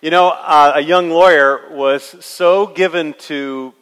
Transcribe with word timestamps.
You 0.00 0.10
know, 0.10 0.28
uh, 0.28 0.72
a 0.76 0.80
young 0.82 1.10
lawyer 1.10 1.68
was 1.72 2.24
so 2.24 2.68
given 2.68 3.14
to 3.22 3.74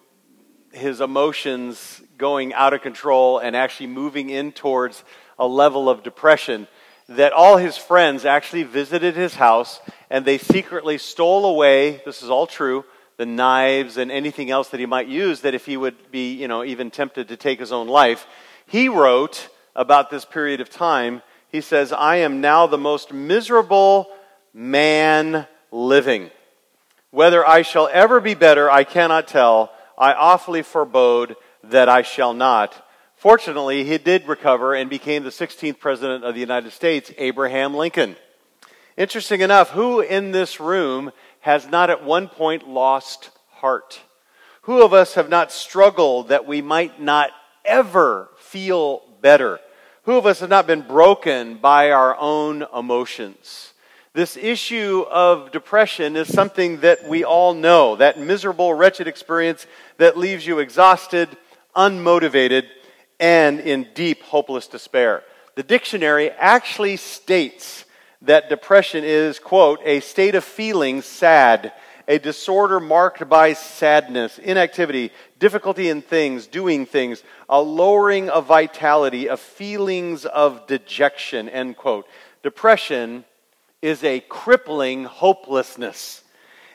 his 0.73 1.03
emotions 1.03 2.01
going 2.17 2.55
out 2.55 2.73
of 2.73 2.81
control 2.81 3.41
and 3.41 3.55
actually 3.55 3.89
moving 3.89 4.31
in 4.31 4.53
towards 4.53 5.05
a 5.39 5.47
level 5.47 5.91
of 5.91 6.03
depression 6.03 6.67
that 7.17 7.33
all 7.33 7.57
his 7.57 7.77
friends 7.77 8.25
actually 8.25 8.63
visited 8.63 9.15
his 9.15 9.35
house 9.35 9.81
and 10.11 10.25
they 10.25 10.39
secretly 10.39 10.99
stole 10.99 11.47
away, 11.47 12.03
this 12.05 12.23
is 12.23 12.31
all 12.31 12.47
true, 12.47 12.85
the 13.17 13.27
knives 13.27 13.97
and 13.97 14.11
anything 14.11 14.51
else 14.51 14.69
that 14.71 14.81
he 14.81 14.87
might 14.87 15.09
use 15.09 15.41
that 15.41 15.55
if 15.55 15.67
he 15.67 15.77
would 15.77 16.11
be, 16.11 16.35
you 16.35 16.49
know, 16.49 16.65
even 16.65 16.91
tempted 16.91 17.29
to 17.29 17.37
take 17.37 17.61
his 17.61 17.73
own 17.73 17.89
life. 17.89 18.27
He 18.67 18.89
wrote 18.89 19.49
about 19.75 20.11
this 20.11 20.25
period 20.25 20.61
of 20.61 20.71
time, 20.71 21.23
he 21.49 21.61
says, 21.61 21.93
I 21.93 22.17
am 22.17 22.41
now 22.41 22.67
the 22.67 22.79
most 22.79 23.13
miserable 23.13 24.09
man 24.55 25.47
living. 25.71 26.31
Whether 27.11 27.47
I 27.47 27.63
shall 27.63 27.89
ever 27.93 28.21
be 28.21 28.35
better, 28.35 28.71
I 28.71 28.85
cannot 28.85 29.29
tell. 29.29 29.71
I 29.99 30.15
awfully 30.15 30.63
forebode 30.63 31.37
that 31.65 31.89
I 31.89 32.03
shall 32.03 32.33
not. 32.33 32.82
Fortunately, 33.23 33.85
he 33.85 33.99
did 33.99 34.27
recover 34.27 34.75
and 34.75 34.91
became 34.91 35.23
the 35.23 35.31
16th 35.31 35.79
President 35.79 36.25
of 36.25 36.35
the 36.35 36.41
United 36.41 36.73
States, 36.73 37.13
Abraham 37.19 37.73
Lincoln. 37.73 38.17
Interesting 38.97 39.43
enough, 39.43 39.71
who 39.71 40.01
in 40.01 40.33
this 40.33 40.59
room 40.59 41.13
has 41.39 41.69
not 41.69 41.89
at 41.89 42.03
one 42.03 42.27
point 42.27 42.69
lost 42.69 43.31
heart? 43.51 44.01
Who 44.63 44.83
of 44.83 44.93
us 44.93 45.15
have 45.15 45.29
not 45.29 45.53
struggled 45.53 46.31
that 46.31 46.49
we 46.49 46.63
might 46.63 47.01
not 47.01 47.31
ever 47.65 48.29
feel 48.39 49.05
better? 49.21 49.61
Who 50.03 50.17
of 50.17 50.27
us 50.27 50.41
have 50.41 50.51
not 50.51 50.67
been 50.67 50.83
broken 50.83 51.59
by 51.59 51.93
our 51.93 52.17
own 52.19 52.67
emotions? 52.77 53.73
This 54.15 54.37
issue 54.37 55.05
of 55.09 55.53
depression 55.53 56.17
is 56.17 56.27
something 56.27 56.81
that 56.81 57.09
we 57.09 57.23
all 57.23 57.55
know, 57.55 57.95
that 57.95 58.19
miserable, 58.19 58.75
wretched 58.75 59.07
experience 59.07 59.69
that 59.99 60.19
leaves 60.19 60.45
you 60.45 60.59
exhausted, 60.59 61.29
unmotivated, 61.77 62.65
and 63.21 63.61
in 63.61 63.89
deep, 63.95 64.23
hopeless 64.23 64.67
despair. 64.67 65.23
The 65.55 65.63
dictionary 65.63 66.31
actually 66.31 66.97
states 66.97 67.85
that 68.23 68.49
depression 68.49 69.05
is, 69.05 69.39
quote, 69.39 69.81
a 69.85 70.01
state 70.01 70.35
of 70.35 70.45
feeling 70.45 71.03
sad, 71.03 71.73
a 72.09 72.19
disorder 72.19 72.81
marked 72.81 73.29
by 73.29 73.53
sadness, 73.53 74.39
inactivity, 74.39 75.11
difficulty 75.39 75.89
in 75.89 76.03
things, 76.03 76.47
doing 76.47 76.87
things, 76.87 77.23
a 77.49 77.61
lowering 77.61 78.31
of 78.31 78.47
vitality, 78.47 79.29
of 79.29 79.41
feelings 79.41 80.25
of 80.25 80.67
dejection, 80.67 81.49
end 81.49 81.77
quote. 81.77 82.07
Depression 82.43 83.25
is 83.83 84.03
a 84.05 84.21
crippling 84.21 85.05
hopelessness. 85.05 86.23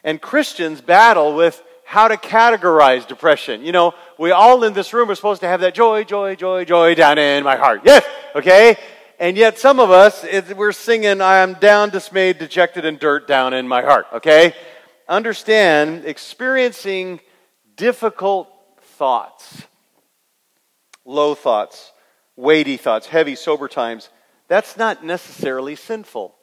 And 0.03 0.21
Christians 0.21 0.81
battle 0.81 1.35
with 1.35 1.61
how 1.87 2.09
to 2.09 2.17
categorize 2.17 3.07
depression. 3.07 3.63
You 3.63 3.71
know, 3.71 3.93
we 4.19 4.31
all 4.31 4.65
in 4.65 4.73
this 4.73 4.91
room 4.91 5.09
are 5.09 5.15
supposed 5.15 5.39
to 5.39 5.47
have 5.47 5.61
that 5.61 5.73
joy, 5.73 6.03
joy, 6.03 6.35
joy, 6.35 6.65
joy 6.65 6.95
down 6.95 7.17
in 7.17 7.45
my 7.45 7.55
heart. 7.55 7.83
Yes, 7.85 8.03
okay? 8.35 8.75
And 9.19 9.37
yet 9.37 9.57
some 9.57 9.79
of 9.79 9.89
us, 9.89 10.25
we're 10.53 10.73
singing, 10.73 11.21
I 11.21 11.37
am 11.37 11.53
down, 11.53 11.89
dismayed, 11.89 12.39
dejected, 12.39 12.83
and 12.83 12.99
dirt 12.99 13.25
down 13.25 13.53
in 13.53 13.69
my 13.69 13.83
heart, 13.83 14.05
okay? 14.15 14.53
Understand, 15.07 16.03
experiencing 16.03 17.21
difficult 17.77 18.49
thoughts, 18.97 19.63
low 21.05 21.35
thoughts, 21.35 21.93
weighty 22.35 22.75
thoughts, 22.75 23.07
heavy, 23.07 23.35
sober 23.35 23.69
times, 23.69 24.09
that's 24.49 24.75
not 24.75 25.05
necessarily 25.05 25.77
sinful. 25.77 26.35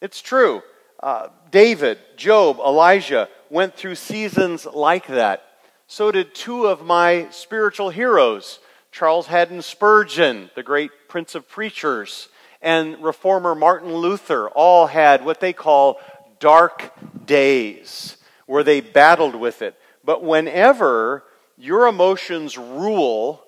It's 0.00 0.22
true. 0.22 0.62
Uh, 1.02 1.28
David, 1.50 1.98
Job, 2.16 2.60
Elijah 2.60 3.28
went 3.50 3.74
through 3.74 3.96
seasons 3.96 4.64
like 4.64 5.06
that. 5.08 5.42
So 5.86 6.12
did 6.12 6.34
two 6.34 6.66
of 6.66 6.84
my 6.84 7.28
spiritual 7.30 7.90
heroes, 7.90 8.60
Charles 8.92 9.26
Haddon 9.26 9.62
Spurgeon, 9.62 10.50
the 10.54 10.62
great 10.62 10.90
prince 11.08 11.34
of 11.34 11.48
preachers, 11.48 12.28
and 12.62 13.02
reformer 13.02 13.54
Martin 13.54 13.92
Luther, 13.94 14.48
all 14.48 14.86
had 14.86 15.24
what 15.24 15.40
they 15.40 15.52
call 15.52 16.00
dark 16.38 16.92
days 17.26 18.16
where 18.46 18.62
they 18.62 18.80
battled 18.80 19.34
with 19.34 19.62
it. 19.62 19.76
But 20.04 20.22
whenever 20.22 21.24
your 21.56 21.86
emotions 21.86 22.56
rule 22.56 23.42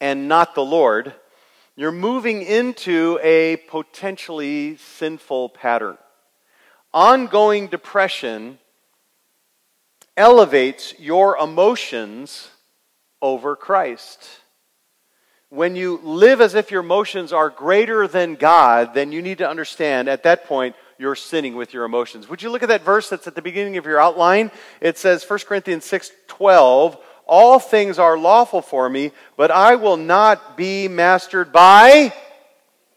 and 0.00 0.28
not 0.28 0.54
the 0.54 0.64
Lord, 0.64 1.14
you're 1.76 1.92
moving 1.92 2.42
into 2.42 3.18
a 3.22 3.56
potentially 3.68 4.76
sinful 4.76 5.50
pattern 5.50 5.98
ongoing 6.94 7.66
depression 7.66 8.58
elevates 10.16 10.94
your 10.98 11.36
emotions 11.36 12.48
over 13.20 13.56
Christ. 13.56 14.28
When 15.48 15.76
you 15.76 16.00
live 16.02 16.40
as 16.40 16.54
if 16.54 16.70
your 16.70 16.80
emotions 16.80 17.32
are 17.32 17.50
greater 17.50 18.08
than 18.08 18.34
God, 18.34 18.94
then 18.94 19.12
you 19.12 19.22
need 19.22 19.38
to 19.38 19.48
understand 19.48 20.08
at 20.08 20.24
that 20.24 20.46
point 20.46 20.74
you're 20.98 21.14
sinning 21.14 21.54
with 21.54 21.72
your 21.72 21.84
emotions. 21.84 22.28
Would 22.28 22.42
you 22.42 22.50
look 22.50 22.62
at 22.62 22.68
that 22.68 22.82
verse 22.82 23.08
that's 23.08 23.26
at 23.26 23.34
the 23.34 23.42
beginning 23.42 23.76
of 23.76 23.86
your 23.86 24.00
outline? 24.00 24.50
It 24.80 24.98
says 24.98 25.28
1 25.28 25.40
Corinthians 25.40 25.84
6 25.84 26.10
12, 26.26 26.98
all 27.26 27.58
things 27.58 27.98
are 27.98 28.18
lawful 28.18 28.62
for 28.62 28.88
me, 28.88 29.12
but 29.36 29.50
I 29.50 29.76
will 29.76 29.96
not 29.96 30.56
be 30.56 30.88
mastered 30.88 31.52
by 31.52 32.12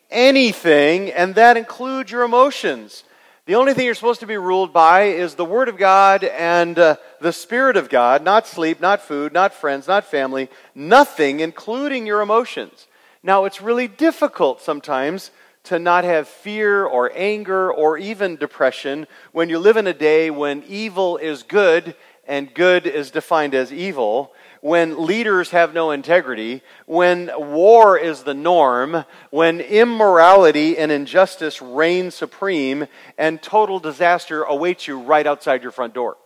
anything, 0.09 1.12
and 1.12 1.35
that 1.35 1.58
includes 1.58 2.12
your 2.12 2.24
emotions. 2.24 3.03
The 3.50 3.56
only 3.56 3.74
thing 3.74 3.88
you're 3.88 3.96
supposed 3.96 4.20
to 4.20 4.28
be 4.28 4.38
ruled 4.38 4.74
by 4.74 5.06
is 5.06 5.34
the 5.34 5.44
Word 5.44 5.70
of 5.70 5.78
God 5.78 6.24
and 6.24 6.78
uh, 6.78 6.98
the 7.20 7.34
Spirit 7.34 7.78
of 7.78 7.90
God, 7.90 8.24
not 8.24 8.46
sleep, 8.46 8.80
not 8.80 9.02
food, 9.02 9.34
not 9.34 9.56
friends, 9.56 9.88
not 9.88 10.06
family, 10.06 10.50
nothing, 10.76 11.40
including 11.40 12.06
your 12.06 12.22
emotions. 12.22 12.86
Now, 13.24 13.46
it's 13.46 13.59
really 13.59 13.88
difficult 13.88 14.62
sometimes 14.62 15.32
to 15.64 15.80
not 15.80 16.04
have 16.04 16.28
fear 16.28 16.86
or 16.86 17.12
anger 17.16 17.74
or 17.74 17.98
even 17.98 18.36
depression 18.36 19.08
when 19.32 19.50
you 19.50 19.58
live 19.58 19.78
in 19.78 19.88
a 19.88 19.96
day 19.96 20.30
when 20.30 20.64
evil 20.68 21.18
is 21.18 21.42
good 21.42 21.96
and 22.29 22.53
good 22.53 22.85
is 22.85 23.12
defined 23.12 23.56
as 23.56 23.73
evil, 23.73 24.31
when 24.62 25.06
leaders 25.06 25.50
have 25.50 25.73
no 25.73 25.91
integrity, 25.91 26.62
when 26.85 27.31
war 27.35 27.97
is 27.97 28.23
the 28.23 28.34
norm, 28.34 29.03
when 29.31 29.59
immorality 29.59 30.78
and 30.78 30.91
injustice 30.91 31.62
reign 31.62 32.12
supreme, 32.12 32.85
and 33.17 33.41
total 33.41 33.79
disaster 33.79 34.44
awaits 34.44 34.88
you 34.88 35.00
right 35.00 35.25
outside 35.25 35.63
your 35.63 35.72
front 35.72 35.94
door. 35.94 36.17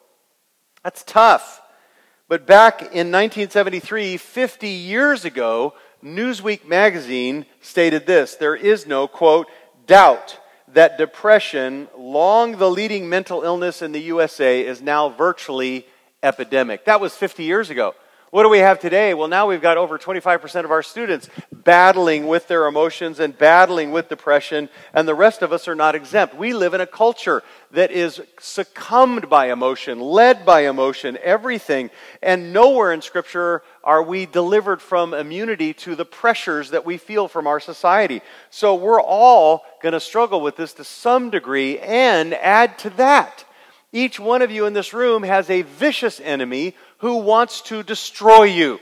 That's 0.83 1.03
tough. 1.03 1.61
But 2.27 2.45
back 2.45 2.81
in 2.81 3.11
1973, 3.11 4.17
50 4.17 4.67
years 4.67 5.23
ago, 5.23 5.73
Newsweek 6.03 6.67
magazine 6.67 7.45
stated 7.61 8.05
this 8.05 8.35
there 8.35 8.55
is 8.55 8.85
no, 8.85 9.07
quote, 9.07 9.47
doubt 9.87 10.37
that 10.73 10.97
depression, 10.97 11.87
long 11.97 12.57
the 12.57 12.69
leading 12.69 13.07
mental 13.07 13.43
illness 13.43 13.81
in 13.81 13.91
the 13.91 14.01
USA, 14.01 14.65
is 14.65 14.81
now 14.81 15.09
virtually 15.09 15.85
epidemic. 16.23 16.85
That 16.85 17.01
was 17.01 17.13
50 17.13 17.43
years 17.43 17.69
ago. 17.69 17.93
What 18.33 18.41
do 18.41 18.49
we 18.49 18.57
have 18.57 18.79
today? 18.79 19.13
Well, 19.13 19.27
now 19.27 19.47
we've 19.47 19.61
got 19.61 19.77
over 19.77 19.99
25% 19.99 20.65
of 20.65 20.71
our 20.71 20.81
students 20.81 21.29
battling 21.51 22.25
with 22.25 22.47
their 22.47 22.65
emotions 22.65 23.19
and 23.19 23.37
battling 23.37 23.91
with 23.91 24.09
depression, 24.09 24.69
and 24.91 25.07
the 25.07 25.13
rest 25.13 25.43
of 25.43 25.53
us 25.53 25.67
are 25.67 25.75
not 25.75 25.93
exempt. 25.93 26.33
We 26.33 26.55
live 26.55 26.73
in 26.73 26.81
a 26.81 26.87
culture 26.87 27.43
that 27.69 27.91
is 27.91 28.19
succumbed 28.39 29.29
by 29.29 29.51
emotion, 29.51 29.99
led 29.99 30.47
by 30.47 30.61
emotion, 30.61 31.19
everything. 31.21 31.91
And 32.23 32.51
nowhere 32.51 32.91
in 32.91 33.03
Scripture 33.03 33.61
are 33.83 34.01
we 34.01 34.25
delivered 34.25 34.81
from 34.81 35.13
immunity 35.13 35.71
to 35.75 35.93
the 35.93 36.03
pressures 36.03 36.71
that 36.71 36.87
we 36.87 36.97
feel 36.97 37.27
from 37.27 37.45
our 37.45 37.59
society. 37.59 38.23
So 38.49 38.73
we're 38.73 38.99
all 38.99 39.63
going 39.83 39.93
to 39.93 39.99
struggle 39.99 40.41
with 40.41 40.55
this 40.55 40.73
to 40.73 40.83
some 40.83 41.29
degree, 41.29 41.77
and 41.77 42.33
add 42.33 42.79
to 42.79 42.89
that. 42.91 43.45
Each 43.95 44.19
one 44.19 44.41
of 44.41 44.49
you 44.49 44.65
in 44.65 44.73
this 44.73 44.91
room 44.91 45.21
has 45.21 45.51
a 45.51 45.61
vicious 45.61 46.19
enemy 46.19 46.75
who 46.97 47.17
wants 47.17 47.61
to 47.61 47.83
destroy 47.83 48.45
you. 48.45 48.79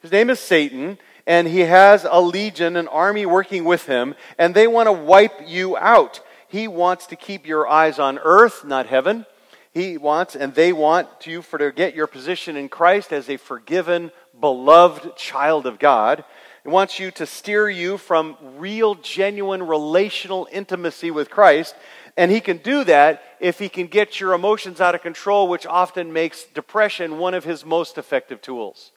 His 0.00 0.12
name 0.12 0.28
is 0.28 0.38
Satan, 0.38 0.98
and 1.26 1.48
he 1.48 1.60
has 1.60 2.06
a 2.08 2.20
legion, 2.20 2.76
an 2.76 2.86
army 2.88 3.24
working 3.24 3.64
with 3.64 3.86
him, 3.86 4.14
and 4.38 4.54
they 4.54 4.66
want 4.66 4.86
to 4.86 4.92
wipe 4.92 5.48
you 5.48 5.78
out. 5.78 6.20
He 6.46 6.68
wants 6.68 7.06
to 7.06 7.16
keep 7.16 7.46
your 7.46 7.66
eyes 7.66 7.98
on 7.98 8.18
earth, 8.18 8.66
not 8.66 8.84
heaven. 8.84 9.24
He 9.72 9.96
wants, 9.96 10.36
and 10.36 10.54
they 10.54 10.74
want 10.74 11.08
you 11.26 11.40
for 11.40 11.58
to 11.58 11.72
get 11.72 11.94
your 11.94 12.06
position 12.06 12.54
in 12.54 12.68
Christ 12.68 13.14
as 13.14 13.30
a 13.30 13.38
forgiven, 13.38 14.12
beloved 14.38 15.16
child 15.16 15.64
of 15.66 15.78
God. 15.78 16.22
He 16.62 16.68
wants 16.68 16.98
you 16.98 17.10
to 17.12 17.26
steer 17.26 17.68
you 17.68 17.96
from 17.96 18.36
real, 18.56 18.94
genuine 18.94 19.62
relational 19.62 20.46
intimacy 20.52 21.10
with 21.10 21.30
Christ. 21.30 21.74
And 22.16 22.30
he 22.30 22.40
can 22.40 22.58
do 22.58 22.84
that 22.84 23.22
if 23.40 23.58
he 23.58 23.68
can 23.68 23.88
get 23.88 24.20
your 24.20 24.34
emotions 24.34 24.80
out 24.80 24.94
of 24.94 25.02
control, 25.02 25.48
which 25.48 25.66
often 25.66 26.12
makes 26.12 26.44
depression 26.44 27.18
one 27.18 27.34
of 27.34 27.44
his 27.44 27.64
most 27.64 27.98
effective 27.98 28.40
tools. 28.40 28.92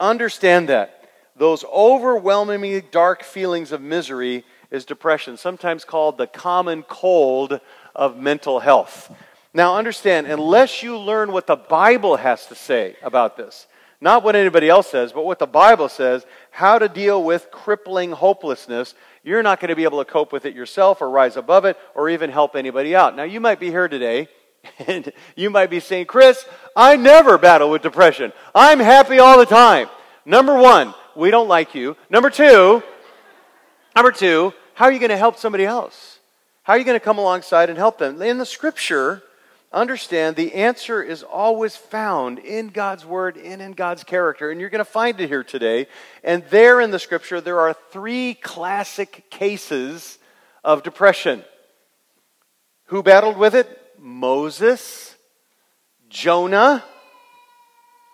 Understand 0.00 0.68
that. 0.68 1.08
Those 1.36 1.64
overwhelmingly 1.64 2.80
dark 2.80 3.22
feelings 3.22 3.72
of 3.72 3.82
misery 3.82 4.44
is 4.70 4.86
depression, 4.86 5.36
sometimes 5.36 5.84
called 5.84 6.16
the 6.16 6.26
common 6.26 6.82
cold 6.82 7.60
of 7.94 8.16
mental 8.16 8.60
health. 8.60 9.14
Now, 9.52 9.76
understand, 9.76 10.26
unless 10.26 10.82
you 10.82 10.98
learn 10.98 11.32
what 11.32 11.46
the 11.46 11.56
Bible 11.56 12.16
has 12.16 12.46
to 12.46 12.54
say 12.54 12.96
about 13.02 13.36
this, 13.36 13.66
not 14.00 14.22
what 14.22 14.36
anybody 14.36 14.68
else 14.68 14.90
says, 14.90 15.12
but 15.12 15.24
what 15.24 15.38
the 15.38 15.46
Bible 15.46 15.88
says, 15.88 16.26
how 16.50 16.78
to 16.78 16.88
deal 16.88 17.22
with 17.22 17.50
crippling 17.50 18.12
hopelessness, 18.12 18.94
you're 19.26 19.42
not 19.42 19.58
going 19.58 19.70
to 19.70 19.76
be 19.76 19.82
able 19.82 19.98
to 19.98 20.10
cope 20.10 20.32
with 20.32 20.46
it 20.46 20.54
yourself 20.54 21.02
or 21.02 21.10
rise 21.10 21.36
above 21.36 21.64
it 21.64 21.76
or 21.96 22.08
even 22.08 22.30
help 22.30 22.54
anybody 22.54 22.94
out. 22.94 23.16
Now, 23.16 23.24
you 23.24 23.40
might 23.40 23.58
be 23.58 23.70
here 23.70 23.88
today 23.88 24.28
and 24.86 25.12
you 25.34 25.50
might 25.50 25.68
be 25.68 25.80
saying, 25.80 26.06
Chris, 26.06 26.46
I 26.76 26.94
never 26.94 27.36
battle 27.36 27.68
with 27.68 27.82
depression. 27.82 28.32
I'm 28.54 28.78
happy 28.78 29.18
all 29.18 29.36
the 29.36 29.44
time. 29.44 29.88
Number 30.24 30.56
one, 30.56 30.94
we 31.16 31.32
don't 31.32 31.48
like 31.48 31.74
you. 31.74 31.96
Number 32.08 32.30
two, 32.30 32.84
number 33.96 34.12
two, 34.12 34.52
how 34.74 34.84
are 34.84 34.92
you 34.92 35.00
going 35.00 35.10
to 35.10 35.16
help 35.16 35.38
somebody 35.38 35.64
else? 35.64 36.20
How 36.62 36.74
are 36.74 36.78
you 36.78 36.84
going 36.84 36.98
to 36.98 37.04
come 37.04 37.18
alongside 37.18 37.68
and 37.68 37.76
help 37.76 37.98
them? 37.98 38.22
In 38.22 38.38
the 38.38 38.46
scripture, 38.46 39.24
understand 39.72 40.36
the 40.36 40.54
answer 40.54 41.02
is 41.02 41.22
always 41.22 41.76
found 41.76 42.38
in 42.38 42.68
God's 42.68 43.04
word 43.04 43.36
and 43.36 43.60
in 43.60 43.72
God's 43.72 44.04
character. 44.04 44.50
And 44.50 44.60
you're 44.60 44.70
going 44.70 44.78
to 44.78 44.84
find 44.84 45.20
it 45.20 45.28
here 45.28 45.44
today. 45.44 45.86
And 46.24 46.44
there 46.50 46.80
in 46.80 46.90
the 46.90 46.98
scripture, 46.98 47.40
there 47.40 47.60
are 47.60 47.74
three 47.90 48.34
classic 48.34 49.24
cases 49.30 50.18
of 50.64 50.82
depression. 50.82 51.44
Who 52.86 53.02
battled 53.02 53.36
with 53.36 53.54
it? 53.54 53.68
Moses, 53.98 55.16
Jonah, 56.08 56.84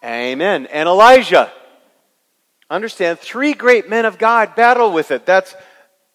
amen, 0.05 0.67
and 0.67 0.89
Elijah. 0.89 1.53
Understand, 2.71 3.19
three 3.19 3.53
great 3.53 3.91
men 3.91 4.07
of 4.07 4.17
God 4.17 4.55
battle 4.55 4.93
with 4.93 5.11
it. 5.11 5.27
That's 5.27 5.55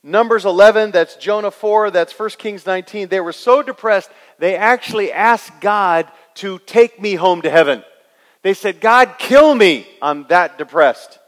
Numbers 0.08 0.46
11, 0.46 0.92
that's 0.92 1.18
Jonah 1.18 1.52
4, 1.52 1.92
that's 1.92 2.18
1 2.18 2.30
Kings 2.38 2.66
19. 2.66 3.10
They 3.10 3.20
were 3.20 3.34
so 3.34 3.62
depressed, 3.62 4.10
they 4.40 4.56
actually 4.56 5.12
asked 5.12 5.60
God 5.60 6.10
to 6.36 6.60
take 6.60 7.02
me 7.02 7.16
home 7.16 7.42
to 7.42 7.50
heaven. 7.50 7.84
They 8.42 8.54
said, 8.54 8.80
God, 8.80 9.16
kill 9.20 9.54
me. 9.54 9.86
I'm 10.02 10.26
that 10.30 10.58
depressed. 10.58 11.20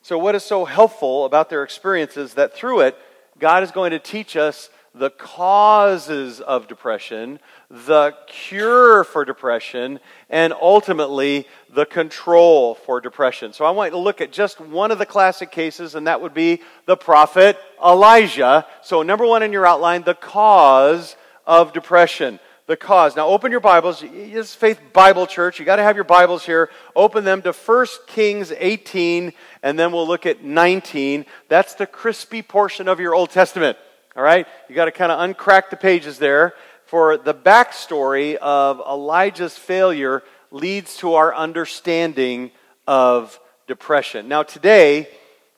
So, 0.00 0.16
what 0.16 0.34
is 0.34 0.42
so 0.42 0.64
helpful 0.64 1.26
about 1.26 1.50
their 1.50 1.62
experiences 1.64 2.32
that 2.34 2.54
through 2.54 2.80
it, 2.80 2.96
God 3.38 3.62
is 3.62 3.70
going 3.70 3.90
to 3.90 3.98
teach 3.98 4.38
us 4.38 4.70
the 4.94 5.10
causes 5.10 6.40
of 6.40 6.68
depression, 6.68 7.40
the 7.68 8.14
cure 8.28 9.02
for 9.02 9.24
depression, 9.24 9.98
and 10.30 10.52
ultimately 10.52 11.48
the 11.74 11.84
control 11.84 12.76
for 12.76 13.00
depression. 13.00 13.52
So 13.52 13.64
I 13.64 13.72
want 13.72 13.92
to 13.92 13.98
look 13.98 14.20
at 14.20 14.30
just 14.30 14.60
one 14.60 14.92
of 14.92 14.98
the 14.98 15.06
classic 15.06 15.50
cases, 15.50 15.96
and 15.96 16.06
that 16.06 16.20
would 16.20 16.32
be 16.32 16.62
the 16.86 16.96
prophet 16.96 17.58
Elijah. 17.84 18.66
So, 18.82 19.02
number 19.02 19.26
one 19.26 19.42
in 19.42 19.52
your 19.52 19.66
outline, 19.66 20.04
the 20.04 20.14
cause 20.14 21.16
of 21.44 21.72
depression. 21.72 22.38
The 22.66 22.76
cause. 22.78 23.14
Now, 23.14 23.26
open 23.26 23.50
your 23.50 23.60
Bibles. 23.60 24.00
This 24.00 24.48
is 24.48 24.54
Faith 24.54 24.80
Bible 24.94 25.26
Church. 25.26 25.58
You 25.58 25.66
got 25.66 25.76
to 25.76 25.82
have 25.82 25.96
your 25.96 26.04
Bibles 26.04 26.46
here. 26.46 26.70
Open 26.96 27.22
them 27.22 27.42
to 27.42 27.52
1 27.52 27.86
Kings 28.06 28.52
18, 28.56 29.34
and 29.62 29.78
then 29.78 29.92
we'll 29.92 30.06
look 30.06 30.24
at 30.24 30.42
19. 30.42 31.26
That's 31.48 31.74
the 31.74 31.86
crispy 31.86 32.40
portion 32.40 32.88
of 32.88 33.00
your 33.00 33.14
Old 33.14 33.28
Testament. 33.28 33.76
All 34.16 34.22
right? 34.22 34.46
You 34.68 34.74
got 34.74 34.84
to 34.86 34.92
kind 34.92 35.10
of 35.10 35.18
uncrack 35.18 35.70
the 35.70 35.76
pages 35.76 36.18
there. 36.18 36.54
For 36.86 37.16
the 37.16 37.34
backstory 37.34 38.36
of 38.36 38.80
Elijah's 38.80 39.56
failure 39.56 40.22
leads 40.50 40.96
to 40.98 41.14
our 41.14 41.34
understanding 41.34 42.52
of 42.86 43.40
depression. 43.66 44.28
Now, 44.28 44.42
today, 44.42 45.08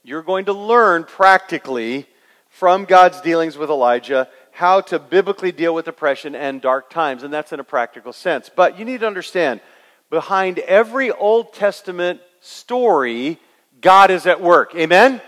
you're 0.03 0.23
going 0.23 0.47
to 0.47 0.53
learn 0.53 1.05
practically 1.05 2.06
from 2.49 2.85
God's 2.85 3.20
dealings 3.20 3.58
with 3.58 3.69
Elijah 3.69 4.29
how 4.53 4.81
to 4.81 4.99
biblically 4.99 5.53
deal 5.53 5.75
with 5.75 5.85
depression 5.85 6.35
and 6.35 6.62
dark 6.62 6.88
times, 6.88 7.23
and 7.23 7.35
that's 7.35 7.53
in 7.53 7.61
a 7.61 7.64
practical 7.64 8.14
sense. 8.14 8.49
But 8.49 8.79
you 8.79 8.87
need 8.87 9.00
to 9.00 9.06
understand 9.06 9.61
behind 10.08 10.61
every 10.61 11.11
Old 11.11 11.53
Testament 11.53 12.20
story, 12.41 13.38
God 13.82 14.11
is 14.11 14.25
at 14.25 14.41
work. 14.41 14.75
Amen? 14.75 15.20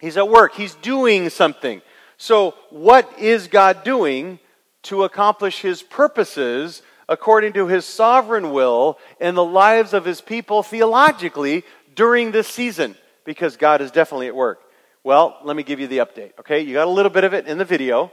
He's 0.00 0.16
at 0.16 0.28
work, 0.28 0.54
He's 0.54 0.76
doing 0.76 1.30
something. 1.30 1.82
So, 2.16 2.54
what 2.70 3.18
is 3.18 3.48
God 3.48 3.84
doing 3.84 4.38
to 4.84 5.04
accomplish 5.04 5.60
His 5.60 5.82
purposes 5.82 6.82
according 7.08 7.52
to 7.54 7.66
his 7.66 7.84
sovereign 7.84 8.50
will 8.50 8.98
in 9.20 9.34
the 9.34 9.44
lives 9.44 9.92
of 9.92 10.04
his 10.04 10.20
people 10.20 10.62
theologically 10.62 11.64
during 11.94 12.32
this 12.32 12.48
season 12.48 12.96
because 13.24 13.56
God 13.56 13.80
is 13.80 13.90
definitely 13.90 14.28
at 14.28 14.34
work. 14.34 14.60
Well, 15.02 15.38
let 15.44 15.56
me 15.56 15.62
give 15.62 15.80
you 15.80 15.86
the 15.86 15.98
update. 15.98 16.32
Okay, 16.40 16.60
you 16.60 16.74
got 16.74 16.86
a 16.86 16.90
little 16.90 17.10
bit 17.10 17.24
of 17.24 17.34
it 17.34 17.46
in 17.46 17.58
the 17.58 17.64
video. 17.64 18.10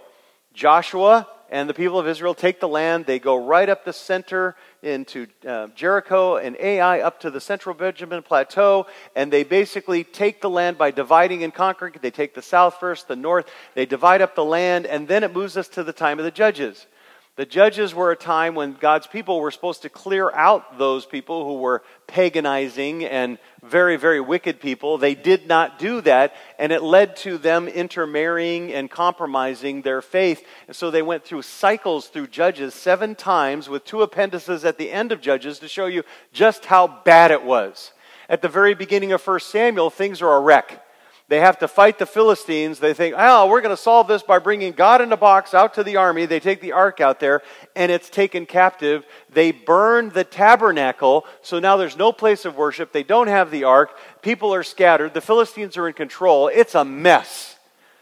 Joshua 0.54 1.28
and 1.52 1.70
the 1.70 1.74
people 1.74 2.00
of 2.00 2.08
Israel 2.08 2.34
take 2.34 2.62
the 2.62 2.68
land. 2.68 3.06
They 3.06 3.20
go 3.20 3.36
right 3.36 3.68
up 3.68 3.84
the 3.84 3.92
center 3.94 4.56
into 4.82 5.28
uh, 5.46 5.68
Jericho 5.76 6.38
and 6.38 6.56
Ai 6.58 7.02
up 7.02 7.20
to 7.20 7.30
the 7.30 7.42
central 7.42 7.76
Benjamin 7.76 8.24
Plateau, 8.24 8.88
and 9.16 9.32
they 9.32 9.44
basically 9.44 10.04
take 10.06 10.42
the 10.42 10.50
land 10.50 10.78
by 10.78 10.92
dividing 10.92 11.44
and 11.44 11.54
conquering. 11.54 11.94
They 12.02 12.10
take 12.10 12.34
the 12.34 12.42
south 12.42 12.80
first, 12.80 13.10
the 13.10 13.18
north. 13.18 13.48
They 13.76 13.86
divide 13.86 14.22
up 14.22 14.34
the 14.34 14.46
land, 14.46 14.88
and 14.88 15.08
then 15.08 15.24
it 15.24 15.34
moves 15.34 15.58
us 15.58 15.68
to 15.70 15.84
the 15.84 15.94
time 15.94 16.18
of 16.18 16.26
the 16.26 16.32
judges. 16.32 16.88
The 17.38 17.46
judges 17.46 17.96
were 17.96 18.12
a 18.12 18.18
time 18.18 18.56
when 18.56 18.74
God's 18.74 19.08
people 19.08 19.40
were 19.40 19.52
supposed 19.52 19.84
to 19.84 19.90
clear 19.90 20.30
out 20.32 20.78
those 20.78 21.06
people 21.06 21.46
who 21.46 21.62
were 21.62 21.82
paganizing 22.06 23.06
and 23.06 23.38
very, 23.64 23.96
very 23.96 24.20
wicked 24.20 24.60
people. 24.60 24.98
They 24.98 25.16
did 25.16 25.48
not 25.48 25.80
do 25.80 26.02
that, 26.02 26.36
and 26.60 26.74
it 26.74 26.84
led 26.84 27.16
to 27.18 27.38
them 27.38 27.70
intermarrying 27.70 28.74
and 28.74 28.92
compromising 28.92 29.82
their 29.82 30.02
faith. 30.02 30.46
And 30.68 30.76
so 30.76 30.92
they 30.92 31.02
went 31.02 31.24
through 31.24 31.44
cycles 31.44 32.10
through 32.10 32.28
Judges 32.28 32.74
seven 32.74 33.16
times 33.16 33.70
with 33.70 33.86
two 33.86 34.02
appendices 34.02 34.66
at 34.66 34.78
the 34.78 34.92
end 34.92 35.14
of 35.14 35.22
Judges 35.22 35.60
to 35.60 35.70
show 35.70 35.86
you 35.86 36.04
just 36.34 36.66
how 36.66 36.86
bad 37.06 37.32
it 37.32 37.46
was. 37.46 37.94
At 38.28 38.42
the 38.42 38.50
very 38.50 38.74
beginning 38.74 39.14
of 39.14 39.26
1 39.26 39.40
Samuel, 39.40 39.90
things 39.90 40.22
are 40.22 40.36
a 40.36 40.42
wreck. 40.42 40.84
They 41.32 41.40
have 41.40 41.60
to 41.60 41.70
fight 41.70 41.98
the 41.98 42.06
Philistines. 42.06 42.80
They 42.80 42.94
think, 42.94 43.16
oh, 43.18 43.48
we're 43.48 43.62
going 43.62 43.74
to 43.74 43.82
solve 43.82 44.10
this 44.10 44.22
by 44.22 44.38
bringing 44.40 44.74
God 44.74 45.00
in 45.00 45.14
a 45.14 45.16
box 45.16 45.54
out 45.54 45.76
to 45.76 45.84
the 45.84 45.96
army. 45.96 46.26
They 46.26 46.42
take 46.42 46.60
the 46.60 46.74
ark 46.74 47.00
out 47.00 47.22
there, 47.22 47.42
and 47.74 47.90
it's 47.90 48.10
taken 48.10 48.46
captive. 48.46 49.06
They 49.30 49.54
burn 49.54 50.10
the 50.10 50.26
tabernacle, 50.26 51.26
so 51.42 51.60
now 51.60 51.78
there's 51.78 51.96
no 51.96 52.12
place 52.12 52.44
of 52.44 52.58
worship. 52.58 52.92
They 52.92 53.04
don't 53.04 53.30
have 53.30 53.50
the 53.50 53.64
ark. 53.64 53.98
People 54.22 54.54
are 54.54 54.62
scattered. 54.62 55.14
The 55.14 55.22
Philistines 55.22 55.78
are 55.78 55.88
in 55.88 55.94
control. 55.94 56.50
It's 56.50 56.76
a 56.76 56.84
mess. 56.84 57.56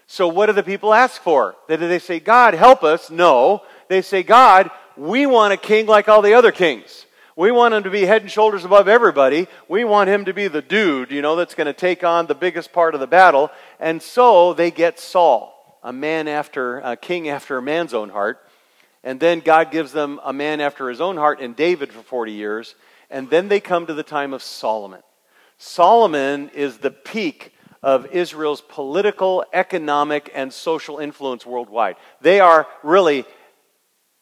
So, 0.08 0.28
what 0.28 0.48
do 0.48 0.54
the 0.54 0.64
people 0.64 0.92
ask 0.92 1.22
for? 1.22 1.56
Do 1.68 1.78
they 1.78 2.00
say, 2.00 2.20
God, 2.20 2.56
help 2.56 2.84
us? 2.84 3.12
No. 3.12 3.62
They 3.90 4.02
say, 4.02 4.24
God, 4.24 4.72
we 4.98 5.28
want 5.28 5.54
a 5.54 5.58
king 5.58 5.86
like 5.86 6.10
all 6.10 6.24
the 6.24 6.34
other 6.34 6.52
kings. 6.52 7.06
We 7.40 7.52
want 7.52 7.74
him 7.74 7.84
to 7.84 7.90
be 7.90 8.02
head 8.02 8.22
and 8.22 8.30
shoulders 8.30 8.66
above 8.66 8.90
everybody. 8.90 9.48
We 9.70 9.86
want 9.86 10.10
him 10.10 10.26
to 10.26 10.34
be 10.34 10.50
the 10.50 10.62
dude, 10.62 11.10
you 11.10 11.22
know, 11.22 11.38
that's 11.38 11.56
going 11.56 11.68
to 11.68 11.74
take 11.74 12.04
on 12.04 12.28
the 12.28 12.36
biggest 12.36 12.74
part 12.74 12.96
of 12.96 13.00
the 13.00 13.08
battle. 13.08 13.50
And 13.80 14.02
so 14.02 14.54
they 14.54 14.72
get 14.72 15.00
Saul, 15.00 15.80
a 15.82 15.94
man 15.94 16.28
after, 16.28 16.80
a 16.80 16.98
king 16.98 17.30
after 17.30 17.58
a 17.58 17.62
man's 17.62 17.94
own 17.94 18.10
heart. 18.10 18.46
And 19.06 19.22
then 19.22 19.40
God 19.40 19.72
gives 19.72 19.94
them 19.94 20.20
a 20.26 20.34
man 20.34 20.60
after 20.60 20.90
his 20.90 21.00
own 21.00 21.16
heart 21.16 21.40
in 21.40 21.54
David 21.54 21.94
for 21.94 22.04
40 22.04 22.34
years. 22.34 22.76
And 23.10 23.30
then 23.30 23.48
they 23.48 23.62
come 23.62 23.86
to 23.86 23.94
the 23.94 24.04
time 24.04 24.34
of 24.34 24.44
Solomon. 24.44 25.02
Solomon 25.58 26.50
is 26.54 26.80
the 26.80 26.92
peak 26.92 27.54
of 27.82 28.08
Israel's 28.08 28.60
political, 28.60 29.46
economic, 29.54 30.30
and 30.36 30.52
social 30.52 30.98
influence 30.98 31.46
worldwide. 31.46 31.96
They 32.20 32.42
are 32.42 32.68
really 32.84 33.24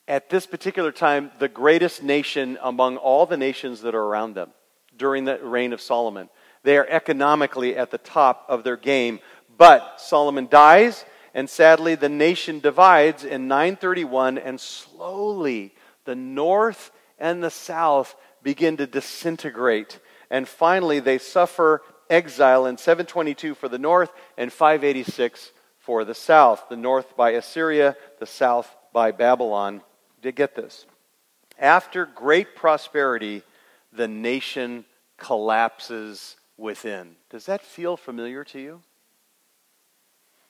at 0.08 0.30
this 0.30 0.46
particular 0.46 0.92
time 0.92 1.32
the 1.40 1.48
greatest 1.48 2.02
nation 2.02 2.58
among 2.62 2.98
all 2.98 3.26
the 3.26 3.38
nations 3.38 3.82
that 3.82 3.96
are 3.96 4.04
around 4.04 4.36
them 4.36 4.52
during 4.98 5.26
the 5.26 5.38
reign 5.40 5.74
of 5.74 5.82
Solomon. 5.82 6.30
They 6.64 6.78
are 6.78 6.88
economically 6.88 7.76
at 7.76 7.92
the 7.92 7.98
top 7.98 8.46
of 8.50 8.64
their 8.64 8.78
game. 8.78 9.20
But 9.58 10.00
Solomon 10.00 10.48
dies, 10.50 11.06
and 11.34 11.50
sadly, 11.50 11.96
the 11.96 12.10
nation 12.10 12.60
divides 12.60 13.24
in 13.24 13.48
931, 13.48 14.38
and 14.38 14.60
slowly 14.60 15.74
the 16.06 16.16
north 16.16 16.92
and 17.18 17.44
the 17.44 17.50
south 17.50 18.16
begin 18.44 18.78
to 18.78 18.88
disintegrate. 18.88 20.00
And 20.30 20.48
finally, 20.48 21.00
they 21.00 21.18
suffer 21.18 21.82
exile 22.10 22.66
in 22.66 22.78
722 22.78 23.56
for 23.56 23.68
the 23.68 23.80
north 23.80 24.12
and 24.38 24.52
586 24.52 25.52
for 25.80 26.06
the 26.06 26.16
south. 26.16 26.66
The 26.70 26.76
north 26.76 27.16
by 27.18 27.32
Assyria, 27.32 27.96
the 28.20 28.26
south 28.26 28.74
by 28.94 29.12
Babylon 29.12 29.82
get 30.32 30.56
this. 30.56 30.86
After 31.60 32.06
great 32.06 32.56
prosperity, 32.56 33.44
the 33.92 34.08
nation 34.08 34.86
collapses 35.18 36.36
within. 36.58 37.16
Does 37.30 37.46
that 37.48 37.62
feel 37.62 37.98
familiar 37.98 38.44
to 38.46 38.60
you? 38.60 38.82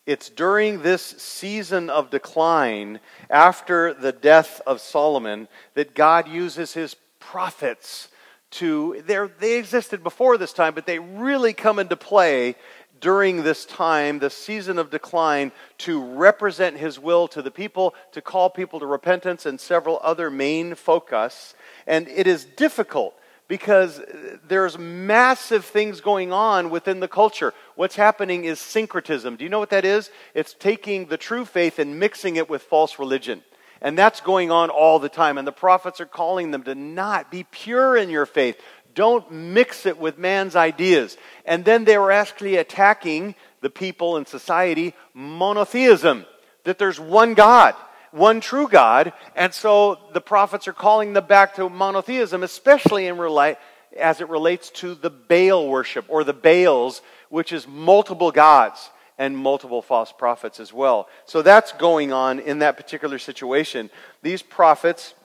it's 0.08 0.30
during 0.30 0.82
this 0.82 1.04
season 1.04 1.90
of 1.90 2.10
decline 2.10 3.00
after 3.30 3.94
the 3.94 4.14
death 4.14 4.62
of 4.66 4.80
Solomon 4.80 5.50
that 5.76 5.94
God 5.94 6.30
uses 6.30 6.74
his 6.74 6.96
prophets 7.20 8.08
to 8.50 9.04
they 9.06 9.58
existed 9.58 10.02
before 10.02 10.38
this 10.38 10.54
time 10.54 10.74
but 10.74 10.86
they 10.86 11.00
really 11.00 11.52
come 11.52 11.80
into 11.80 11.98
play 11.98 12.56
during 13.00 13.44
this 13.44 13.66
time 13.66 14.20
the 14.20 14.30
season 14.30 14.78
of 14.80 14.90
decline 14.90 15.52
to 15.78 16.04
represent 16.04 16.78
his 16.78 17.00
will 17.00 17.28
to 17.28 17.42
the 17.42 17.52
people 17.52 17.94
to 18.12 18.22
call 18.22 18.50
people 18.50 18.80
to 18.80 18.86
repentance 18.86 19.46
and 19.46 19.60
several 19.60 20.00
other 20.04 20.30
main 20.30 20.76
focus 20.76 21.56
and 21.86 22.08
it 22.08 22.28
is 22.28 22.46
difficult 22.46 23.14
because 23.48 24.02
there's 24.48 24.78
massive 24.78 25.66
things 25.66 26.02
going 26.02 26.34
on 26.34 26.70
within 26.70 27.00
the 27.00 27.08
culture. 27.08 27.54
What's 27.76 27.96
happening 27.96 28.44
is 28.44 28.60
syncretism. 28.60 29.38
Do 29.38 29.44
you 29.44 29.50
know 29.50 29.60
what 29.60 29.70
that 29.70 29.86
is? 29.86 30.12
It's 30.34 30.54
taking 30.54 31.06
the 31.06 31.18
true 31.18 31.46
faith 31.46 31.80
and 31.80 32.00
mixing 32.00 32.36
it 32.36 32.50
with 32.50 32.64
false 32.64 33.00
religion. 33.00 33.44
And 33.82 33.98
that's 33.98 34.22
going 34.22 34.52
on 34.52 34.70
all 34.70 35.00
the 35.00 35.10
time. 35.10 35.38
And 35.38 35.48
the 35.48 35.52
prophets 35.52 36.02
are 36.02 36.06
calling 36.06 36.52
them 36.52 36.64
to 36.64 36.76
not 36.76 37.32
be 37.32 37.44
pure 37.44 37.96
in 37.96 38.10
your 38.10 38.26
faith. 38.26 38.60
Don't 38.96 39.32
mix 39.32 39.86
it 39.86 40.00
with 40.00 40.18
man's 40.18 40.56
ideas. 40.56 41.18
And 41.48 41.66
then 41.66 41.86
they 41.86 41.98
were 41.98 42.12
actually 42.12 42.58
attacking 42.58 43.34
the 43.62 43.72
people 43.72 44.18
in 44.18 44.28
society 44.28 44.94
monotheism, 45.16 46.28
that 46.66 46.78
there's 46.78 47.00
one 47.00 47.34
God 47.34 47.74
one 48.12 48.42
true 48.42 48.68
God. 48.68 49.14
And 49.36 49.54
so 49.54 50.00
the 50.14 50.22
prophets 50.22 50.68
are 50.68 50.74
calling 50.74 51.14
them 51.14 51.26
back 51.26 51.56
to 51.56 51.70
monotheism, 51.70 52.44
especially 52.44 53.08
in 53.08 53.16
rela- 53.18 53.58
as 53.98 54.22
it 54.22 54.30
relates 54.30 54.70
to 54.72 54.96
the 54.96 55.10
Baal 55.10 55.68
worship 55.68 56.06
or 56.08 56.24
the 56.24 56.34
Baals, 56.34 57.02
which 57.30 57.52
is 57.52 57.68
multiple 57.68 58.32
gods 58.32 58.90
and 59.18 59.36
multiple 59.36 59.82
false 59.82 60.12
prophets 60.12 60.60
as 60.60 60.72
well. 60.72 61.08
So 61.26 61.42
that's 61.42 61.72
going 61.74 62.14
on 62.14 62.40
in 62.40 62.60
that 62.60 62.78
particular 62.78 63.18
situation. 63.18 63.90
These 64.22 64.42
prophets 64.42 65.16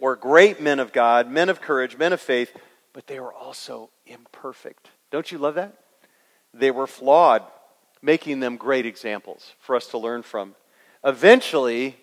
were 0.00 0.14
great 0.14 0.60
men 0.60 0.78
of 0.78 0.92
God, 0.92 1.30
men 1.30 1.48
of 1.48 1.60
courage, 1.60 1.96
men 1.96 2.12
of 2.12 2.20
faith, 2.20 2.54
but 2.92 3.06
they 3.06 3.18
were 3.18 3.32
also 3.32 3.90
imperfect. 4.06 4.90
Don't 5.10 5.30
you 5.30 5.38
love 5.38 5.54
that? 5.54 5.74
They 6.52 6.70
were 6.70 6.86
flawed, 6.86 7.42
making 8.02 8.40
them 8.40 8.56
great 8.56 8.86
examples 8.86 9.52
for 9.60 9.76
us 9.76 9.86
to 9.88 9.98
learn 9.98 10.22
from. 10.22 10.54
Eventually, 11.04 11.96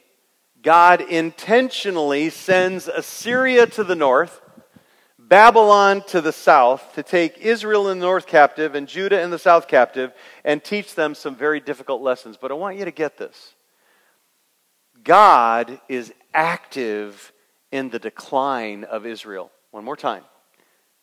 God 0.62 1.01
intentionally 1.01 2.29
sends 2.29 2.88
Assyria 2.88 3.67
to 3.67 3.83
the 3.83 3.95
north, 3.95 4.41
Babylon 5.19 6.03
to 6.07 6.22
the 6.22 6.31
south, 6.31 6.93
to 6.95 7.03
take 7.03 7.38
Israel 7.39 7.89
in 7.89 8.00
the 8.00 8.05
north 8.05 8.27
captive 8.27 8.75
and 8.75 8.88
Judah 8.88 9.22
in 9.22 9.29
the 9.29 9.39
south 9.39 9.67
captive 9.67 10.13
and 10.43 10.63
teach 10.63 10.95
them 10.95 11.15
some 11.15 11.36
very 11.36 11.60
difficult 11.60 12.01
lessons. 12.01 12.38
But 12.39 12.51
I 12.51 12.55
want 12.55 12.77
you 12.77 12.86
to 12.86 12.91
get 12.91 13.17
this 13.17 13.53
God 15.03 15.79
is 15.89 16.13
active 16.33 17.33
in 17.72 17.89
the 17.89 18.00
decline 18.00 18.83
of 18.83 19.05
Israel. 19.05 19.51
One 19.72 19.83
more 19.83 19.98
time. 19.98 20.24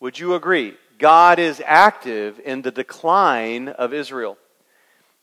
Would 0.00 0.18
you 0.18 0.34
agree? 0.34 0.76
God 1.00 1.38
is 1.38 1.62
active 1.64 2.38
in 2.44 2.60
the 2.60 2.70
decline 2.70 3.68
of 3.68 3.94
Israel. 3.94 4.36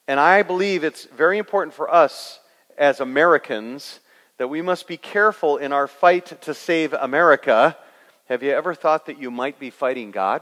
And 0.08 0.20
I 0.20 0.42
believe 0.42 0.84
it's 0.84 1.06
very 1.06 1.38
important 1.38 1.76
for 1.76 1.94
us 1.94 2.40
as 2.78 3.00
Americans 3.00 4.00
that 4.38 4.50
we 4.50 4.64
must 4.64 4.88
be 4.88 4.98
careful 4.98 5.58
in 5.58 5.72
our 5.72 5.88
fight 5.88 6.42
to 6.42 6.54
save 6.56 6.94
America. 6.94 7.78
Have 8.26 8.42
you 8.42 8.52
ever 8.52 8.74
thought 8.74 9.06
that 9.06 9.20
you 9.20 9.30
might 9.30 9.60
be 9.60 9.70
fighting 9.70 10.10
God? 10.10 10.42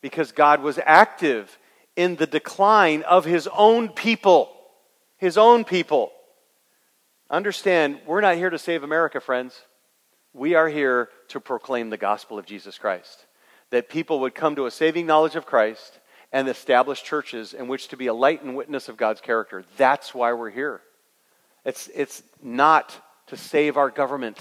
Because 0.00 0.32
God 0.32 0.62
was 0.62 0.80
active 0.84 1.56
in 1.94 2.16
the 2.16 2.26
decline 2.26 3.02
of 3.02 3.24
his 3.24 3.48
own 3.56 3.88
people. 3.88 4.52
His 5.16 5.38
own 5.38 5.64
people. 5.64 6.10
Understand, 7.30 8.00
we're 8.04 8.20
not 8.20 8.36
here 8.36 8.50
to 8.50 8.58
save 8.58 8.82
America, 8.82 9.20
friends. 9.20 9.60
We 10.32 10.54
are 10.54 10.68
here 10.68 11.08
to 11.28 11.38
proclaim 11.38 11.90
the 11.90 11.96
gospel 11.96 12.36
of 12.36 12.46
Jesus 12.46 12.78
Christ. 12.78 13.26
That 13.72 13.88
people 13.88 14.20
would 14.20 14.34
come 14.34 14.54
to 14.56 14.66
a 14.66 14.70
saving 14.70 15.06
knowledge 15.06 15.34
of 15.34 15.44
Christ 15.44 15.98
and 16.32 16.48
establish 16.48 17.02
churches 17.02 17.52
in 17.52 17.68
which 17.68 17.88
to 17.88 17.96
be 17.96 18.06
a 18.06 18.14
light 18.14 18.42
and 18.42 18.56
witness 18.56 18.88
of 18.88 18.96
God's 18.96 19.20
character. 19.20 19.64
That's 19.76 20.14
why 20.14 20.32
we're 20.32 20.50
here. 20.50 20.80
It's, 21.64 21.90
it's 21.94 22.22
not 22.42 22.96
to 23.26 23.36
save 23.36 23.76
our 23.76 23.90
government, 23.90 24.38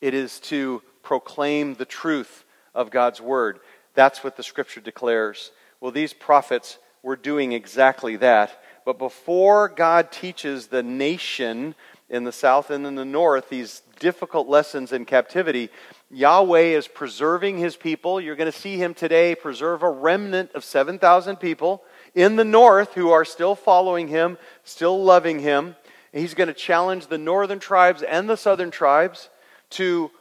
it 0.00 0.14
is 0.14 0.40
to 0.40 0.82
proclaim 1.02 1.74
the 1.74 1.84
truth 1.84 2.44
of 2.74 2.90
God's 2.90 3.20
word. 3.20 3.60
That's 3.94 4.24
what 4.24 4.36
the 4.36 4.42
scripture 4.42 4.80
declares. 4.80 5.52
Well, 5.80 5.92
these 5.92 6.12
prophets 6.12 6.78
were 7.02 7.16
doing 7.16 7.52
exactly 7.52 8.16
that. 8.16 8.60
But 8.84 8.98
before 8.98 9.68
God 9.68 10.10
teaches 10.10 10.66
the 10.66 10.82
nation 10.82 11.74
in 12.10 12.24
the 12.24 12.32
south 12.32 12.70
and 12.70 12.86
in 12.86 12.94
the 12.94 13.04
north 13.04 13.48
these 13.48 13.82
difficult 13.98 14.48
lessons 14.48 14.92
in 14.92 15.04
captivity, 15.04 15.70
Yahweh 16.10 16.76
is 16.76 16.86
preserving 16.86 17.58
his 17.58 17.76
people. 17.76 18.20
You're 18.20 18.36
going 18.36 18.50
to 18.50 18.58
see 18.58 18.76
him 18.76 18.94
today 18.94 19.34
preserve 19.34 19.82
a 19.82 19.90
remnant 19.90 20.52
of 20.52 20.64
7,000 20.64 21.36
people 21.36 21.82
in 22.14 22.36
the 22.36 22.44
north 22.44 22.94
who 22.94 23.10
are 23.10 23.24
still 23.24 23.54
following 23.54 24.08
him, 24.08 24.38
still 24.62 25.02
loving 25.02 25.40
him. 25.40 25.76
He's 26.12 26.34
going 26.34 26.48
to 26.48 26.54
challenge 26.54 27.08
the 27.08 27.18
northern 27.18 27.58
tribes 27.58 28.02
and 28.02 28.28
the 28.30 28.36
southern 28.36 28.70
tribes 28.70 29.30
to, 29.70 30.12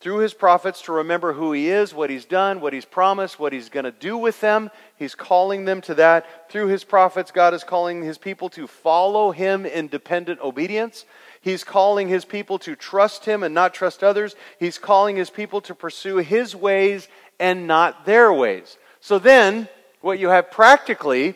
through 0.00 0.18
his 0.18 0.34
prophets, 0.34 0.82
to 0.82 0.92
remember 0.92 1.32
who 1.32 1.52
he 1.52 1.68
is, 1.68 1.92
what 1.92 2.10
he's 2.10 2.24
done, 2.24 2.60
what 2.60 2.72
he's 2.72 2.84
promised, 2.84 3.40
what 3.40 3.52
he's 3.52 3.68
going 3.68 3.84
to 3.84 3.90
do 3.90 4.16
with 4.16 4.40
them. 4.40 4.70
He's 4.96 5.16
calling 5.16 5.64
them 5.64 5.80
to 5.82 5.94
that. 5.94 6.48
Through 6.48 6.68
his 6.68 6.84
prophets, 6.84 7.32
God 7.32 7.54
is 7.54 7.64
calling 7.64 8.02
his 8.02 8.18
people 8.18 8.48
to 8.50 8.68
follow 8.68 9.32
him 9.32 9.66
in 9.66 9.88
dependent 9.88 10.40
obedience. 10.40 11.04
He's 11.42 11.64
calling 11.64 12.08
his 12.08 12.24
people 12.24 12.58
to 12.60 12.76
trust 12.76 13.24
him 13.24 13.42
and 13.42 13.52
not 13.54 13.74
trust 13.74 14.02
others. 14.02 14.34
He's 14.58 14.78
calling 14.78 15.16
his 15.16 15.28
people 15.28 15.60
to 15.62 15.74
pursue 15.74 16.18
his 16.18 16.56
ways 16.56 17.08
and 17.38 17.66
not 17.66 18.06
their 18.06 18.32
ways. 18.32 18.78
So 19.00 19.18
then, 19.18 19.68
what 20.00 20.20
you 20.20 20.28
have 20.28 20.52
practically 20.52 21.34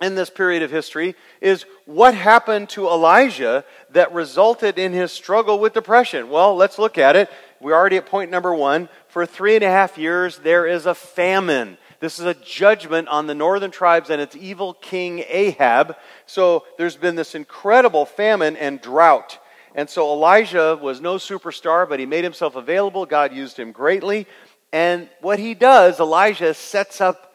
in 0.00 0.16
this 0.16 0.30
period 0.30 0.62
of 0.62 0.70
history 0.70 1.14
is 1.40 1.64
what 1.86 2.14
happened 2.14 2.68
to 2.70 2.88
Elijah 2.88 3.64
that 3.90 4.12
resulted 4.12 4.78
in 4.78 4.92
his 4.92 5.12
struggle 5.12 5.58
with 5.58 5.72
depression. 5.72 6.28
Well, 6.28 6.56
let's 6.56 6.78
look 6.78 6.98
at 6.98 7.16
it. 7.16 7.30
We're 7.60 7.74
already 7.74 7.96
at 7.96 8.06
point 8.06 8.30
number 8.30 8.52
one. 8.52 8.88
For 9.08 9.24
three 9.24 9.54
and 9.54 9.64
a 9.64 9.70
half 9.70 9.96
years, 9.96 10.38
there 10.38 10.66
is 10.66 10.86
a 10.86 10.94
famine. 10.94 11.78
This 12.06 12.20
is 12.20 12.26
a 12.26 12.34
judgment 12.34 13.08
on 13.08 13.26
the 13.26 13.34
northern 13.34 13.72
tribes 13.72 14.10
and 14.10 14.22
its 14.22 14.36
evil 14.36 14.74
king 14.74 15.24
Ahab. 15.26 15.96
So 16.24 16.64
there's 16.78 16.94
been 16.94 17.16
this 17.16 17.34
incredible 17.34 18.06
famine 18.06 18.54
and 18.54 18.80
drought. 18.80 19.40
And 19.74 19.90
so 19.90 20.12
Elijah 20.12 20.78
was 20.80 21.00
no 21.00 21.16
superstar, 21.16 21.88
but 21.88 21.98
he 21.98 22.06
made 22.06 22.22
himself 22.22 22.54
available. 22.54 23.06
God 23.06 23.32
used 23.34 23.58
him 23.58 23.72
greatly. 23.72 24.28
And 24.72 25.08
what 25.20 25.40
he 25.40 25.54
does, 25.54 25.98
Elijah 25.98 26.54
sets 26.54 27.00
up 27.00 27.34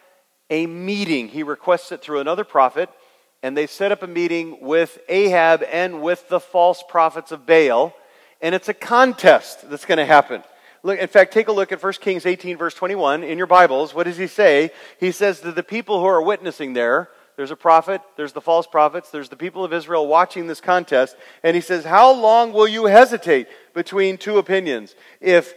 a 0.50 0.66
meeting. 0.68 1.28
He 1.28 1.44
requests 1.44 1.92
it 1.92 2.02
through 2.02 2.22
another 2.22 2.46
prophet, 2.46 2.90
and 3.44 3.58
they 3.58 3.68
set 3.68 3.92
up 3.92 4.04
a 4.04 4.08
meeting 4.08 4.62
with 4.62 5.00
Ahab 5.10 5.64
and 5.70 6.02
with 6.02 6.30
the 6.30 6.40
false 6.40 6.82
prophets 6.88 7.34
of 7.34 7.46
Baal, 7.46 7.94
and 8.42 8.56
it's 8.56 8.70
a 8.70 8.74
contest 8.74 9.70
that's 9.70 9.84
going 9.84 9.98
to 9.98 10.06
happen. 10.06 10.44
Look, 10.84 11.00
in 11.00 11.08
fact, 11.08 11.32
take 11.32 11.48
a 11.48 11.52
look 11.52 11.72
at 11.72 11.82
1 11.82 11.94
Kings 11.94 12.26
18, 12.26 12.58
verse 12.58 12.74
21 12.74 13.24
in 13.24 13.38
your 13.38 13.48
Bibles. 13.48 13.94
What 13.94 14.06
does 14.06 14.18
he 14.18 14.28
say? 14.28 14.72
He 15.00 15.12
says 15.12 15.42
that 15.42 15.56
the 15.56 15.64
people 15.64 16.00
who 16.00 16.06
are 16.06 16.22
witnessing 16.22 16.74
there, 16.74 17.10
there's 17.38 17.52
a 17.52 17.56
prophet, 17.56 18.02
there's 18.18 18.34
the 18.34 18.42
false 18.42 18.66
prophets, 18.66 19.12
there's 19.12 19.30
the 19.30 19.36
people 19.36 19.64
of 19.64 19.74
Israel 19.74 20.08
watching 20.08 20.48
this 20.48 20.60
contest, 20.60 21.16
and 21.44 21.56
he 21.56 21.62
says, 21.62 21.86
How 21.86 22.12
long 22.12 22.52
will 22.52 22.68
you 22.68 22.86
hesitate 22.86 23.48
between 23.74 24.18
two 24.18 24.40
opinions? 24.40 24.96
If 25.20 25.54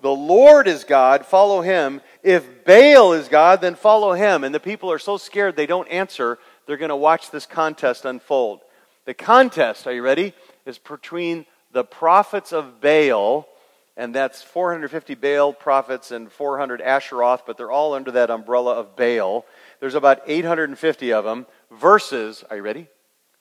the 0.00 0.10
Lord 0.10 0.66
is 0.66 0.84
God, 0.84 1.24
follow 1.24 1.60
him. 1.60 2.00
If 2.22 2.64
Baal 2.64 3.12
is 3.12 3.28
God, 3.28 3.60
then 3.60 3.74
follow 3.74 4.12
him. 4.12 4.44
And 4.44 4.54
the 4.54 4.60
people 4.60 4.90
are 4.92 4.98
so 4.98 5.16
scared 5.16 5.56
they 5.56 5.66
don't 5.66 5.88
answer, 5.88 6.38
they're 6.66 6.76
going 6.76 6.88
to 6.90 6.96
watch 6.96 7.30
this 7.30 7.46
contest 7.46 8.04
unfold. 8.04 8.60
The 9.04 9.14
contest, 9.14 9.86
are 9.86 9.92
you 9.92 10.02
ready? 10.02 10.34
Is 10.64 10.78
between 10.78 11.46
the 11.72 11.84
prophets 11.84 12.52
of 12.52 12.80
Baal, 12.80 13.48
and 13.96 14.14
that's 14.14 14.42
450 14.42 15.14
Baal 15.14 15.52
prophets 15.52 16.10
and 16.10 16.30
400 16.30 16.80
Asheroth, 16.80 17.42
but 17.46 17.56
they're 17.56 17.70
all 17.70 17.94
under 17.94 18.10
that 18.10 18.30
umbrella 18.30 18.74
of 18.74 18.96
Baal. 18.96 19.46
There's 19.80 19.94
about 19.94 20.22
850 20.26 21.12
of 21.12 21.24
them, 21.24 21.46
versus, 21.70 22.44
are 22.50 22.56
you 22.56 22.62
ready? 22.62 22.88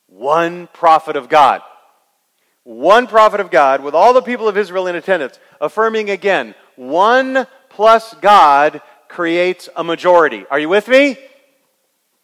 One 0.07 0.67
prophet 0.74 1.15
of 1.15 1.29
God 1.29 1.62
one 2.63 3.07
prophet 3.07 3.41
of 3.41 3.51
God 3.51 3.83
with 3.83 3.93
all 3.93 4.13
the 4.13 4.22
people 4.22 4.48
of 4.48 4.57
Israel 4.57 4.88
in 4.88 4.95
attendance, 4.95 5.39
affirming 5.60 6.10
again, 6.10 6.55
one 6.75 7.45
plus 7.69 8.13
God 8.15 8.81
creates 9.10 9.67
a 9.75 9.83
majority. 9.83 10.45
Are 10.50 10.60
you 10.60 10.69
with 10.69 10.88
me? 10.88 11.17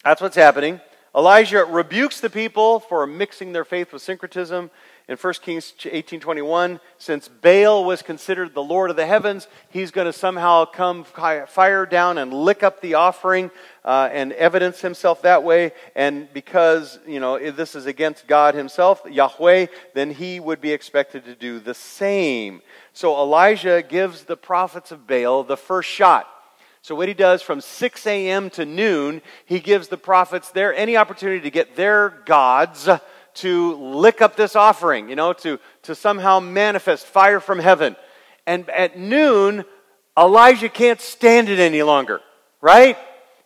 That's 0.03 0.21
what's 0.21 0.36
happening. 0.36 0.79
Elijah 1.13 1.65
rebukes 1.65 2.21
the 2.21 2.29
people 2.29 2.79
for 2.79 3.05
mixing 3.05 3.51
their 3.51 3.65
faith 3.65 3.91
with 3.91 4.01
syncretism. 4.01 4.71
In 5.10 5.18
1 5.18 5.34
Kings 5.42 5.74
18:21, 5.86 6.80
since 7.00 7.28
Baal 7.28 7.84
was 7.84 8.04
considered 8.04 8.54
the 8.54 8.62
lord 8.62 8.92
of 8.92 8.96
the 8.96 9.08
heavens, 9.08 9.48
he's 9.72 9.89
going 9.89 10.06
to 10.06 10.13
somehow 10.13 10.66
come 10.66 11.04
fire 11.04 11.88
down 11.88 12.20
and 12.20 12.32
lick 12.32 12.62
up 12.62 12.80
the 12.80 12.94
offering 12.94 13.50
uh, 13.84 14.10
and 14.12 14.32
evidence 14.34 14.82
himself 14.82 15.24
that 15.24 15.42
way. 15.42 15.72
And 15.96 16.32
because 16.32 17.00
you 17.08 17.20
know 17.20 17.39
this 17.50 17.74
is 17.74 17.88
against 17.88 18.28
God 18.28 18.54
Himself, 18.54 19.01
Yahweh, 19.10 19.66
then 19.96 20.12
he 20.12 20.39
would 20.39 20.62
be 20.62 20.74
expected 20.74 21.25
to 21.25 21.34
do 21.34 21.60
the 21.60 21.74
same. 21.74 22.62
So 22.94 23.20
Elijah 23.20 23.82
gives 23.82 24.25
the 24.25 24.38
prophets 24.38 24.92
of 24.92 25.08
Baal 25.08 25.44
the 25.44 25.58
first 25.58 25.89
shot. 25.89 26.28
So, 26.82 26.96
what 26.96 27.10
he 27.10 27.13
does 27.13 27.42
from 27.42 27.60
6 27.60 28.08
a.m. 28.08 28.50
to 28.51 28.66
noon, 28.66 29.22
he 29.46 29.60
gives 29.60 29.89
the 29.89 29.98
prophets 29.98 30.51
there 30.51 30.74
any 30.74 30.96
opportunity 30.96 31.42
to 31.42 31.51
get 31.51 31.75
their 31.75 32.22
gods 32.25 32.88
to 33.41 33.75
lick 33.75 34.22
up 34.22 34.36
this 34.36 34.55
offering, 34.55 35.10
you 35.10 35.15
know, 35.15 35.34
to, 35.34 35.60
to 35.84 35.96
somehow 35.96 36.39
manifest 36.39 37.05
fire 37.05 37.39
from 37.39 37.60
heaven. 37.60 37.96
And 38.46 38.69
at 38.69 38.98
noon, 38.98 39.65
Elijah 40.17 40.69
can't 40.69 41.00
stand 41.00 41.50
it 41.50 41.60
any 41.60 41.84
longer, 41.84 42.22
right? 42.62 42.98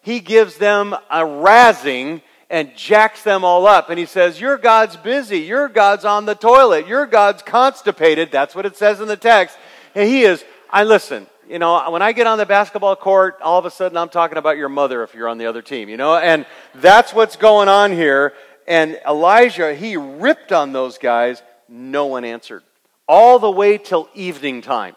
He 0.01 0.19
gives 0.19 0.57
them 0.57 0.93
a 0.93 1.21
razzing 1.21 2.21
and 2.49 2.75
jacks 2.75 3.23
them 3.23 3.43
all 3.43 3.65
up. 3.65 3.89
And 3.89 3.97
he 3.97 4.05
says, 4.05 4.39
Your 4.39 4.57
God's 4.57 4.95
busy. 4.97 5.39
Your 5.39 5.67
God's 5.67 6.05
on 6.05 6.25
the 6.25 6.35
toilet. 6.35 6.87
Your 6.87 7.05
God's 7.05 7.41
constipated. 7.41 8.31
That's 8.31 8.53
what 8.53 8.65
it 8.65 8.77
says 8.77 9.01
in 9.01 9.07
the 9.07 9.17
text. 9.17 9.57
And 9.95 10.07
he 10.07 10.23
is, 10.23 10.43
I 10.69 10.83
listen, 10.83 11.27
you 11.49 11.59
know, 11.59 11.89
when 11.91 12.01
I 12.01 12.13
get 12.13 12.27
on 12.27 12.37
the 12.37 12.45
basketball 12.45 12.95
court, 12.95 13.37
all 13.41 13.59
of 13.59 13.65
a 13.65 13.71
sudden 13.71 13.97
I'm 13.97 14.09
talking 14.09 14.37
about 14.37 14.57
your 14.57 14.69
mother 14.69 15.03
if 15.03 15.13
you're 15.13 15.27
on 15.27 15.37
the 15.37 15.45
other 15.45 15.61
team, 15.61 15.89
you 15.89 15.97
know, 15.97 16.15
and 16.15 16.45
that's 16.75 17.13
what's 17.13 17.35
going 17.35 17.67
on 17.67 17.91
here. 17.91 18.33
And 18.67 18.99
Elijah, 19.07 19.73
he 19.73 19.97
ripped 19.97 20.51
on 20.51 20.73
those 20.73 20.97
guys. 20.97 21.41
No 21.67 22.05
one 22.05 22.25
answered. 22.25 22.63
All 23.07 23.39
the 23.39 23.51
way 23.51 23.77
till 23.77 24.09
evening 24.13 24.61
time. 24.61 24.95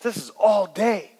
This 0.00 0.16
is 0.16 0.30
all 0.30 0.66
day. 0.66 1.10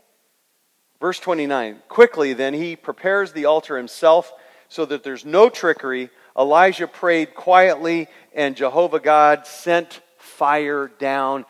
Verse 1.00 1.18
29 1.18 1.82
Quickly, 1.88 2.32
then, 2.32 2.54
he 2.54 2.76
prepares 2.76 3.32
the 3.32 3.46
altar 3.46 3.76
himself 3.76 4.32
so 4.68 4.84
that 4.84 5.02
there's 5.02 5.24
no 5.24 5.48
trickery. 5.48 6.10
Elijah 6.36 6.88
prayed 6.88 7.34
quietly, 7.34 8.08
and 8.34 8.56
Jehovah 8.56 9.00
God 9.00 9.46
sent 9.46 10.00
fire 10.18 10.90
down. 10.98 11.44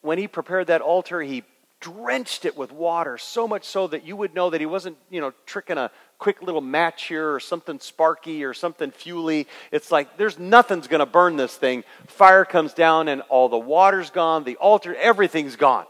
When 0.00 0.18
he 0.18 0.26
prepared 0.26 0.66
that 0.66 0.80
altar, 0.80 1.20
he 1.20 1.44
drenched 1.80 2.44
it 2.44 2.56
with 2.56 2.72
water, 2.72 3.18
so 3.18 3.46
much 3.46 3.64
so 3.64 3.86
that 3.86 4.06
you 4.06 4.16
would 4.16 4.34
know 4.34 4.50
that 4.50 4.60
he 4.60 4.66
wasn't, 4.66 4.96
you 5.10 5.20
know, 5.20 5.32
tricking 5.44 5.76
a 5.76 5.90
quick 6.18 6.42
little 6.42 6.60
match 6.60 7.04
here 7.04 7.32
or 7.32 7.40
something 7.40 7.78
sparky 7.80 8.44
or 8.44 8.54
something 8.54 8.90
fuely. 8.90 9.46
It's 9.70 9.90
like 9.90 10.16
there's 10.16 10.38
nothing's 10.38 10.88
going 10.88 11.00
to 11.00 11.06
burn 11.06 11.36
this 11.36 11.56
thing. 11.56 11.84
Fire 12.06 12.44
comes 12.44 12.74
down 12.74 13.08
and 13.08 13.22
all 13.22 13.48
the 13.48 13.58
water's 13.58 14.10
gone, 14.10 14.44
the 14.44 14.56
altar, 14.56 14.94
everything's 14.94 15.56
gone. 15.56 15.86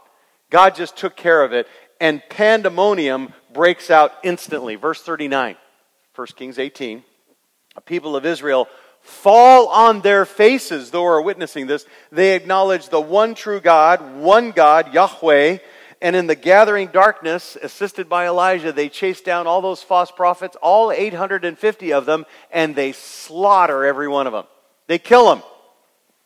God 0.49 0.75
just 0.75 0.95
took 0.95 1.15
care 1.15 1.43
of 1.43 1.53
it, 1.53 1.67
and 1.99 2.21
pandemonium 2.29 3.33
breaks 3.53 3.89
out 3.89 4.13
instantly. 4.23 4.75
Verse 4.75 5.01
39, 5.01 5.55
1 6.13 6.27
Kings 6.35 6.59
18. 6.59 7.03
A 7.77 7.81
people 7.81 8.15
of 8.15 8.25
Israel 8.25 8.67
fall 9.01 9.67
on 9.67 10.01
their 10.01 10.25
faces, 10.25 10.91
though 10.91 11.05
are 11.05 11.21
witnessing 11.21 11.67
this. 11.67 11.85
They 12.11 12.35
acknowledge 12.35 12.89
the 12.89 13.01
one 13.01 13.35
true 13.35 13.59
God, 13.59 14.17
one 14.17 14.51
God, 14.51 14.93
Yahweh 14.93 15.59
and 16.01 16.15
in 16.15 16.27
the 16.27 16.35
gathering 16.35 16.87
darkness, 16.87 17.57
assisted 17.61 18.09
by 18.09 18.27
Elijah, 18.27 18.71
they 18.71 18.89
chase 18.89 19.21
down 19.21 19.47
all 19.47 19.61
those 19.61 19.81
false 19.81 20.11
prophets, 20.11 20.57
all 20.61 20.91
850 20.91 21.93
of 21.93 22.05
them, 22.05 22.25
and 22.51 22.75
they 22.75 22.91
slaughter 22.91 23.85
every 23.85 24.07
one 24.07 24.27
of 24.27 24.33
them. 24.33 24.45
They 24.87 24.99
kill 24.99 25.29
them. 25.29 25.43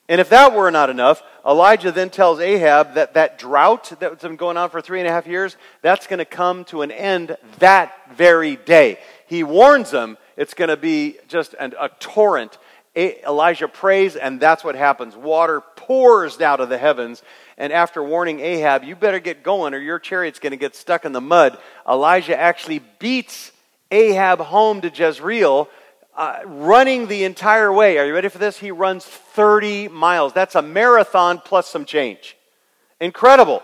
And 0.09 0.19
if 0.19 0.29
that 0.29 0.55
were 0.55 0.71
not 0.71 0.89
enough, 0.89 1.21
Elijah 1.45 1.91
then 1.91 2.09
tells 2.09 2.39
Ahab 2.39 2.95
that 2.95 3.13
that 3.13 3.37
drought 3.37 3.93
that's 3.99 4.23
been 4.23 4.37
going 4.37 4.57
on 4.57 4.71
for 4.71 4.81
three 4.81 4.99
and 4.99 5.07
a 5.07 5.11
half 5.11 5.27
years, 5.27 5.55
that's 5.83 6.07
going 6.07 6.17
to 6.17 6.25
come 6.25 6.65
to 6.65 6.81
an 6.81 6.91
end 6.91 7.37
that 7.59 7.93
very 8.15 8.55
day. 8.55 8.97
He 9.27 9.43
warns 9.43 9.91
them 9.91 10.17
it's 10.35 10.55
going 10.55 10.69
to 10.69 10.77
be 10.77 11.17
just 11.27 11.53
an, 11.59 11.73
a 11.79 11.89
torrent. 11.99 12.57
Elijah 12.95 13.67
prays, 13.67 14.15
and 14.15 14.39
that's 14.39 14.63
what 14.63 14.75
happens. 14.75 15.15
Water 15.15 15.61
pours 15.75 16.41
out 16.41 16.59
of 16.59 16.69
the 16.69 16.77
heavens, 16.77 17.21
and 17.59 17.73
after 17.73 18.01
warning 18.01 18.39
Ahab, 18.39 18.85
you 18.85 18.95
better 18.95 19.19
get 19.19 19.43
going 19.43 19.73
or 19.73 19.79
your 19.79 19.99
chariot's 19.99 20.39
going 20.39 20.51
to 20.51 20.57
get 20.57 20.75
stuck 20.75 21.03
in 21.03 21.11
the 21.11 21.21
mud, 21.21 21.57
Elijah 21.87 22.39
actually 22.39 22.81
beats 22.99 23.51
Ahab 23.91 24.39
home 24.39 24.79
to 24.81 24.89
Jezreel, 24.89 25.67
uh, 26.15 26.39
running 26.45 27.07
the 27.07 27.25
entire 27.25 27.71
way. 27.71 27.97
Are 27.97 28.05
you 28.05 28.13
ready 28.13 28.29
for 28.29 28.37
this? 28.37 28.57
He 28.57 28.71
runs 28.71 29.05
30 29.05 29.89
miles. 29.89 30.31
That's 30.31 30.55
a 30.55 30.61
marathon 30.61 31.41
plus 31.43 31.67
some 31.67 31.83
change. 31.83 32.37
Incredible. 33.01 33.61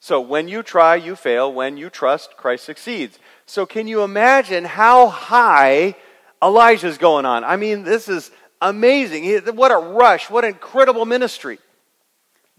So 0.00 0.20
when 0.20 0.48
you 0.48 0.64
try, 0.64 0.96
you 0.96 1.14
fail. 1.14 1.52
When 1.52 1.76
you 1.76 1.90
trust, 1.90 2.36
Christ 2.36 2.64
succeeds. 2.64 3.18
So 3.46 3.64
can 3.64 3.86
you 3.86 4.02
imagine 4.02 4.64
how 4.64 5.08
high 5.08 5.94
Elijah's 6.42 6.98
going 6.98 7.26
on? 7.26 7.44
I 7.44 7.56
mean, 7.56 7.84
this 7.84 8.08
is 8.08 8.32
amazing. 8.60 9.38
What 9.54 9.70
a 9.70 9.78
rush. 9.78 10.28
What 10.28 10.44
an 10.44 10.50
incredible 10.50 11.06
ministry. 11.06 11.58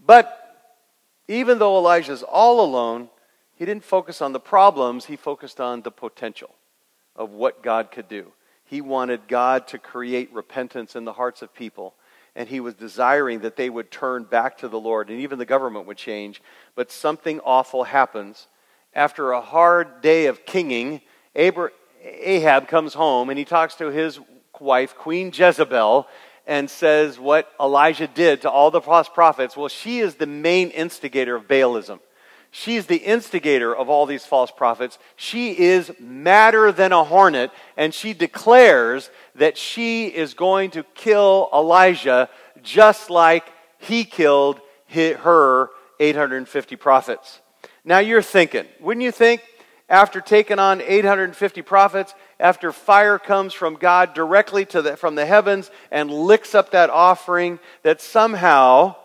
But 0.04 0.45
even 1.28 1.58
though 1.58 1.76
Elijah's 1.76 2.22
all 2.22 2.64
alone, 2.64 3.08
he 3.54 3.64
didn't 3.64 3.84
focus 3.84 4.20
on 4.20 4.32
the 4.32 4.40
problems, 4.40 5.06
he 5.06 5.16
focused 5.16 5.60
on 5.60 5.82
the 5.82 5.90
potential 5.90 6.54
of 7.14 7.30
what 7.30 7.62
God 7.62 7.90
could 7.90 8.08
do. 8.08 8.32
He 8.64 8.80
wanted 8.80 9.28
God 9.28 9.66
to 9.68 9.78
create 9.78 10.32
repentance 10.32 10.96
in 10.96 11.04
the 11.04 11.12
hearts 11.12 11.40
of 11.42 11.54
people, 11.54 11.94
and 12.34 12.48
he 12.48 12.60
was 12.60 12.74
desiring 12.74 13.40
that 13.40 13.56
they 13.56 13.70
would 13.70 13.90
turn 13.90 14.24
back 14.24 14.58
to 14.58 14.68
the 14.68 14.78
Lord, 14.78 15.08
and 15.08 15.20
even 15.20 15.38
the 15.38 15.46
government 15.46 15.86
would 15.86 15.96
change. 15.96 16.42
But 16.74 16.90
something 16.90 17.40
awful 17.40 17.84
happens. 17.84 18.48
After 18.92 19.32
a 19.32 19.40
hard 19.40 20.00
day 20.02 20.26
of 20.26 20.44
kinging, 20.44 21.00
Ahab 21.34 22.68
comes 22.68 22.94
home 22.94 23.30
and 23.30 23.38
he 23.38 23.44
talks 23.44 23.74
to 23.76 23.90
his 23.90 24.20
wife, 24.60 24.94
Queen 24.94 25.30
Jezebel, 25.34 26.06
and 26.46 26.70
says 26.70 27.18
what 27.18 27.50
Elijah 27.60 28.06
did 28.06 28.42
to 28.42 28.50
all 28.50 28.70
the 28.70 28.80
false 28.80 29.08
prophets. 29.08 29.56
Well, 29.56 29.68
she 29.68 29.98
is 29.98 30.14
the 30.14 30.26
main 30.26 30.70
instigator 30.70 31.34
of 31.34 31.48
Baalism. 31.48 32.00
She's 32.50 32.86
the 32.86 32.96
instigator 32.96 33.74
of 33.74 33.90
all 33.90 34.06
these 34.06 34.24
false 34.24 34.50
prophets. 34.50 34.98
She 35.16 35.58
is 35.58 35.92
madder 35.98 36.72
than 36.72 36.92
a 36.92 37.04
hornet, 37.04 37.50
and 37.76 37.92
she 37.92 38.14
declares 38.14 39.10
that 39.34 39.58
she 39.58 40.06
is 40.06 40.32
going 40.32 40.70
to 40.70 40.82
kill 40.94 41.50
Elijah 41.52 42.30
just 42.62 43.10
like 43.10 43.44
he 43.78 44.04
killed 44.04 44.60
her 44.88 45.68
850 46.00 46.76
prophets. 46.76 47.40
Now 47.84 47.98
you're 47.98 48.22
thinking, 48.22 48.64
wouldn't 48.80 49.04
you 49.04 49.12
think, 49.12 49.42
after 49.88 50.20
taking 50.20 50.58
on 50.58 50.80
850 50.80 51.62
prophets, 51.62 52.14
after 52.40 52.72
fire 52.72 53.18
comes 53.18 53.54
from 53.54 53.76
God 53.76 54.14
directly 54.14 54.64
to 54.66 54.82
the, 54.82 54.96
from 54.96 55.14
the 55.14 55.26
heavens 55.26 55.70
and 55.90 56.10
licks 56.10 56.54
up 56.54 56.72
that 56.72 56.90
offering, 56.90 57.60
that 57.82 58.00
somehow 58.00 58.96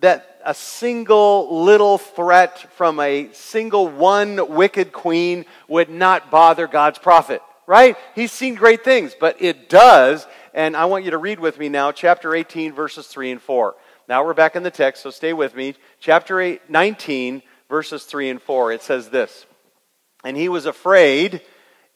that 0.00 0.40
a 0.44 0.54
single 0.54 1.64
little 1.64 1.98
threat 1.98 2.72
from 2.74 2.98
a 3.00 3.30
single 3.32 3.88
one 3.88 4.54
wicked 4.54 4.92
queen 4.92 5.44
would 5.68 5.88
not 5.88 6.30
bother 6.30 6.66
God's 6.66 6.98
prophet, 6.98 7.40
right? 7.66 7.96
He's 8.14 8.32
seen 8.32 8.56
great 8.56 8.84
things, 8.84 9.14
but 9.18 9.40
it 9.40 9.68
does. 9.68 10.26
And 10.52 10.76
I 10.76 10.84
want 10.86 11.04
you 11.04 11.12
to 11.12 11.18
read 11.18 11.38
with 11.38 11.58
me 11.58 11.68
now, 11.68 11.92
chapter 11.92 12.34
18, 12.34 12.72
verses 12.72 13.06
3 13.06 13.30
and 13.30 13.40
4. 13.40 13.74
Now 14.08 14.24
we're 14.24 14.34
back 14.34 14.56
in 14.56 14.64
the 14.64 14.70
text, 14.70 15.02
so 15.02 15.10
stay 15.10 15.32
with 15.32 15.56
me. 15.56 15.74
Chapter 16.00 16.40
8, 16.40 16.68
19, 16.68 17.42
verses 17.70 18.04
3 18.04 18.30
and 18.30 18.42
4. 18.42 18.72
It 18.72 18.82
says 18.82 19.08
this 19.08 19.46
And 20.24 20.36
he 20.36 20.48
was 20.48 20.66
afraid 20.66 21.42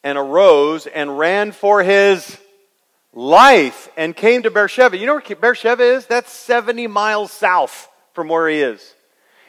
and 0.05 0.17
arose 0.17 0.87
and 0.87 1.19
ran 1.19 1.53
for 1.53 1.83
his 1.83 2.39
life 3.13 3.89
and 3.97 4.15
came 4.15 4.43
to 4.43 4.51
Beersheba. 4.51 4.97
You 4.97 5.07
know 5.07 5.15
where 5.15 5.37
Beersheba 5.37 5.83
is? 5.83 6.07
That's 6.07 6.31
70 6.33 6.87
miles 6.87 7.33
south 7.33 7.89
from 8.13 8.29
where 8.29 8.49
he 8.49 8.61
is. 8.61 8.95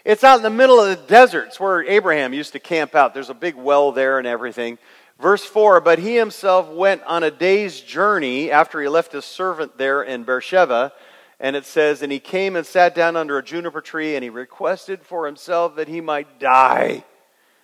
It's 0.06 0.24
out 0.24 0.38
in 0.38 0.44
the 0.44 0.50
middle 0.50 0.80
of 0.80 0.88
the 0.90 1.08
deserts 1.08 1.60
where 1.60 1.84
Abraham 1.84 2.34
used 2.34 2.54
to 2.54 2.60
camp 2.60 2.96
out. 2.96 3.14
There's 3.14 3.30
a 3.30 3.36
big 3.36 3.56
well 3.56 3.92
there 3.92 4.18
and 4.18 4.26
everything. 4.26 4.78
Verse 5.20 5.44
4 5.44 5.82
But 5.82 6.00
he 6.00 6.16
himself 6.16 6.70
went 6.70 7.04
on 7.04 7.24
a 7.24 7.32
day's 7.32 7.82
journey 7.82 8.50
after 8.50 8.82
he 8.82 8.88
left 8.88 9.12
his 9.12 9.26
servant 9.26 9.78
there 9.78 10.02
in 10.02 10.24
Beersheba. 10.24 10.94
And 11.40 11.56
it 11.56 11.66
says, 11.66 12.02
And 12.02 12.12
he 12.12 12.20
came 12.20 12.56
and 12.56 12.66
sat 12.66 12.96
down 12.96 13.16
under 13.16 13.38
a 13.38 13.44
juniper 13.44 13.82
tree, 13.82 14.16
and 14.16 14.24
he 14.24 14.30
requested 14.30 15.04
for 15.04 15.26
himself 15.26 15.76
that 15.76 15.88
he 15.88 16.02
might 16.02 16.40
die. 16.40 17.04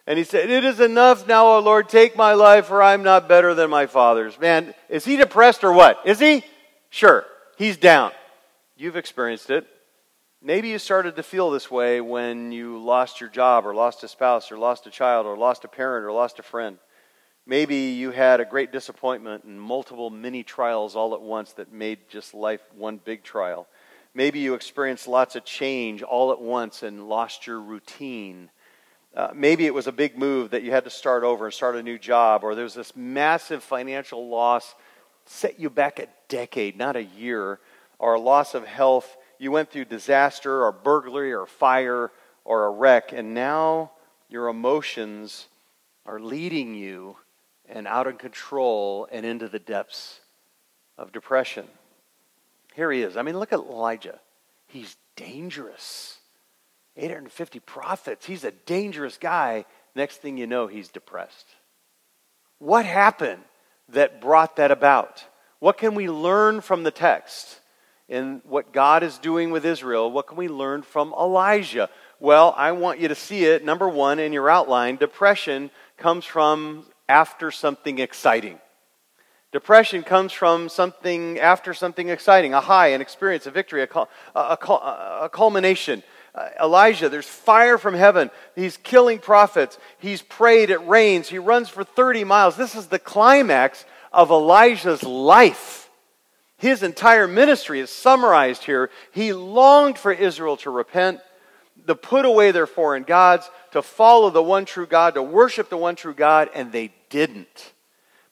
And 0.07 0.17
he 0.17 0.23
said, 0.23 0.49
It 0.49 0.63
is 0.63 0.79
enough 0.79 1.27
now, 1.27 1.47
O 1.47 1.59
Lord, 1.59 1.89
take 1.89 2.15
my 2.15 2.33
life, 2.33 2.67
for 2.67 2.81
I'm 2.81 3.03
not 3.03 3.27
better 3.27 3.53
than 3.53 3.69
my 3.69 3.87
father's. 3.87 4.39
Man, 4.39 4.73
is 4.89 5.05
he 5.05 5.17
depressed 5.17 5.63
or 5.63 5.71
what? 5.71 5.99
Is 6.05 6.19
he? 6.19 6.43
Sure, 6.89 7.25
he's 7.57 7.77
down. 7.77 8.11
You've 8.77 8.97
experienced 8.97 9.49
it. 9.49 9.65
Maybe 10.41 10.69
you 10.69 10.77
started 10.77 11.15
to 11.15 11.23
feel 11.23 11.49
this 11.49 11.71
way 11.71 12.01
when 12.01 12.51
you 12.51 12.77
lost 12.77 13.19
your 13.19 13.29
job, 13.29 13.65
or 13.65 13.73
lost 13.73 14.03
a 14.03 14.07
spouse, 14.07 14.51
or 14.51 14.57
lost 14.57 14.85
a 14.85 14.91
child, 14.91 15.25
or 15.25 15.35
lost 15.35 15.63
a 15.63 15.67
parent, 15.67 16.05
or 16.05 16.11
lost 16.11 16.37
a 16.37 16.43
friend. 16.43 16.77
Maybe 17.47 17.75
you 17.75 18.11
had 18.11 18.39
a 18.39 18.45
great 18.45 18.71
disappointment 18.71 19.43
and 19.43 19.61
multiple 19.61 20.09
mini 20.09 20.43
trials 20.43 20.95
all 20.95 21.13
at 21.13 21.21
once 21.21 21.53
that 21.53 21.71
made 21.71 22.09
just 22.09 22.33
life 22.33 22.61
one 22.75 22.99
big 23.03 23.23
trial. 23.23 23.67
Maybe 24.15 24.39
you 24.39 24.53
experienced 24.53 25.07
lots 25.07 25.35
of 25.35 25.45
change 25.45 26.01
all 26.01 26.31
at 26.31 26.41
once 26.41 26.83
and 26.83 27.07
lost 27.07 27.45
your 27.45 27.59
routine. 27.59 28.49
Uh, 29.15 29.31
maybe 29.33 29.65
it 29.65 29.73
was 29.73 29.87
a 29.87 29.93
big 29.93 30.17
move 30.17 30.51
that 30.51 30.63
you 30.63 30.71
had 30.71 30.83
to 30.83 30.89
start 30.89 31.23
over 31.23 31.45
and 31.45 31.53
start 31.53 31.75
a 31.75 31.83
new 31.83 31.97
job, 31.97 32.43
or 32.43 32.53
there 32.53 32.65
was 32.65 32.73
this 32.73 32.95
massive 32.95 33.63
financial 33.63 34.27
loss 34.27 34.75
set 35.25 35.57
you 35.59 35.69
back 35.69 35.99
a 35.99 36.07
decade, 36.27 36.77
not 36.77 36.97
a 36.97 37.03
year, 37.03 37.59
or 37.97 38.15
a 38.15 38.19
loss 38.19 38.53
of 38.53 38.65
health. 38.65 39.15
You 39.39 39.51
went 39.51 39.71
through 39.71 39.85
disaster, 39.85 40.63
or 40.65 40.71
burglary, 40.73 41.33
or 41.33 41.45
fire, 41.45 42.11
or 42.43 42.65
a 42.65 42.69
wreck, 42.69 43.13
and 43.13 43.33
now 43.33 43.91
your 44.27 44.49
emotions 44.49 45.47
are 46.05 46.19
leading 46.19 46.75
you 46.75 47.15
and 47.69 47.87
out 47.87 48.07
of 48.07 48.17
control 48.17 49.07
and 49.11 49.25
into 49.25 49.47
the 49.47 49.59
depths 49.59 50.19
of 50.97 51.11
depression. 51.11 51.65
Here 52.75 52.91
he 52.91 53.01
is. 53.01 53.15
I 53.15 53.21
mean, 53.21 53.39
look 53.39 53.53
at 53.53 53.59
Elijah. 53.59 54.19
He's 54.67 54.97
dangerous. 55.15 56.19
850 56.97 57.59
prophets. 57.59 58.25
He's 58.25 58.43
a 58.43 58.51
dangerous 58.51 59.17
guy. 59.17 59.65
Next 59.95 60.17
thing 60.17 60.37
you 60.37 60.47
know, 60.47 60.67
he's 60.67 60.89
depressed. 60.89 61.45
What 62.59 62.85
happened 62.85 63.41
that 63.89 64.21
brought 64.21 64.55
that 64.57 64.71
about? 64.71 65.23
What 65.59 65.77
can 65.77 65.95
we 65.95 66.09
learn 66.09 66.61
from 66.61 66.83
the 66.83 66.91
text? 66.91 67.59
In 68.07 68.41
what 68.45 68.71
God 68.71 69.01
is 69.01 69.17
doing 69.17 69.49
with 69.49 69.65
Israel, 69.65 70.11
what 70.11 70.27
can 70.27 70.37
we 70.37 70.47
learn 70.47 70.83
from 70.83 71.11
Elijah? 71.13 71.89
Well, 72.19 72.53
I 72.55 72.71
want 72.73 72.99
you 72.99 73.07
to 73.07 73.15
see 73.15 73.45
it. 73.45 73.65
Number 73.65 73.89
one, 73.89 74.19
in 74.19 74.31
your 74.31 74.47
outline, 74.47 74.97
depression 74.97 75.71
comes 75.97 76.23
from 76.23 76.85
after 77.09 77.49
something 77.49 77.97
exciting. 77.97 78.59
Depression 79.51 80.03
comes 80.03 80.33
from 80.33 80.69
something 80.69 81.39
after 81.39 81.73
something 81.73 82.09
exciting, 82.09 82.53
a 82.53 82.61
high, 82.61 82.89
an 82.89 83.01
experience, 83.01 83.47
a 83.47 83.51
victory, 83.51 83.81
a, 83.81 83.87
a, 84.35 84.39
a, 84.39 85.19
a 85.23 85.29
culmination. 85.29 86.03
Uh, 86.35 86.49
Elijah, 86.61 87.07
there's 87.07 87.27
fire 87.27 87.77
from 87.77 87.93
heaven. 87.93 88.29
He's 88.55 88.75
killing 88.75 89.19
prophets. 89.19 89.79
He's 89.99 90.21
prayed, 90.21 90.69
it 90.69 90.85
rains. 90.85 91.29
He 91.29 91.39
runs 91.39 91.69
for 91.69 91.85
30 91.85 92.25
miles. 92.25 92.57
This 92.57 92.75
is 92.75 92.87
the 92.87 92.99
climax 92.99 93.85
of 94.11 94.31
Elijah's 94.31 95.01
life. 95.01 95.89
His 96.57 96.83
entire 96.83 97.27
ministry 97.27 97.79
is 97.79 97.89
summarized 97.89 98.65
here. 98.65 98.89
He 99.11 99.31
longed 99.31 99.97
for 99.97 100.11
Israel 100.11 100.57
to 100.57 100.69
repent, 100.69 101.21
to 101.87 101.95
put 101.95 102.25
away 102.25 102.51
their 102.51 102.67
foreign 102.67 103.03
gods, 103.03 103.49
to 103.71 103.81
follow 103.81 104.29
the 104.29 104.43
one 104.43 104.65
true 104.65 104.87
God, 104.87 105.13
to 105.15 105.23
worship 105.23 105.69
the 105.69 105.77
one 105.77 105.95
true 105.95 106.13
God, 106.13 106.49
and 106.53 106.71
they 106.71 106.93
didn't. 107.09 107.73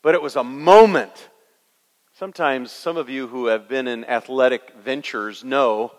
But 0.01 0.15
it 0.15 0.21
was 0.21 0.35
a 0.35 0.43
moment. 0.43 1.29
Sometimes 2.13 2.71
some 2.71 2.97
of 2.97 3.09
you 3.09 3.27
who 3.27 3.47
have 3.47 3.69
been 3.69 3.87
in 3.87 4.03
athletic 4.05 4.73
ventures 4.83 5.43
know 5.43 5.93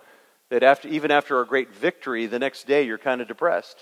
that 0.50 0.62
after, 0.62 0.88
even 0.88 1.10
after 1.10 1.40
a 1.40 1.46
great 1.46 1.74
victory, 1.74 2.26
the 2.26 2.38
next 2.38 2.66
day 2.66 2.82
you're 2.82 2.98
kind 2.98 3.20
of 3.20 3.28
depressed. 3.28 3.78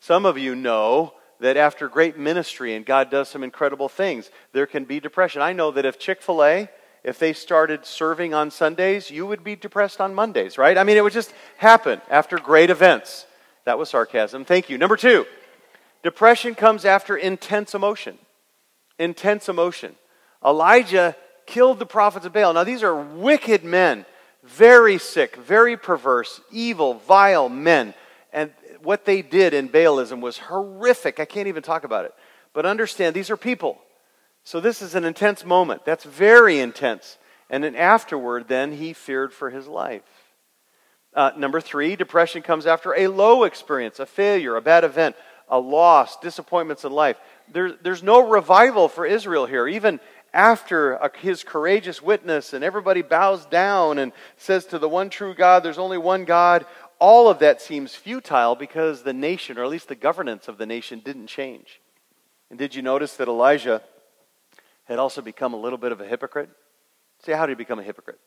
Some 0.00 0.26
of 0.26 0.38
you 0.38 0.54
know 0.54 1.14
that 1.40 1.56
after 1.56 1.88
great 1.88 2.18
ministry 2.18 2.74
and 2.74 2.86
God 2.86 3.10
does 3.10 3.28
some 3.28 3.42
incredible 3.42 3.88
things, 3.88 4.30
there 4.52 4.66
can 4.66 4.84
be 4.84 5.00
depression. 5.00 5.42
I 5.42 5.52
know 5.52 5.70
that 5.70 5.84
if 5.84 5.98
Chick 5.98 6.22
fil 6.22 6.42
A, 6.42 6.68
if 7.04 7.18
they 7.18 7.32
started 7.32 7.86
serving 7.86 8.34
on 8.34 8.50
Sundays, 8.50 9.10
you 9.10 9.26
would 9.26 9.44
be 9.44 9.54
depressed 9.54 10.00
on 10.00 10.14
Mondays, 10.14 10.58
right? 10.58 10.76
I 10.76 10.82
mean, 10.82 10.96
it 10.96 11.04
would 11.04 11.12
just 11.12 11.32
happen 11.56 12.00
after 12.10 12.36
great 12.38 12.70
events. 12.70 13.26
That 13.64 13.78
was 13.78 13.90
sarcasm. 13.90 14.44
Thank 14.44 14.70
you. 14.70 14.78
Number 14.78 14.96
two, 14.96 15.26
depression 16.02 16.54
comes 16.54 16.84
after 16.84 17.16
intense 17.16 17.74
emotion. 17.74 18.18
Intense 18.98 19.48
emotion. 19.48 19.94
Elijah 20.44 21.16
killed 21.46 21.78
the 21.78 21.86
prophets 21.86 22.26
of 22.26 22.32
Baal. 22.32 22.52
Now, 22.52 22.64
these 22.64 22.82
are 22.82 22.94
wicked 22.94 23.62
men, 23.62 24.04
very 24.46 24.98
sick, 24.98 25.36
very 25.36 25.76
perverse, 25.76 26.40
evil, 26.50 26.94
vile 26.94 27.48
men. 27.48 27.94
And 28.32 28.52
what 28.82 29.04
they 29.04 29.22
did 29.22 29.54
in 29.54 29.68
Baalism 29.68 30.20
was 30.20 30.38
horrific. 30.38 31.20
I 31.20 31.24
can't 31.24 31.48
even 31.48 31.62
talk 31.62 31.84
about 31.84 32.04
it. 32.04 32.14
But 32.52 32.66
understand, 32.66 33.14
these 33.14 33.30
are 33.30 33.36
people. 33.36 33.78
So 34.44 34.60
this 34.60 34.80
is 34.80 34.94
an 34.94 35.04
intense 35.04 35.44
moment. 35.44 35.84
That's 35.84 36.04
very 36.04 36.58
intense. 36.60 37.18
And 37.50 37.64
then 37.64 37.74
afterward, 37.74 38.48
then 38.48 38.72
he 38.72 38.92
feared 38.92 39.32
for 39.32 39.50
his 39.50 39.66
life. 39.66 40.02
Uh, 41.14 41.32
number 41.36 41.60
three, 41.60 41.96
depression 41.96 42.42
comes 42.42 42.66
after 42.66 42.94
a 42.94 43.08
low 43.08 43.44
experience, 43.44 43.98
a 43.98 44.06
failure, 44.06 44.56
a 44.56 44.60
bad 44.62 44.84
event, 44.84 45.16
a 45.48 45.58
loss, 45.58 46.18
disappointments 46.18 46.84
in 46.84 46.92
life. 46.92 47.16
There, 47.52 47.72
there's 47.72 48.02
no 48.02 48.28
revival 48.28 48.88
for 48.88 49.06
Israel 49.06 49.46
here. 49.46 49.66
Even 49.66 50.00
after 50.36 51.10
his 51.18 51.42
courageous 51.42 52.02
witness 52.02 52.52
and 52.52 52.62
everybody 52.62 53.00
bows 53.00 53.46
down 53.46 53.98
and 53.98 54.12
says 54.36 54.66
to 54.66 54.78
the 54.78 54.88
one 54.88 55.08
true 55.08 55.34
God, 55.34 55.62
there's 55.62 55.78
only 55.78 55.96
one 55.96 56.26
God, 56.26 56.66
all 56.98 57.30
of 57.30 57.38
that 57.38 57.62
seems 57.62 57.94
futile 57.94 58.54
because 58.54 59.02
the 59.02 59.14
nation, 59.14 59.56
or 59.56 59.64
at 59.64 59.70
least 59.70 59.88
the 59.88 59.94
governance 59.94 60.46
of 60.46 60.58
the 60.58 60.66
nation, 60.66 61.00
didn't 61.02 61.28
change. 61.28 61.80
And 62.50 62.58
did 62.58 62.74
you 62.74 62.82
notice 62.82 63.16
that 63.16 63.28
Elijah 63.28 63.80
had 64.84 64.98
also 64.98 65.22
become 65.22 65.54
a 65.54 65.60
little 65.60 65.78
bit 65.78 65.90
of 65.90 66.02
a 66.02 66.06
hypocrite? 66.06 66.50
Say, 67.24 67.32
how 67.32 67.46
did 67.46 67.52
he 67.52 67.64
become 67.64 67.78
a 67.78 67.82
hypocrite? 67.82 68.20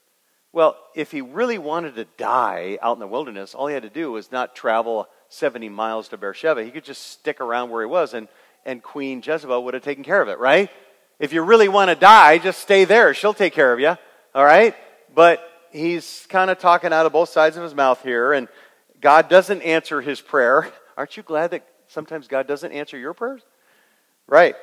Well, 0.52 0.78
if 0.96 1.12
he 1.12 1.22
really 1.22 1.60
wanted 1.60 1.96
to 1.96 2.06
die 2.18 2.80
out 2.82 2.96
in 2.96 3.00
the 3.00 3.08
wilderness, 3.08 3.54
all 3.54 3.68
he 3.68 3.76
had 3.76 3.84
to 3.84 3.90
do 3.90 4.12
was 4.12 4.32
not 4.32 4.56
travel 4.56 5.08
70 5.30 5.70
miles 5.70 6.08
to 6.08 6.18
Beersheba. 6.18 6.64
He 6.64 6.72
could 6.72 6.84
just 6.84 7.04
stick 7.04 7.40
around 7.40 7.70
where 7.70 7.84
he 7.84 7.88
was, 7.88 8.16
and, 8.16 8.28
and 8.66 8.82
Queen 8.82 9.22
Jezebel 9.24 9.64
would 9.64 9.76
have 9.76 9.84
taken 9.84 10.04
care 10.04 10.24
of 10.24 10.28
it, 10.28 10.40
right? 10.40 10.72
If 11.20 11.34
you 11.34 11.42
really 11.42 11.68
want 11.68 11.90
to 11.90 11.96
die, 11.96 12.38
just 12.38 12.60
stay 12.60 12.86
there. 12.86 13.14
She'll 13.14 13.34
take 13.34 13.54
care 13.54 13.74
of 13.74 13.80
you, 13.80 13.98
all 14.34 14.46
right? 14.46 14.74
But 15.14 15.42
he's 15.72 16.26
kind 16.30 16.50
of 16.50 16.60
talking 16.60 16.94
out 16.94 17.06
of 17.06 17.12
both 17.12 17.30
sides 17.30 17.58
of 17.58 17.64
his 17.64 17.76
mouth 17.76 18.02
here, 18.02 18.34
and 18.34 18.48
God 19.02 19.30
doesn't 19.30 19.62
answer 19.62 20.02
his 20.02 20.22
prayer. 20.22 20.72
Aren't 20.98 21.18
you 21.18 21.24
glad 21.24 21.52
that 21.52 21.68
sometimes 21.88 22.28
God 22.28 22.48
doesn't 22.48 22.72
answer 22.72 22.98
your 22.98 23.14
prayers? 23.14 23.42
Right. 24.28 24.56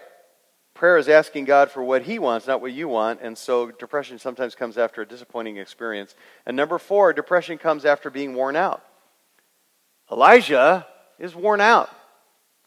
Prayer 0.76 0.98
is 0.98 1.08
asking 1.08 1.46
God 1.46 1.70
for 1.70 1.82
what 1.82 2.02
He 2.02 2.18
wants, 2.18 2.46
not 2.46 2.60
what 2.60 2.72
you 2.72 2.86
want, 2.86 3.20
and 3.22 3.36
so 3.36 3.70
depression 3.70 4.18
sometimes 4.18 4.54
comes 4.54 4.76
after 4.76 5.00
a 5.00 5.06
disappointing 5.06 5.56
experience. 5.56 6.14
And 6.44 6.54
number 6.54 6.78
four, 6.78 7.14
depression 7.14 7.56
comes 7.56 7.86
after 7.86 8.10
being 8.10 8.34
worn 8.34 8.56
out. 8.56 8.84
Elijah 10.12 10.86
is 11.18 11.34
worn 11.34 11.62
out. 11.62 11.88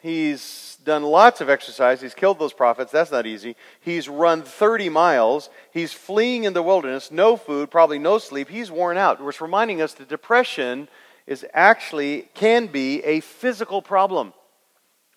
He's 0.02 0.78
done 0.86 1.04
lots 1.04 1.42
of 1.42 1.50
exercise. 1.50 2.00
He's 2.02 2.14
killed 2.14 2.40
those 2.40 2.54
prophets. 2.54 2.92
That's 2.92 3.12
not 3.12 3.26
easy. 3.26 3.58
He's 3.82 4.08
run 4.08 4.44
30 4.44 4.88
miles. 4.88 5.50
He's 5.74 5.92
fleeing 5.92 6.46
in 6.46 6.54
the 6.54 6.64
wilderness. 6.64 7.12
No 7.12 7.36
food, 7.36 7.70
probably 7.70 8.00
no 8.00 8.18
sleep. 8.18 8.50
He's 8.50 8.72
worn 8.72 8.98
out, 8.98 9.24
which 9.24 9.42
reminding 9.42 9.82
us 9.82 9.94
that 9.96 10.08
depression 10.08 10.88
is 11.28 11.46
actually, 11.54 12.30
can 12.34 12.68
be, 12.68 13.04
a 13.04 13.20
physical 13.20 13.82
problem. 13.82 14.34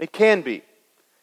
It 0.01 0.13
can 0.13 0.43
be. 0.43 0.63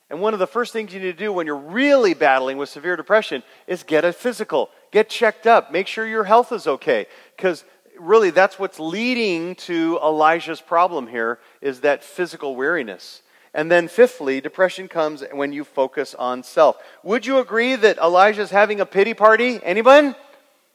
And 0.10 0.22
one 0.22 0.34
of 0.34 0.40
the 0.40 0.48
first 0.48 0.74
things 0.74 0.94
you 0.94 1.00
need 1.00 1.12
to 1.12 1.14
do 1.14 1.32
when 1.32 1.46
you're 1.46 1.56
really 1.56 2.14
battling 2.14 2.58
with 2.58 2.70
severe 2.70 2.96
depression 2.96 3.44
is 3.68 3.84
get 3.84 4.06
a 4.06 4.14
physical. 4.14 4.70
Get 4.92 5.10
checked 5.10 5.46
up. 5.46 5.72
Make 5.72 5.86
sure 5.86 6.08
your 6.08 6.24
health 6.24 6.52
is 6.52 6.66
okay. 6.66 7.08
Because 7.36 7.66
really, 8.00 8.30
that's 8.32 8.58
what's 8.58 8.80
leading 8.80 9.56
to 9.56 10.00
Elijah's 10.02 10.62
problem 10.62 11.08
here 11.08 11.40
is 11.62 11.82
that 11.82 12.04
physical 12.04 12.56
weariness. 12.56 13.22
And 13.54 13.72
then, 13.72 13.88
fifthly, 13.88 14.42
depression 14.42 14.88
comes 14.88 15.24
when 15.32 15.52
you 15.54 15.64
focus 15.64 16.14
on 16.14 16.44
self. 16.44 16.78
Would 17.04 17.26
you 17.26 17.40
agree 17.40 17.76
that 17.76 17.98
Elijah's 17.98 18.52
having 18.52 18.80
a 18.80 18.86
pity 18.86 19.14
party? 19.14 19.60
Anyone? 19.64 20.16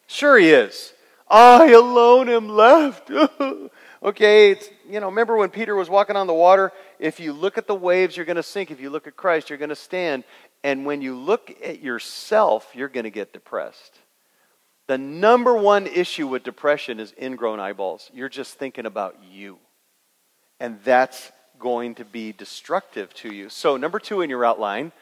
Sure, 0.06 0.38
he 0.38 0.50
is. 0.50 0.92
I 1.28 1.70
alone 1.70 2.28
am 2.28 2.48
left. 2.48 3.10
okay, 4.02 4.50
it's, 4.50 4.68
you 4.88 5.00
know, 5.00 5.06
remember 5.06 5.36
when 5.36 5.50
Peter 5.50 5.74
was 5.74 5.88
walking 5.88 6.16
on 6.16 6.26
the 6.26 6.34
water? 6.34 6.72
If 6.98 7.20
you 7.20 7.32
look 7.32 7.58
at 7.58 7.66
the 7.66 7.74
waves, 7.74 8.16
you're 8.16 8.26
going 8.26 8.36
to 8.36 8.42
sink. 8.42 8.70
If 8.70 8.80
you 8.80 8.90
look 8.90 9.06
at 9.06 9.16
Christ, 9.16 9.50
you're 9.50 9.58
going 9.58 9.68
to 9.70 9.76
stand. 9.76 10.24
And 10.62 10.84
when 10.84 11.00
you 11.00 11.16
look 11.16 11.54
at 11.62 11.80
yourself, 11.80 12.70
you're 12.74 12.88
going 12.88 13.04
to 13.04 13.10
get 13.10 13.32
depressed. 13.32 13.98
The 14.86 14.98
number 14.98 15.54
one 15.54 15.86
issue 15.86 16.26
with 16.26 16.42
depression 16.42 17.00
is 17.00 17.14
ingrown 17.20 17.60
eyeballs. 17.60 18.10
You're 18.12 18.28
just 18.28 18.54
thinking 18.54 18.84
about 18.84 19.16
you. 19.30 19.58
And 20.60 20.78
that's 20.84 21.32
going 21.64 21.94
to 21.94 22.04
be 22.04 22.30
destructive 22.30 23.14
to 23.14 23.32
you. 23.32 23.48
So, 23.48 23.78
number 23.78 23.98
two 23.98 24.20
in 24.20 24.28
your 24.28 24.44
outline, 24.44 24.92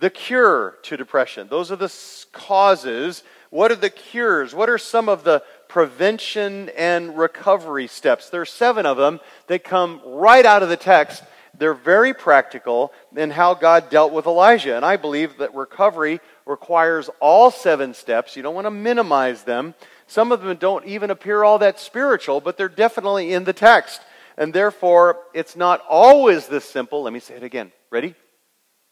the 0.00 0.10
cure 0.10 0.74
to 0.82 0.96
depression. 0.96 1.46
Those 1.48 1.70
are 1.70 1.76
the 1.76 1.94
causes. 2.32 3.22
What 3.50 3.70
are 3.70 3.76
the 3.76 3.88
cures? 3.88 4.52
What 4.52 4.68
are 4.68 4.78
some 4.78 5.08
of 5.08 5.22
the 5.22 5.44
prevention 5.68 6.70
and 6.76 7.16
recovery 7.16 7.86
steps? 7.86 8.30
There 8.30 8.40
are 8.40 8.56
seven 8.64 8.84
of 8.84 8.96
them 8.96 9.20
that 9.46 9.62
come 9.62 10.00
right 10.04 10.44
out 10.44 10.64
of 10.64 10.68
the 10.68 10.76
text. 10.76 11.22
They're 11.56 11.72
very 11.72 12.12
practical 12.14 12.92
in 13.16 13.30
how 13.30 13.54
God 13.54 13.88
dealt 13.88 14.12
with 14.12 14.26
Elijah. 14.26 14.74
And 14.74 14.84
I 14.84 14.96
believe 14.96 15.38
that 15.38 15.54
recovery 15.54 16.20
requires 16.46 17.08
all 17.20 17.52
seven 17.52 17.94
steps. 17.94 18.34
You 18.34 18.42
don't 18.42 18.56
want 18.56 18.66
to 18.66 18.72
minimize 18.72 19.44
them. 19.44 19.74
Some 20.08 20.32
of 20.32 20.42
them 20.42 20.56
don't 20.56 20.84
even 20.84 21.10
appear 21.10 21.44
all 21.44 21.60
that 21.60 21.78
spiritual, 21.78 22.40
but 22.40 22.56
they're 22.56 22.68
definitely 22.68 23.32
in 23.32 23.44
the 23.44 23.52
text. 23.52 24.00
And 24.38 24.54
therefore, 24.54 25.18
it's 25.34 25.56
not 25.56 25.82
always 25.88 26.46
this 26.46 26.64
simple. 26.64 27.02
Let 27.02 27.12
me 27.12 27.18
say 27.18 27.34
it 27.34 27.42
again. 27.42 27.72
Ready? 27.90 28.14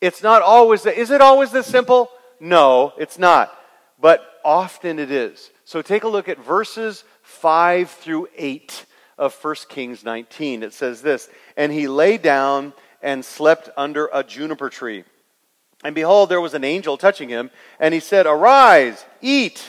It's 0.01 0.23
not 0.23 0.43
always, 0.43 0.85
is 0.85 1.11
it 1.11 1.21
always 1.21 1.53
this 1.53 1.67
simple? 1.67 2.11
No, 2.41 2.93
it's 2.99 3.19
not. 3.19 3.57
But 3.99 4.21
often 4.45 4.99
it 4.99 5.11
is. 5.11 5.51
So 5.65 5.81
take 5.81 6.03
a 6.03 6.09
look 6.09 6.29
at 6.29 6.45
verses 6.45 7.05
5 7.23 7.89
through 7.91 8.29
8 8.37 8.87
of 9.19 9.35
1 9.43 9.55
Kings 9.69 10.05
19. 10.05 10.65
It 10.65 10.75
says 10.75 11.01
this 11.01 11.31
And 11.57 11.73
he 11.73 11.87
lay 11.87 12.19
down 12.19 12.75
and 13.01 13.25
slept 13.25 13.71
under 13.77 14.11
a 14.13 14.25
juniper 14.25 14.69
tree. 14.69 15.05
And 15.85 15.95
behold, 15.95 16.29
there 16.29 16.41
was 16.41 16.55
an 16.55 16.65
angel 16.65 16.97
touching 16.97 17.29
him, 17.29 17.51
and 17.79 17.95
he 17.95 18.01
said, 18.01 18.27
Arise, 18.27 19.05
eat. 19.21 19.65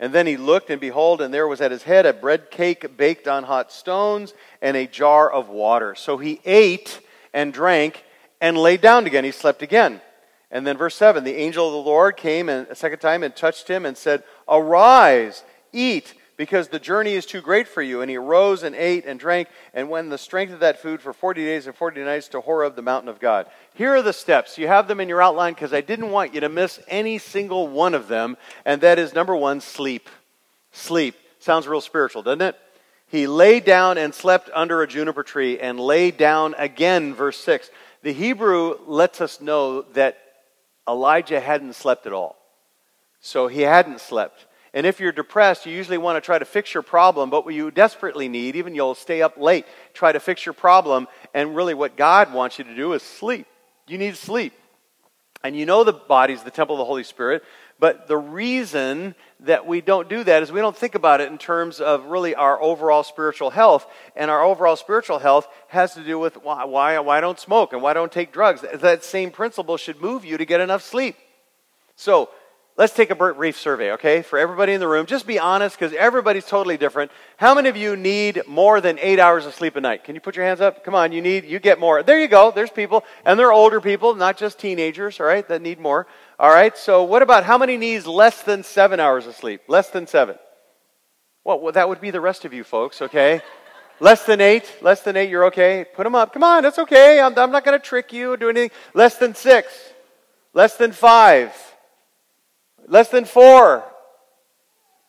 And 0.00 0.12
then 0.12 0.26
he 0.26 0.36
looked, 0.36 0.70
and 0.70 0.80
behold, 0.80 1.20
and 1.20 1.32
there 1.32 1.46
was 1.46 1.60
at 1.60 1.70
his 1.70 1.84
head 1.84 2.04
a 2.04 2.12
bread 2.12 2.50
cake 2.50 2.96
baked 2.96 3.28
on 3.28 3.44
hot 3.44 3.70
stones 3.70 4.34
and 4.60 4.76
a 4.76 4.86
jar 4.86 5.30
of 5.30 5.48
water. 5.48 5.94
So 5.94 6.18
he 6.18 6.40
ate 6.44 7.00
and 7.32 7.52
drank 7.52 8.04
and 8.40 8.58
lay 8.58 8.76
down 8.76 9.06
again. 9.06 9.24
He 9.24 9.30
slept 9.30 9.62
again. 9.62 10.00
And 10.50 10.66
then 10.66 10.76
verse 10.76 10.94
7 10.94 11.24
the 11.24 11.36
angel 11.36 11.66
of 11.66 11.72
the 11.72 11.90
Lord 11.90 12.16
came 12.16 12.48
and, 12.48 12.66
a 12.68 12.74
second 12.74 12.98
time 12.98 13.22
and 13.22 13.34
touched 13.34 13.68
him 13.68 13.86
and 13.86 13.96
said, 13.96 14.24
Arise, 14.48 15.44
eat 15.72 16.14
because 16.36 16.68
the 16.68 16.78
journey 16.78 17.12
is 17.12 17.26
too 17.26 17.40
great 17.40 17.68
for 17.68 17.82
you. 17.82 18.00
And 18.00 18.10
he 18.10 18.16
arose 18.16 18.62
and 18.62 18.74
ate 18.74 19.04
and 19.06 19.18
drank 19.18 19.48
and 19.72 19.88
went 19.88 20.06
in 20.06 20.10
the 20.10 20.18
strength 20.18 20.52
of 20.52 20.60
that 20.60 20.80
food 20.80 21.00
for 21.00 21.12
40 21.12 21.44
days 21.44 21.66
and 21.66 21.76
40 21.76 22.02
nights 22.02 22.28
to 22.28 22.40
Horeb, 22.40 22.76
the 22.76 22.82
mountain 22.82 23.08
of 23.08 23.20
God. 23.20 23.46
Here 23.74 23.94
are 23.94 24.02
the 24.02 24.12
steps. 24.12 24.58
You 24.58 24.66
have 24.66 24.88
them 24.88 25.00
in 25.00 25.08
your 25.08 25.22
outline 25.22 25.54
because 25.54 25.72
I 25.72 25.80
didn't 25.80 26.10
want 26.10 26.34
you 26.34 26.40
to 26.40 26.48
miss 26.48 26.80
any 26.88 27.18
single 27.18 27.68
one 27.68 27.94
of 27.94 28.08
them. 28.08 28.36
And 28.64 28.80
that 28.80 28.98
is 28.98 29.14
number 29.14 29.36
one, 29.36 29.60
sleep. 29.60 30.08
Sleep. 30.72 31.14
Sounds 31.38 31.68
real 31.68 31.80
spiritual, 31.80 32.22
doesn't 32.22 32.42
it? 32.42 32.56
He 33.06 33.26
lay 33.26 33.60
down 33.60 33.98
and 33.98 34.14
slept 34.14 34.50
under 34.54 34.82
a 34.82 34.88
juniper 34.88 35.22
tree 35.22 35.60
and 35.60 35.78
lay 35.78 36.10
down 36.10 36.54
again, 36.58 37.14
verse 37.14 37.38
6. 37.38 37.70
The 38.02 38.12
Hebrew 38.12 38.78
lets 38.86 39.20
us 39.20 39.40
know 39.40 39.82
that 39.92 40.18
Elijah 40.88 41.40
hadn't 41.40 41.74
slept 41.74 42.06
at 42.06 42.12
all. 42.12 42.36
So 43.20 43.46
he 43.46 43.62
hadn't 43.62 44.00
slept. 44.00 44.46
And 44.74 44.86
if 44.86 44.98
you're 44.98 45.12
depressed, 45.12 45.66
you 45.66 45.72
usually 45.72 45.98
want 45.98 46.16
to 46.16 46.20
try 46.20 46.38
to 46.38 46.44
fix 46.44 46.74
your 46.74 46.82
problem, 46.82 47.30
but 47.30 47.44
what 47.44 47.54
you 47.54 47.70
desperately 47.70 48.28
need, 48.28 48.56
even 48.56 48.74
you'll 48.74 48.96
stay 48.96 49.22
up 49.22 49.38
late, 49.38 49.66
try 49.94 50.10
to 50.10 50.18
fix 50.18 50.44
your 50.44 50.52
problem, 50.52 51.06
and 51.32 51.54
really 51.54 51.74
what 51.74 51.96
God 51.96 52.34
wants 52.34 52.58
you 52.58 52.64
to 52.64 52.74
do 52.74 52.92
is 52.92 53.02
sleep. 53.02 53.46
You 53.86 53.98
need 53.98 54.16
sleep. 54.16 54.52
And 55.44 55.56
you 55.56 55.64
know 55.64 55.84
the 55.84 55.92
body's 55.92 56.42
the 56.42 56.50
temple 56.50 56.74
of 56.74 56.78
the 56.78 56.86
Holy 56.86 57.04
Spirit, 57.04 57.44
but 57.78 58.08
the 58.08 58.16
reason 58.16 59.14
that 59.40 59.66
we 59.66 59.80
don't 59.80 60.08
do 60.08 60.24
that 60.24 60.42
is 60.42 60.50
we 60.50 60.60
don't 60.60 60.76
think 60.76 60.94
about 60.94 61.20
it 61.20 61.30
in 61.30 61.38
terms 61.38 61.80
of 61.80 62.06
really 62.06 62.34
our 62.34 62.60
overall 62.60 63.02
spiritual 63.02 63.50
health. 63.50 63.86
And 64.16 64.30
our 64.30 64.42
overall 64.42 64.76
spiritual 64.76 65.18
health 65.18 65.46
has 65.68 65.94
to 65.94 66.02
do 66.02 66.18
with 66.18 66.42
why, 66.42 66.64
why, 66.64 66.98
why 67.00 67.20
don't 67.20 67.38
smoke 67.38 67.72
and 67.72 67.82
why 67.82 67.92
don't 67.92 68.10
take 68.10 68.32
drugs. 68.32 68.64
That 68.74 69.04
same 69.04 69.30
principle 69.30 69.76
should 69.76 70.00
move 70.00 70.24
you 70.24 70.38
to 70.38 70.44
get 70.44 70.60
enough 70.60 70.82
sleep. 70.82 71.16
So, 71.96 72.30
Let's 72.76 72.92
take 72.92 73.10
a 73.10 73.14
brief 73.14 73.56
survey, 73.56 73.92
okay, 73.92 74.22
for 74.22 74.36
everybody 74.36 74.72
in 74.72 74.80
the 74.80 74.88
room. 74.88 75.06
Just 75.06 75.28
be 75.28 75.38
honest 75.38 75.78
because 75.78 75.92
everybody's 75.92 76.44
totally 76.44 76.76
different. 76.76 77.12
How 77.36 77.54
many 77.54 77.68
of 77.68 77.76
you 77.76 77.94
need 77.94 78.42
more 78.48 78.80
than 78.80 78.98
eight 78.98 79.20
hours 79.20 79.46
of 79.46 79.54
sleep 79.54 79.76
a 79.76 79.80
night? 79.80 80.02
Can 80.02 80.16
you 80.16 80.20
put 80.20 80.34
your 80.34 80.44
hands 80.44 80.60
up? 80.60 80.84
Come 80.84 80.92
on, 80.92 81.12
you 81.12 81.22
need, 81.22 81.44
you 81.44 81.60
get 81.60 81.78
more. 81.78 82.02
There 82.02 82.18
you 82.18 82.26
go. 82.26 82.50
There's 82.50 82.70
people, 82.70 83.04
and 83.24 83.38
they're 83.38 83.52
older 83.52 83.80
people, 83.80 84.16
not 84.16 84.36
just 84.36 84.58
teenagers, 84.58 85.20
all 85.20 85.26
right, 85.26 85.46
that 85.46 85.62
need 85.62 85.78
more. 85.78 86.08
All 86.36 86.50
right, 86.50 86.76
so 86.76 87.04
what 87.04 87.22
about 87.22 87.44
how 87.44 87.58
many 87.58 87.76
needs 87.76 88.08
less 88.08 88.42
than 88.42 88.64
seven 88.64 88.98
hours 88.98 89.28
of 89.28 89.36
sleep? 89.36 89.60
Less 89.68 89.90
than 89.90 90.08
seven. 90.08 90.36
Well, 91.44 91.60
well 91.60 91.72
that 91.72 91.88
would 91.88 92.00
be 92.00 92.10
the 92.10 92.20
rest 92.20 92.44
of 92.44 92.52
you 92.52 92.64
folks, 92.64 93.00
okay? 93.02 93.40
less 94.00 94.24
than 94.24 94.40
eight, 94.40 94.68
less 94.82 95.02
than 95.02 95.16
eight, 95.16 95.30
you're 95.30 95.44
okay. 95.44 95.86
Put 95.94 96.02
them 96.02 96.16
up. 96.16 96.32
Come 96.32 96.42
on, 96.42 96.64
that's 96.64 96.80
okay. 96.80 97.20
I'm, 97.20 97.38
I'm 97.38 97.52
not 97.52 97.64
going 97.64 97.78
to 97.78 97.84
trick 97.84 98.12
you 98.12 98.32
or 98.32 98.36
do 98.36 98.48
anything. 98.48 98.72
Less 98.94 99.16
than 99.16 99.36
six, 99.36 99.68
less 100.52 100.76
than 100.76 100.90
five. 100.90 101.54
Less 102.86 103.08
than 103.08 103.24
four. 103.24 103.84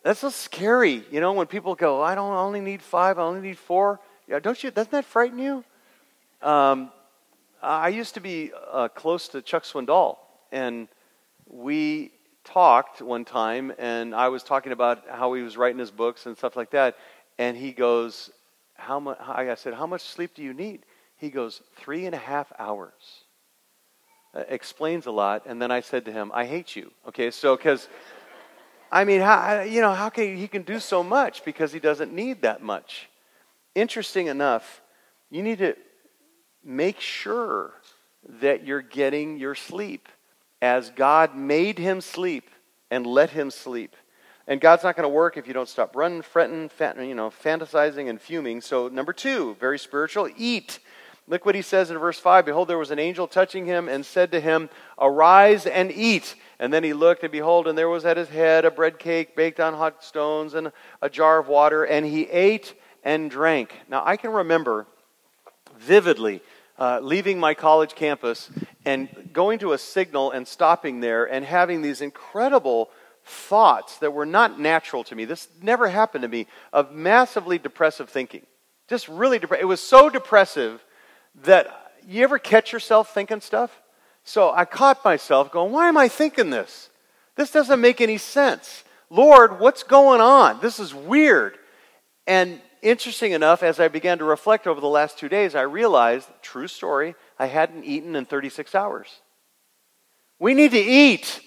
That's 0.04 0.20
so 0.20 0.30
scary, 0.30 1.04
you 1.10 1.20
know, 1.20 1.34
when 1.34 1.48
people 1.48 1.74
go, 1.74 2.02
I 2.02 2.14
don't 2.14 2.32
I 2.32 2.38
only 2.38 2.62
need 2.62 2.82
five, 2.82 3.18
I 3.18 3.24
only 3.24 3.42
need 3.42 3.58
four. 3.58 4.00
Yeah, 4.28 4.40
don't 4.40 4.64
you? 4.64 4.70
Doesn't 4.70 4.92
that 4.92 5.06
frighten 5.06 5.40
you? 5.40 5.64
Um, 6.42 6.92
I 7.62 7.90
used 7.90 8.14
to 8.14 8.20
be 8.20 8.52
uh, 8.72 8.88
close 8.90 9.28
to 9.30 9.42
Chuck 9.42 9.64
Swindoll, 9.64 10.18
and 10.52 10.88
we 11.48 12.12
talked 12.44 13.02
one 13.02 13.26
time, 13.26 13.74
and 13.80 14.14
I 14.14 14.30
was 14.30 14.44
talking 14.44 14.72
about 14.72 15.04
how 15.10 15.34
he 15.34 15.42
was 15.42 15.58
writing 15.58 15.80
his 15.80 15.90
books 15.90 16.28
and 16.28 16.38
stuff 16.38 16.56
like 16.56 16.70
that, 16.72 16.96
and 17.40 17.58
he 17.58 17.72
goes, 17.72 18.30
"How 18.76 19.00
much?" 19.00 19.18
I 19.20 19.56
said, 19.56 19.74
"How 19.74 19.88
much 19.88 20.02
sleep 20.02 20.36
do 20.36 20.44
you 20.44 20.54
need?" 20.54 20.86
He 21.18 21.30
goes, 21.32 21.62
three 21.76 22.06
and 22.06 22.14
a 22.14 22.20
half 22.20 22.52
hours." 22.60 23.25
Uh, 24.36 24.44
explains 24.50 25.06
a 25.06 25.12
lot. 25.12 25.44
And 25.46 25.62
then 25.62 25.72
I 25.72 25.80
said 25.80 26.04
to 26.06 26.12
him, 26.12 26.30
I 26.34 26.46
hate 26.46 26.76
you. 26.76 26.92
Okay, 27.08 27.32
so 27.32 27.56
because, 27.56 27.88
I 28.92 29.06
mean, 29.06 29.22
how, 29.22 29.62
you 29.62 29.80
know, 29.80 29.94
how 29.94 30.10
can 30.10 30.36
he 30.36 30.48
can 30.50 30.64
do 30.64 30.80
so 30.80 31.04
much 31.04 31.46
because 31.46 31.72
he 31.72 31.80
doesn't 31.80 32.12
need 32.12 32.42
that 32.42 32.62
much? 32.62 33.08
Interesting 33.76 34.28
enough, 34.28 34.82
you 35.30 35.42
need 35.42 35.60
to 35.60 35.76
make 36.64 37.00
sure 37.00 37.72
that 38.42 38.66
you're 38.66 38.82
getting 38.82 39.38
your 39.38 39.56
sleep 39.56 40.10
as 40.62 40.90
God 40.90 41.36
made 41.36 41.80
him 41.80 42.02
sleep 42.02 42.50
and 42.92 43.08
let 43.08 43.30
him 43.30 43.52
sleep. 43.52 43.96
And 44.48 44.60
God's 44.60 44.84
not 44.84 44.98
going 44.98 45.10
to 45.10 45.16
work 45.16 45.38
if 45.38 45.48
you 45.48 45.54
don't 45.54 45.70
stop 45.70 45.96
running, 45.96 46.22
fretting, 46.22 46.70
you 47.08 47.16
know, 47.16 47.30
fantasizing 47.30 48.10
and 48.10 48.20
fuming. 48.20 48.60
So 48.62 48.90
number 48.90 49.14
two, 49.14 49.56
very 49.60 49.80
spiritual, 49.80 50.28
eat. 50.36 50.80
Look 51.28 51.46
what 51.46 51.56
he 51.56 51.64
says 51.64 51.90
in 51.90 51.98
verse 51.98 52.20
5 52.20 52.46
Behold, 52.46 52.68
there 52.68 52.78
was 52.78 52.92
an 52.92 53.00
angel 53.00 53.28
touching 53.28 53.66
him 53.66 53.90
and 53.90 54.06
said 54.06 54.32
to 54.32 54.40
him, 54.40 54.70
Arise 55.00 55.66
and 55.66 55.92
eat. 55.92 56.36
And 56.60 56.72
then 56.72 56.84
he 56.84 56.94
looked, 56.94 57.24
and 57.24 57.32
behold, 57.32 57.68
and 57.68 57.78
there 57.78 57.90
was 57.90 58.06
at 58.06 58.18
his 58.18 58.30
head 58.30 58.64
a 58.64 58.72
bread 58.72 59.00
cake 59.00 59.36
baked 59.36 59.60
on 59.60 59.74
hot 59.74 60.04
stones 60.04 60.54
and 60.54 60.72
a 61.02 61.10
jar 61.10 61.40
of 61.40 61.48
water, 61.48 61.84
and 61.84 62.06
he 62.06 62.24
ate 62.30 62.76
and 63.04 63.30
drank. 63.30 63.74
Now, 63.90 64.04
I 64.06 64.18
can 64.18 64.32
remember 64.32 64.88
vividly 65.78 66.42
uh, 66.78 67.00
leaving 67.02 67.40
my 67.40 67.54
college 67.54 67.96
campus 67.96 68.50
and 68.86 69.30
going 69.34 69.60
to 69.60 69.74
a 69.74 69.78
signal 69.78 70.32
and 70.32 70.48
stopping 70.48 71.00
there 71.00 71.26
and 71.26 71.44
having 71.44 71.82
these 71.82 72.02
incredible 72.02 72.90
thoughts 73.26 73.98
that 73.98 74.12
were 74.12 74.26
not 74.26 74.60
natural 74.60 75.04
to 75.06 75.16
me. 75.16 75.26
This 75.26 75.48
never 75.62 75.88
happened 75.88 76.22
to 76.22 76.28
me 76.28 76.48
of 76.72 76.92
massively 76.92 77.58
depressive 77.58 78.10
thinking. 78.10 78.46
Just 78.88 79.08
really 79.08 79.40
depressive. 79.40 79.64
It 79.64 79.68
was 79.68 79.82
so 79.82 80.10
depressive 80.10 80.84
that 81.44 81.92
you 82.08 82.24
ever 82.24 82.40
catch 82.40 82.72
yourself 82.72 83.14
thinking 83.14 83.42
stuff? 83.42 83.82
So 84.24 84.52
I 84.52 84.66
caught 84.66 85.04
myself 85.06 85.52
going, 85.52 85.72
Why 85.72 85.88
am 85.88 85.98
I 85.98 86.08
thinking 86.08 86.50
this? 86.50 86.90
This 87.36 87.52
doesn't 87.52 87.82
make 87.82 88.02
any 88.02 88.18
sense. 88.18 88.84
Lord, 89.10 89.60
what's 89.60 89.84
going 89.84 90.22
on? 90.22 90.60
This 90.62 90.80
is 90.80 90.94
weird. 90.94 91.58
And 92.26 92.60
interesting 92.82 93.34
enough, 93.34 93.62
as 93.62 93.80
I 93.80 93.88
began 93.88 94.18
to 94.20 94.26
reflect 94.26 94.68
over 94.68 94.82
the 94.82 94.88
last 94.88 95.20
two 95.20 95.30
days, 95.30 95.54
I 95.54 95.62
realized, 95.62 96.28
true 96.42 96.68
story, 96.68 97.16
I 97.38 97.46
hadn't 97.48 97.84
eaten 97.84 98.16
in 98.16 98.26
36 98.26 98.74
hours. 98.74 99.08
We 100.40 100.54
need 100.54 100.72
to 100.72 100.80
eat. 100.80 101.42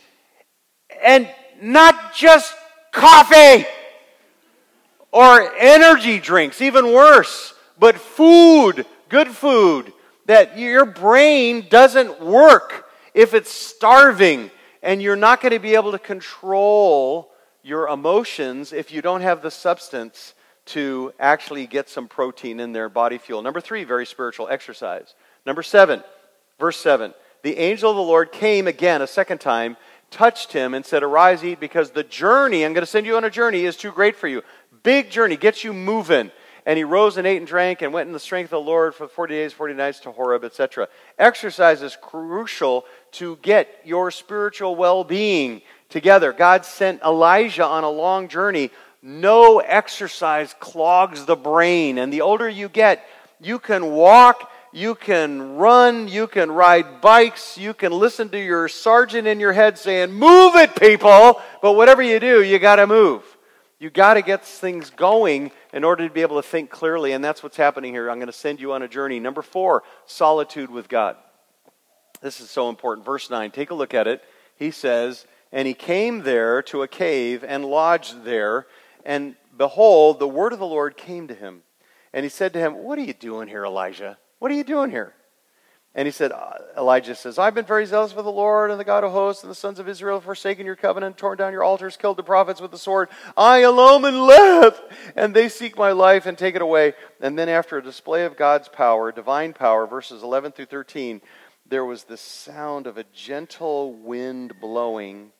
And 1.02 1.28
not 1.60 2.14
just 2.14 2.54
coffee 2.92 3.66
or 5.10 5.52
energy 5.58 6.20
drinks, 6.20 6.60
even 6.60 6.92
worse, 6.92 7.54
but 7.78 7.96
food 7.96 8.86
good 9.08 9.28
food, 9.28 9.92
that 10.26 10.58
your 10.58 10.84
brain 10.84 11.66
doesn't 11.68 12.20
work 12.20 12.88
if 13.14 13.34
it's 13.34 13.50
starving, 13.50 14.50
and 14.82 15.02
you're 15.02 15.16
not 15.16 15.40
going 15.40 15.52
to 15.52 15.58
be 15.58 15.74
able 15.74 15.92
to 15.92 15.98
control 15.98 17.32
your 17.62 17.88
emotions 17.88 18.72
if 18.72 18.92
you 18.92 19.02
don't 19.02 19.22
have 19.22 19.42
the 19.42 19.50
substance 19.50 20.34
to 20.66 21.12
actually 21.18 21.66
get 21.66 21.88
some 21.88 22.06
protein 22.06 22.60
in 22.60 22.72
their 22.72 22.88
body 22.88 23.18
fuel. 23.18 23.42
Number 23.42 23.60
three, 23.60 23.84
very 23.84 24.04
spiritual 24.06 24.48
exercise. 24.48 25.14
Number 25.46 25.62
seven, 25.62 26.04
verse 26.58 26.76
seven. 26.76 27.14
The 27.42 27.56
angel 27.56 27.90
of 27.90 27.96
the 27.96 28.02
Lord 28.02 28.32
came 28.32 28.66
again 28.66 29.00
a 29.00 29.06
second 29.06 29.38
time, 29.38 29.76
touched 30.10 30.52
him, 30.52 30.74
and 30.74 30.84
said, 30.84 31.02
Arise, 31.02 31.44
eat, 31.44 31.60
because 31.60 31.90
the 31.90 32.02
journey, 32.04 32.64
I'm 32.64 32.74
going 32.74 32.82
to 32.82 32.86
send 32.86 33.06
you 33.06 33.16
on 33.16 33.24
a 33.24 33.30
journey, 33.30 33.64
is 33.64 33.76
too 33.76 33.92
great 33.92 34.16
for 34.16 34.28
you. 34.28 34.42
Big 34.82 35.10
journey, 35.10 35.36
gets 35.36 35.64
you 35.64 35.72
moving. 35.72 36.30
And 36.66 36.76
he 36.76 36.84
rose 36.84 37.16
and 37.16 37.26
ate 37.26 37.38
and 37.38 37.46
drank 37.46 37.82
and 37.82 37.92
went 37.92 38.06
in 38.06 38.12
the 38.12 38.20
strength 38.20 38.48
of 38.48 38.62
the 38.62 38.70
Lord 38.70 38.94
for 38.94 39.08
40 39.08 39.34
days, 39.34 39.52
40 39.52 39.74
nights 39.74 40.00
to 40.00 40.12
Horeb, 40.12 40.44
etc. 40.44 40.88
Exercise 41.18 41.82
is 41.82 41.96
crucial 42.00 42.84
to 43.12 43.36
get 43.42 43.82
your 43.84 44.10
spiritual 44.10 44.76
well 44.76 45.04
being 45.04 45.62
together. 45.88 46.32
God 46.32 46.64
sent 46.64 47.02
Elijah 47.02 47.64
on 47.64 47.84
a 47.84 47.90
long 47.90 48.28
journey. 48.28 48.70
No 49.02 49.60
exercise 49.60 50.54
clogs 50.58 51.24
the 51.24 51.36
brain. 51.36 51.98
And 51.98 52.12
the 52.12 52.20
older 52.20 52.48
you 52.48 52.68
get, 52.68 53.04
you 53.40 53.58
can 53.58 53.92
walk, 53.92 54.50
you 54.72 54.94
can 54.94 55.56
run, 55.56 56.08
you 56.08 56.26
can 56.26 56.50
ride 56.50 57.00
bikes, 57.00 57.56
you 57.56 57.72
can 57.72 57.92
listen 57.92 58.28
to 58.30 58.38
your 58.38 58.68
sergeant 58.68 59.26
in 59.26 59.40
your 59.40 59.52
head 59.52 59.78
saying, 59.78 60.12
Move 60.12 60.56
it, 60.56 60.76
people! 60.76 61.40
But 61.62 61.72
whatever 61.72 62.02
you 62.02 62.20
do, 62.20 62.42
you 62.42 62.58
got 62.58 62.76
to 62.76 62.86
move. 62.86 63.22
You 63.80 63.90
got 63.90 64.14
to 64.14 64.22
get 64.22 64.44
things 64.44 64.90
going 64.90 65.52
in 65.72 65.84
order 65.84 66.06
to 66.06 66.12
be 66.12 66.22
able 66.22 66.42
to 66.42 66.48
think 66.48 66.68
clearly, 66.68 67.12
and 67.12 67.24
that's 67.24 67.42
what's 67.42 67.56
happening 67.56 67.92
here. 67.92 68.10
I'm 68.10 68.18
going 68.18 68.26
to 68.26 68.32
send 68.32 68.60
you 68.60 68.72
on 68.72 68.82
a 68.82 68.88
journey. 68.88 69.20
Number 69.20 69.42
four, 69.42 69.84
solitude 70.04 70.70
with 70.70 70.88
God. 70.88 71.16
This 72.20 72.40
is 72.40 72.50
so 72.50 72.68
important. 72.68 73.06
Verse 73.06 73.30
9, 73.30 73.52
take 73.52 73.70
a 73.70 73.74
look 73.74 73.94
at 73.94 74.08
it. 74.08 74.24
He 74.56 74.72
says, 74.72 75.26
And 75.52 75.68
he 75.68 75.74
came 75.74 76.22
there 76.22 76.60
to 76.62 76.82
a 76.82 76.88
cave 76.88 77.44
and 77.46 77.64
lodged 77.64 78.24
there. 78.24 78.66
And 79.04 79.36
behold, 79.56 80.18
the 80.18 80.26
word 80.26 80.52
of 80.52 80.58
the 80.58 80.66
Lord 80.66 80.96
came 80.96 81.28
to 81.28 81.34
him. 81.34 81.62
And 82.12 82.24
he 82.24 82.28
said 82.28 82.52
to 82.54 82.58
him, 82.58 82.82
What 82.82 82.98
are 82.98 83.02
you 83.02 83.14
doing 83.14 83.46
here, 83.46 83.64
Elijah? 83.64 84.18
What 84.40 84.50
are 84.50 84.54
you 84.54 84.64
doing 84.64 84.90
here? 84.90 85.14
And 85.98 86.06
he 86.06 86.12
said, 86.12 86.30
uh, 86.30 86.52
Elijah 86.76 87.16
says, 87.16 87.40
I've 87.40 87.56
been 87.56 87.64
very 87.64 87.84
zealous 87.84 88.12
for 88.12 88.22
the 88.22 88.30
Lord 88.30 88.70
and 88.70 88.78
the 88.78 88.84
God 88.84 89.02
of 89.02 89.10
hosts, 89.10 89.42
and 89.42 89.50
the 89.50 89.54
sons 89.56 89.80
of 89.80 89.88
Israel 89.88 90.18
have 90.18 90.24
forsaken 90.24 90.64
your 90.64 90.76
covenant, 90.76 91.18
torn 91.18 91.36
down 91.36 91.52
your 91.52 91.64
altars, 91.64 91.96
killed 91.96 92.18
the 92.18 92.22
prophets 92.22 92.60
with 92.60 92.70
the 92.70 92.78
sword. 92.78 93.08
I 93.36 93.62
alone 93.62 94.04
am 94.04 94.20
left, 94.20 94.80
and 95.16 95.34
they 95.34 95.48
seek 95.48 95.76
my 95.76 95.90
life 95.90 96.24
and 96.24 96.38
take 96.38 96.54
it 96.54 96.62
away. 96.62 96.92
And 97.20 97.36
then, 97.36 97.48
after 97.48 97.76
a 97.76 97.82
display 97.82 98.26
of 98.26 98.36
God's 98.36 98.68
power, 98.68 99.10
divine 99.10 99.54
power, 99.54 99.88
verses 99.88 100.22
11 100.22 100.52
through 100.52 100.66
13, 100.66 101.20
there 101.66 101.84
was 101.84 102.04
the 102.04 102.16
sound 102.16 102.86
of 102.86 102.96
a 102.96 103.04
gentle 103.12 103.92
wind 103.92 104.52
blowing. 104.60 105.32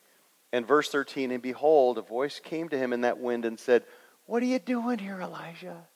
And 0.52 0.66
verse 0.66 0.88
13, 0.88 1.30
and 1.30 1.40
behold, 1.40 1.98
a 1.98 2.02
voice 2.02 2.40
came 2.40 2.68
to 2.70 2.76
him 2.76 2.92
in 2.92 3.02
that 3.02 3.20
wind 3.20 3.44
and 3.44 3.60
said, 3.60 3.84
What 4.26 4.42
are 4.42 4.46
you 4.46 4.58
doing 4.58 4.98
here, 4.98 5.20
Elijah? 5.20 5.86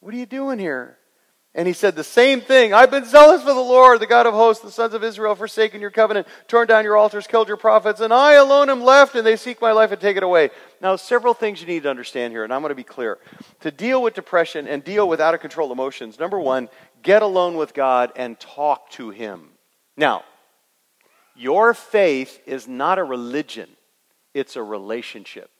What 0.00 0.12
are 0.14 0.18
you 0.18 0.26
doing 0.26 0.58
here? 0.58 0.98
And 1.56 1.68
he 1.68 1.72
said 1.72 1.94
the 1.94 2.02
same 2.02 2.40
thing. 2.40 2.74
I've 2.74 2.90
been 2.90 3.04
zealous 3.04 3.42
for 3.42 3.54
the 3.54 3.60
Lord, 3.60 4.00
the 4.00 4.08
God 4.08 4.26
of 4.26 4.34
hosts, 4.34 4.64
the 4.64 4.72
sons 4.72 4.92
of 4.92 5.04
Israel, 5.04 5.36
forsaken 5.36 5.80
your 5.80 5.92
covenant, 5.92 6.26
torn 6.48 6.66
down 6.66 6.82
your 6.82 6.96
altars, 6.96 7.28
killed 7.28 7.46
your 7.46 7.56
prophets, 7.56 8.00
and 8.00 8.12
I 8.12 8.32
alone 8.32 8.70
am 8.70 8.82
left, 8.82 9.14
and 9.14 9.24
they 9.24 9.36
seek 9.36 9.60
my 9.60 9.70
life 9.70 9.92
and 9.92 10.00
take 10.00 10.16
it 10.16 10.24
away. 10.24 10.50
Now, 10.80 10.96
several 10.96 11.32
things 11.32 11.60
you 11.60 11.68
need 11.68 11.84
to 11.84 11.90
understand 11.90 12.32
here, 12.32 12.42
and 12.42 12.52
I'm 12.52 12.60
going 12.60 12.70
to 12.70 12.74
be 12.74 12.82
clear. 12.82 13.18
To 13.60 13.70
deal 13.70 14.02
with 14.02 14.14
depression 14.14 14.66
and 14.66 14.82
deal 14.82 15.08
with 15.08 15.20
out 15.20 15.34
of 15.34 15.40
control 15.40 15.70
emotions, 15.70 16.18
number 16.18 16.40
one, 16.40 16.68
get 17.04 17.22
alone 17.22 17.56
with 17.56 17.72
God 17.72 18.10
and 18.16 18.38
talk 18.40 18.90
to 18.90 19.10
Him. 19.10 19.50
Now, 19.96 20.24
your 21.36 21.72
faith 21.72 22.40
is 22.46 22.66
not 22.66 22.98
a 22.98 23.04
religion, 23.04 23.68
it's 24.34 24.56
a 24.56 24.62
relationship. 24.62 25.50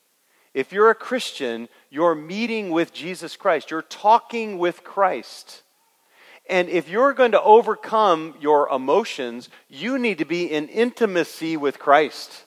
If 0.53 0.73
you're 0.73 0.89
a 0.89 0.95
Christian, 0.95 1.69
you're 1.89 2.15
meeting 2.15 2.69
with 2.69 2.93
Jesus 2.93 3.37
Christ, 3.37 3.71
you're 3.71 3.81
talking 3.81 4.57
with 4.57 4.83
Christ. 4.83 5.63
And 6.47 6.69
if 6.69 6.87
you're 6.87 7.13
going 7.13 7.31
to 7.31 7.41
overcome 7.41 8.35
your 8.39 8.69
emotions, 8.69 9.49
you 9.67 9.97
need 9.97 10.19
to 10.19 10.25
be 10.25 10.45
in 10.51 10.67
intimacy 10.67 11.57
with 11.57 11.79
Christ, 11.79 12.45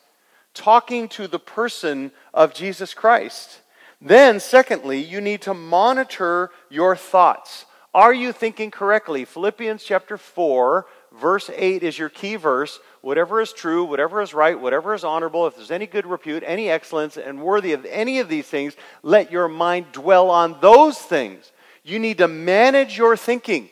talking 0.55 1.09
to 1.11 1.27
the 1.27 1.41
person 1.41 2.13
of 2.33 2.55
Jesus 2.55 2.95
Christ. 2.95 3.61
Then, 4.01 4.39
secondly, 4.39 5.03
you 5.03 5.21
need 5.21 5.43
to 5.43 5.55
monitor 5.55 6.51
your 6.71 6.95
thoughts. 6.95 7.65
Are 7.93 8.15
you 8.15 8.31
thinking 8.31 8.71
correctly? 8.71 9.25
Philippians 9.25 9.83
chapter 9.83 10.17
4, 10.17 10.87
verse 11.19 11.51
8 11.53 11.83
is 11.83 11.99
your 11.99 12.09
key 12.09 12.37
verse. 12.37 12.79
Whatever 13.01 13.41
is 13.41 13.53
true, 13.53 13.83
whatever 13.85 14.23
is 14.23 14.33
right, 14.33 14.61
whatever 14.61 14.95
is 14.95 15.03
honorable, 15.03 15.49
if 15.49 15.57
there's 15.57 15.73
any 15.73 15.87
good 15.89 16.07
repute, 16.07 16.45
any 16.47 16.71
excellence, 16.71 17.17
and 17.17 17.43
worthy 17.43 17.73
of 17.73 17.85
any 17.87 18.21
of 18.21 18.29
these 18.29 18.47
things, 18.47 18.77
let 19.03 19.33
your 19.33 19.49
mind 19.49 19.87
dwell 19.91 20.31
on 20.31 20.59
those 20.61 20.99
things. 20.99 21.51
You 21.83 21.99
need 21.99 22.19
to 22.19 22.29
manage 22.29 22.97
your 22.97 23.17
thinking 23.17 23.69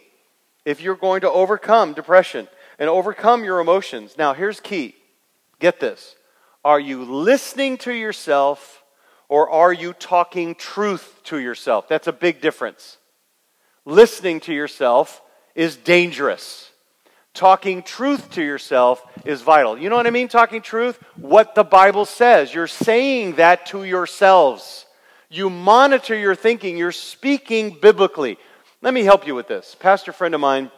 if 0.66 0.82
you're 0.82 0.96
going 0.96 1.22
to 1.22 1.30
overcome 1.30 1.94
depression 1.94 2.48
and 2.78 2.90
overcome 2.90 3.44
your 3.44 3.60
emotions. 3.60 4.18
Now, 4.18 4.34
here's 4.34 4.60
key 4.60 4.94
get 5.58 5.80
this. 5.80 6.16
Are 6.62 6.80
you 6.80 7.04
listening 7.04 7.78
to 7.78 7.94
yourself 7.94 8.82
or 9.28 9.48
are 9.48 9.72
you 9.72 9.94
talking 9.94 10.54
truth 10.54 11.20
to 11.24 11.38
yourself? 11.38 11.88
That's 11.88 12.08
a 12.08 12.12
big 12.12 12.42
difference. 12.42 12.98
Listening 13.86 14.40
to 14.40 14.52
yourself 14.52 15.22
is 15.54 15.76
dangerous. 15.76 16.70
Talking 17.32 17.82
truth 17.82 18.32
to 18.32 18.42
yourself 18.42 19.02
is 19.24 19.42
vital. 19.42 19.78
You 19.78 19.88
know 19.90 19.96
what 19.96 20.06
I 20.06 20.10
mean? 20.10 20.26
Talking 20.28 20.62
truth? 20.62 20.98
What 21.16 21.54
the 21.54 21.64
Bible 21.64 22.04
says. 22.04 22.52
You're 22.52 22.66
saying 22.66 23.36
that 23.36 23.66
to 23.66 23.84
yourselves. 23.84 24.86
You 25.28 25.50
monitor 25.50 26.16
your 26.16 26.34
thinking. 26.34 26.76
You're 26.76 26.92
speaking 26.92 27.78
biblically. 27.80 28.38
Let 28.82 28.92
me 28.92 29.04
help 29.04 29.26
you 29.26 29.34
with 29.34 29.48
this. 29.48 29.74
Pastor 29.78 30.12
friend 30.12 30.34
of 30.34 30.40
mine 30.40 30.70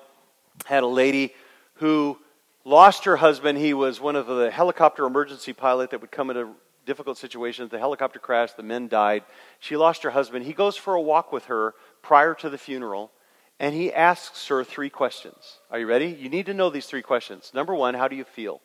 had 0.67 0.85
a 0.85 0.87
lady 0.87 1.35
who 1.75 2.17
lost 2.65 3.05
her 3.05 3.17
husband. 3.17 3.59
He 3.59 3.75
was 3.75 4.01
one 4.01 4.15
of 4.15 4.29
the 4.29 4.53
helicopter 4.53 5.05
emergency 5.05 5.53
pilot 5.53 5.91
that 5.91 6.01
would 6.01 6.13
come 6.13 6.31
into 6.31 6.51
difficult 6.87 7.19
situations. 7.19 7.73
The 7.73 7.79
helicopter 7.79 8.21
crashed, 8.21 8.57
the 8.57 8.63
men 8.63 8.87
died. 8.87 9.25
She 9.59 9.77
lost 9.77 10.05
her 10.05 10.11
husband. 10.11 10.45
He 10.45 10.53
goes 10.53 10.77
for 10.77 10.95
a 10.95 11.01
walk 11.01 11.33
with 11.33 11.47
her 11.47 11.75
prior 12.01 12.35
to 12.37 12.49
the 12.49 12.57
funeral, 12.57 13.11
and 13.59 13.75
he 13.75 13.93
asks 13.93 14.47
her 14.47 14.63
three 14.63 14.91
questions. 14.91 15.59
Are 15.69 15.81
you 15.81 15.89
ready? 15.89 16.07
You 16.07 16.29
need 16.29 16.47
to 16.47 16.55
know 16.55 16.71
these 16.71 16.87
three 16.87 17.03
questions. 17.03 17.51
Number 17.53 17.75
one, 17.75 17.95
how 17.95 18.07
do 18.07 18.15
you 18.15 18.25
feel? 18.25 18.61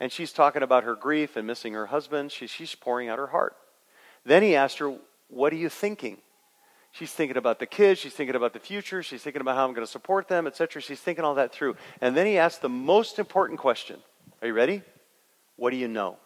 And 0.00 0.10
she's 0.10 0.32
talking 0.32 0.64
about 0.64 0.82
her 0.82 0.96
grief 0.96 1.36
and 1.36 1.46
missing 1.46 1.74
her 1.74 1.86
husband. 1.86 2.32
She, 2.32 2.48
she's 2.48 2.74
pouring 2.74 3.08
out 3.08 3.20
her 3.20 3.28
heart. 3.28 3.56
Then 4.24 4.42
he 4.42 4.56
asked 4.56 4.78
her, 4.78 4.96
What 5.28 5.52
are 5.52 5.56
you 5.56 5.68
thinking? 5.68 6.18
She's 6.94 7.12
thinking 7.12 7.36
about 7.36 7.58
the 7.58 7.66
kids. 7.66 7.98
She's 7.98 8.12
thinking 8.12 8.36
about 8.36 8.52
the 8.52 8.60
future. 8.60 9.02
She's 9.02 9.20
thinking 9.20 9.40
about 9.40 9.56
how 9.56 9.66
I'm 9.66 9.74
going 9.74 9.84
to 9.84 9.90
support 9.90 10.28
them, 10.28 10.46
etc. 10.46 10.80
She's 10.80 11.00
thinking 11.00 11.24
all 11.24 11.34
that 11.34 11.52
through. 11.52 11.74
And 12.00 12.16
then 12.16 12.24
he 12.24 12.38
asks 12.38 12.60
the 12.60 12.68
most 12.68 13.18
important 13.18 13.58
question. 13.58 13.98
Are 14.40 14.46
you 14.46 14.54
ready? 14.54 14.80
What 15.56 15.70
do 15.70 15.76
you 15.76 15.88
know? 15.88 16.18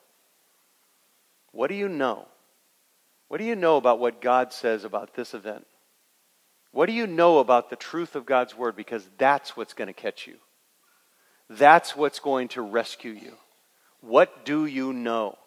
What 1.53 1.69
do 1.69 1.75
you 1.75 1.89
know? 1.89 2.27
What 3.29 3.39
do 3.39 3.45
you 3.45 3.57
know 3.57 3.79
about 3.79 3.99
what 3.99 4.21
God 4.21 4.53
says 4.53 4.85
about 4.85 5.15
this 5.15 5.33
event? 5.33 5.67
What 6.71 6.85
do 6.85 6.93
you 6.93 7.07
know 7.07 7.39
about 7.39 7.71
the 7.71 7.77
truth 7.77 8.15
of 8.15 8.27
God's 8.27 8.55
word? 8.55 8.77
Because 8.77 9.09
that's 9.17 9.57
what's 9.57 9.73
going 9.73 9.89
to 9.89 9.95
catch 9.95 10.27
you. 10.27 10.37
That's 11.49 11.97
what's 11.97 12.21
going 12.21 12.49
to 12.49 12.61
rescue 12.61 13.13
you. 13.13 13.33
What 14.03 14.45
do 14.45 14.67
you 14.67 14.93
know? 14.93 15.39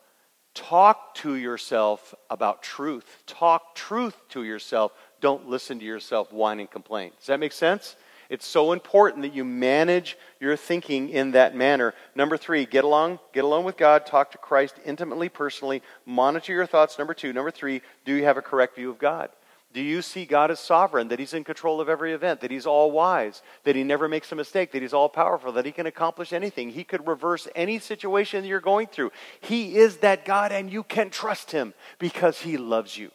Talk 0.53 1.15
to 1.15 1.35
yourself 1.35 2.13
about 2.29 2.61
truth. 2.61 3.05
Talk 3.25 3.75
truth 3.75 4.15
to 4.29 4.43
yourself 4.43 4.91
don't 5.21 5.47
listen 5.47 5.79
to 5.79 5.85
yourself 5.85 6.33
whine 6.33 6.59
and 6.59 6.69
complain. 6.69 7.11
Does 7.17 7.27
that 7.27 7.39
make 7.39 7.53
sense? 7.53 7.95
It's 8.29 8.47
so 8.47 8.71
important 8.71 9.23
that 9.23 9.33
you 9.33 9.43
manage 9.43 10.17
your 10.39 10.55
thinking 10.55 11.09
in 11.09 11.31
that 11.31 11.53
manner. 11.53 11.93
Number 12.15 12.37
three, 12.37 12.65
get 12.65 12.85
along, 12.85 13.19
get 13.33 13.43
along 13.43 13.65
with 13.65 13.75
God, 13.75 14.05
talk 14.05 14.31
to 14.31 14.37
Christ 14.37 14.75
intimately, 14.85 15.27
personally, 15.27 15.83
monitor 16.05 16.53
your 16.53 16.65
thoughts. 16.65 16.97
Number 16.97 17.13
two, 17.13 17.33
number 17.33 17.51
three, 17.51 17.81
do 18.05 18.13
you 18.13 18.23
have 18.23 18.37
a 18.37 18.41
correct 18.41 18.75
view 18.75 18.89
of 18.89 18.99
God? 18.99 19.29
Do 19.73 19.81
you 19.81 20.01
see 20.01 20.25
God 20.25 20.49
as 20.49 20.59
sovereign, 20.59 21.09
that 21.09 21.19
He's 21.19 21.33
in 21.33 21.43
control 21.43 21.79
of 21.79 21.89
every 21.89 22.13
event, 22.13 22.41
that 22.41 22.51
He's 22.51 22.65
all 22.65 22.91
wise, 22.91 23.41
that 23.63 23.75
He 23.75 23.83
never 23.83 24.07
makes 24.07 24.31
a 24.31 24.35
mistake, 24.35 24.71
that 24.71 24.81
He's 24.81 24.93
all 24.93 25.09
powerful, 25.09 25.51
that 25.53 25.65
He 25.65 25.71
can 25.71 25.85
accomplish 25.85 26.33
anything? 26.33 26.69
He 26.69 26.83
could 26.83 27.07
reverse 27.07 27.47
any 27.55 27.79
situation 27.79 28.45
you're 28.45 28.59
going 28.59 28.87
through. 28.87 29.11
He 29.41 29.75
is 29.75 29.97
that 29.97 30.25
God, 30.25 30.51
and 30.51 30.71
you 30.71 30.83
can 30.83 31.09
trust 31.09 31.51
Him 31.51 31.73
because 31.99 32.41
He 32.41 32.57
loves 32.57 32.97
you. 32.97 33.11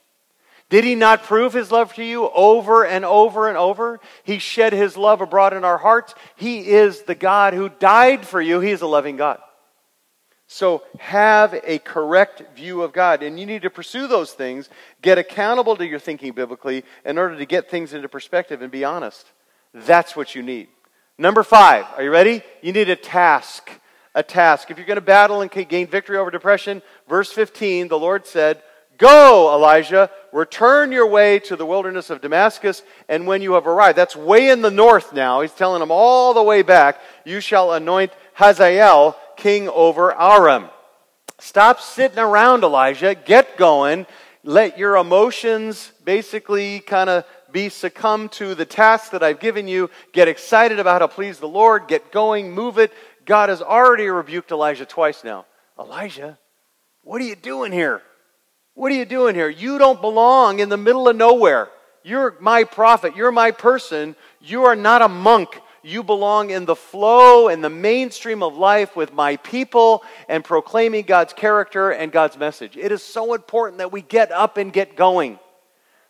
Did 0.68 0.85
he 0.85 0.96
not 0.96 1.22
prove 1.22 1.52
his 1.52 1.70
love 1.70 1.94
to 1.94 2.05
you 2.05 2.29
over 2.31 2.85
and 2.85 3.05
over 3.05 3.48
and 3.48 3.57
over? 3.57 4.00
He 4.24 4.38
shed 4.38 4.72
his 4.72 4.96
love 4.96 5.20
abroad 5.20 5.52
in 5.52 5.64
our 5.64 5.79
hearts. 5.79 6.14
He 6.35 6.68
is 6.68 7.02
the 7.02 7.14
God 7.14 7.55
who 7.55 7.68
died 7.68 8.26
for 8.26 8.40
you. 8.40 8.61
He 8.61 8.72
is 8.72 8.83
a 8.83 8.87
loving 8.87 9.16
God. 9.16 9.38
So 10.48 10.83
have 10.98 11.55
a 11.64 11.79
correct 11.79 12.57
view 12.57 12.83
of 12.83 12.92
God. 12.92 13.22
And 13.22 13.38
you 13.38 13.46
need 13.46 13.62
to 13.62 13.70
pursue 13.70 14.07
those 14.07 14.33
things, 14.33 14.68
get 15.02 15.18
accountable 15.18 15.76
to 15.76 15.87
your 15.87 15.98
thinking 15.98 16.33
biblically 16.33 16.85
in 17.05 17.18
order 17.18 17.37
to 17.37 17.46
get 17.46 17.70
things 17.70 17.92
into 17.92 18.09
perspective 18.09 18.62
and 18.62 18.70
be 18.70 18.85
honest. 18.85 19.26
That's 19.72 20.16
what 20.16 20.35
you 20.35 20.42
need. 20.42 20.68
Number 21.18 21.42
five, 21.42 21.87
are 21.96 22.02
you 22.02 22.11
ready? 22.11 22.42
You 22.62 22.72
need 22.72 22.90
a 22.90 22.96
task. 22.96 23.70
A 24.14 24.22
task. 24.22 24.70
If 24.70 24.79
you're 24.79 24.87
going 24.87 24.96
to 24.96 25.02
battle 25.02 25.42
and 25.42 25.50
gain 25.50 25.87
victory 25.87 26.16
over 26.16 26.31
depression, 26.31 26.81
verse 27.09 27.31
15, 27.33 27.88
the 27.88 27.98
Lord 27.98 28.26
said, 28.26 28.62
Go, 28.98 29.54
Elijah, 29.54 30.11
return 30.32 30.92
your 30.92 31.06
way 31.06 31.38
to 31.40 31.56
the 31.56 31.66
wilderness 31.66 32.11
of 32.11 32.20
Damascus, 32.20 32.82
and 33.09 33.26
when 33.26 33.42
you 33.42 33.54
have 33.54 33.66
arrived, 33.66 33.98
that's 33.98 34.16
way 34.16 34.48
in 34.48 34.62
the 34.62 34.70
north 34.70 35.12
now, 35.12 35.40
he's 35.40 35.52
telling 35.52 35.80
them 35.80 35.90
all 35.90 36.35
the 36.35 36.42
way 36.42 36.62
back, 36.62 37.00
you 37.24 37.40
shall 37.40 37.72
anoint 37.72 38.12
Hazael 38.35 39.16
king 39.37 39.68
over 39.68 40.14
Aram. 40.18 40.70
Stop 41.38 41.80
sitting 41.80 42.18
around, 42.18 42.64
Elijah. 42.64 43.14
Get 43.14 43.56
going. 43.56 44.06
Let 44.42 44.78
your 44.78 44.96
emotions 44.96 45.92
basically 46.04 46.80
kind 46.80 47.11
of 47.11 47.24
be 47.52 47.68
succumb 47.68 48.28
to 48.30 48.54
the 48.54 48.64
task 48.64 49.11
that 49.11 49.22
I've 49.22 49.40
given 49.40 49.68
you. 49.68 49.90
Get 50.12 50.28
excited 50.28 50.78
about 50.78 51.02
how 51.02 51.06
to 51.06 51.14
please 51.14 51.38
the 51.38 51.48
Lord. 51.48 51.88
Get 51.88 52.11
going. 52.11 52.52
Move 52.52 52.78
it. 52.78 52.92
God 53.24 53.48
has 53.48 53.61
already 53.61 54.06
rebuked 54.06 54.50
Elijah 54.50 54.87
twice 54.87 55.25
now. 55.25 55.46
Elijah, 55.79 56.38
what 57.02 57.21
are 57.21 57.25
you 57.25 57.37
doing 57.37 57.73
here? 57.73 58.02
What 58.77 58.92
are 58.92 58.94
you 58.94 59.06
doing 59.06 59.35
here? 59.35 59.48
You 59.48 59.79
don't 59.79 60.02
belong 60.02 60.58
in 60.58 60.68
the 60.68 60.77
middle 60.77 61.08
of 61.08 61.16
nowhere. 61.16 61.70
You're 62.04 62.37
my 62.40 62.64
prophet. 62.64 63.16
You're 63.16 63.33
my 63.33 63.50
person. 63.50 64.14
You 64.42 64.64
are 64.64 64.77
not 64.77 65.00
a 65.00 65.08
monk. 65.08 65.58
You 65.83 66.02
belong 66.02 66.50
in 66.50 66.66
the 66.66 66.77
flow 66.77 67.48
and 67.48 67.64
the 67.64 67.70
mainstream 67.70 68.42
of 68.42 68.54
life 68.54 68.94
with 68.94 69.14
my 69.14 69.37
people 69.37 70.04
and 70.29 70.44
proclaiming 70.44 71.06
God's 71.06 71.33
character 71.33 71.90
and 71.90 72.12
God's 72.12 72.37
message. 72.37 72.77
It 72.77 72.92
is 72.92 73.02
so 73.02 73.33
important 73.33 73.79
that 73.79 73.92
we 73.92 74.02
get 74.02 74.31
up 74.31 74.58
and 74.58 74.70
get 74.70 74.94
going. 74.94 75.38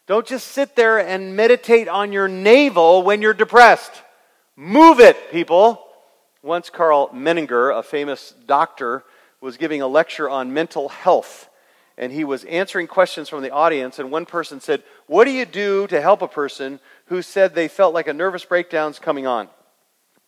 Don't 0.08 0.26
just 0.26 0.48
sit 0.48 0.74
there 0.74 0.98
and 0.98 1.36
meditate 1.36 1.86
on 1.86 2.10
your 2.10 2.26
navel 2.26 3.04
when 3.04 3.22
you're 3.22 3.32
depressed. 3.32 3.92
Move 4.56 4.98
it, 4.98 5.30
people. 5.30 5.86
Once, 6.42 6.68
Karl 6.68 7.10
Menninger, 7.10 7.78
a 7.78 7.84
famous 7.84 8.34
doctor, 8.46 9.04
was 9.40 9.56
giving 9.56 9.82
a 9.82 9.86
lecture 9.86 10.28
on 10.28 10.52
mental 10.52 10.88
health. 10.88 11.48
And 11.98 12.12
he 12.12 12.24
was 12.24 12.44
answering 12.44 12.86
questions 12.86 13.28
from 13.28 13.42
the 13.42 13.50
audience. 13.50 13.98
And 13.98 14.10
one 14.10 14.26
person 14.26 14.60
said, 14.60 14.82
What 15.06 15.24
do 15.24 15.30
you 15.30 15.46
do 15.46 15.86
to 15.86 16.00
help 16.00 16.20
a 16.20 16.28
person 16.28 16.80
who 17.06 17.22
said 17.22 17.54
they 17.54 17.68
felt 17.68 17.94
like 17.94 18.06
a 18.06 18.12
nervous 18.12 18.44
breakdown's 18.44 18.98
coming 18.98 19.26
on? 19.26 19.48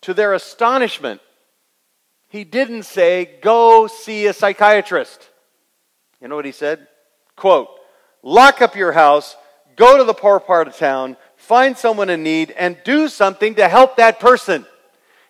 To 0.02 0.14
their 0.14 0.32
astonishment, 0.32 1.20
he 2.28 2.44
didn't 2.44 2.84
say, 2.84 3.38
Go 3.42 3.86
see 3.86 4.26
a 4.26 4.32
psychiatrist. 4.32 5.28
You 6.22 6.28
know 6.28 6.36
what 6.36 6.46
he 6.46 6.52
said? 6.52 6.86
Quote, 7.36 7.68
Lock 8.22 8.62
up 8.62 8.74
your 8.74 8.92
house, 8.92 9.36
go 9.76 9.98
to 9.98 10.04
the 10.04 10.14
poor 10.14 10.40
part 10.40 10.68
of 10.68 10.76
town, 10.76 11.16
find 11.36 11.76
someone 11.76 12.10
in 12.10 12.22
need, 12.22 12.50
and 12.52 12.78
do 12.84 13.08
something 13.08 13.54
to 13.56 13.68
help 13.68 13.96
that 13.96 14.20
person. 14.20 14.66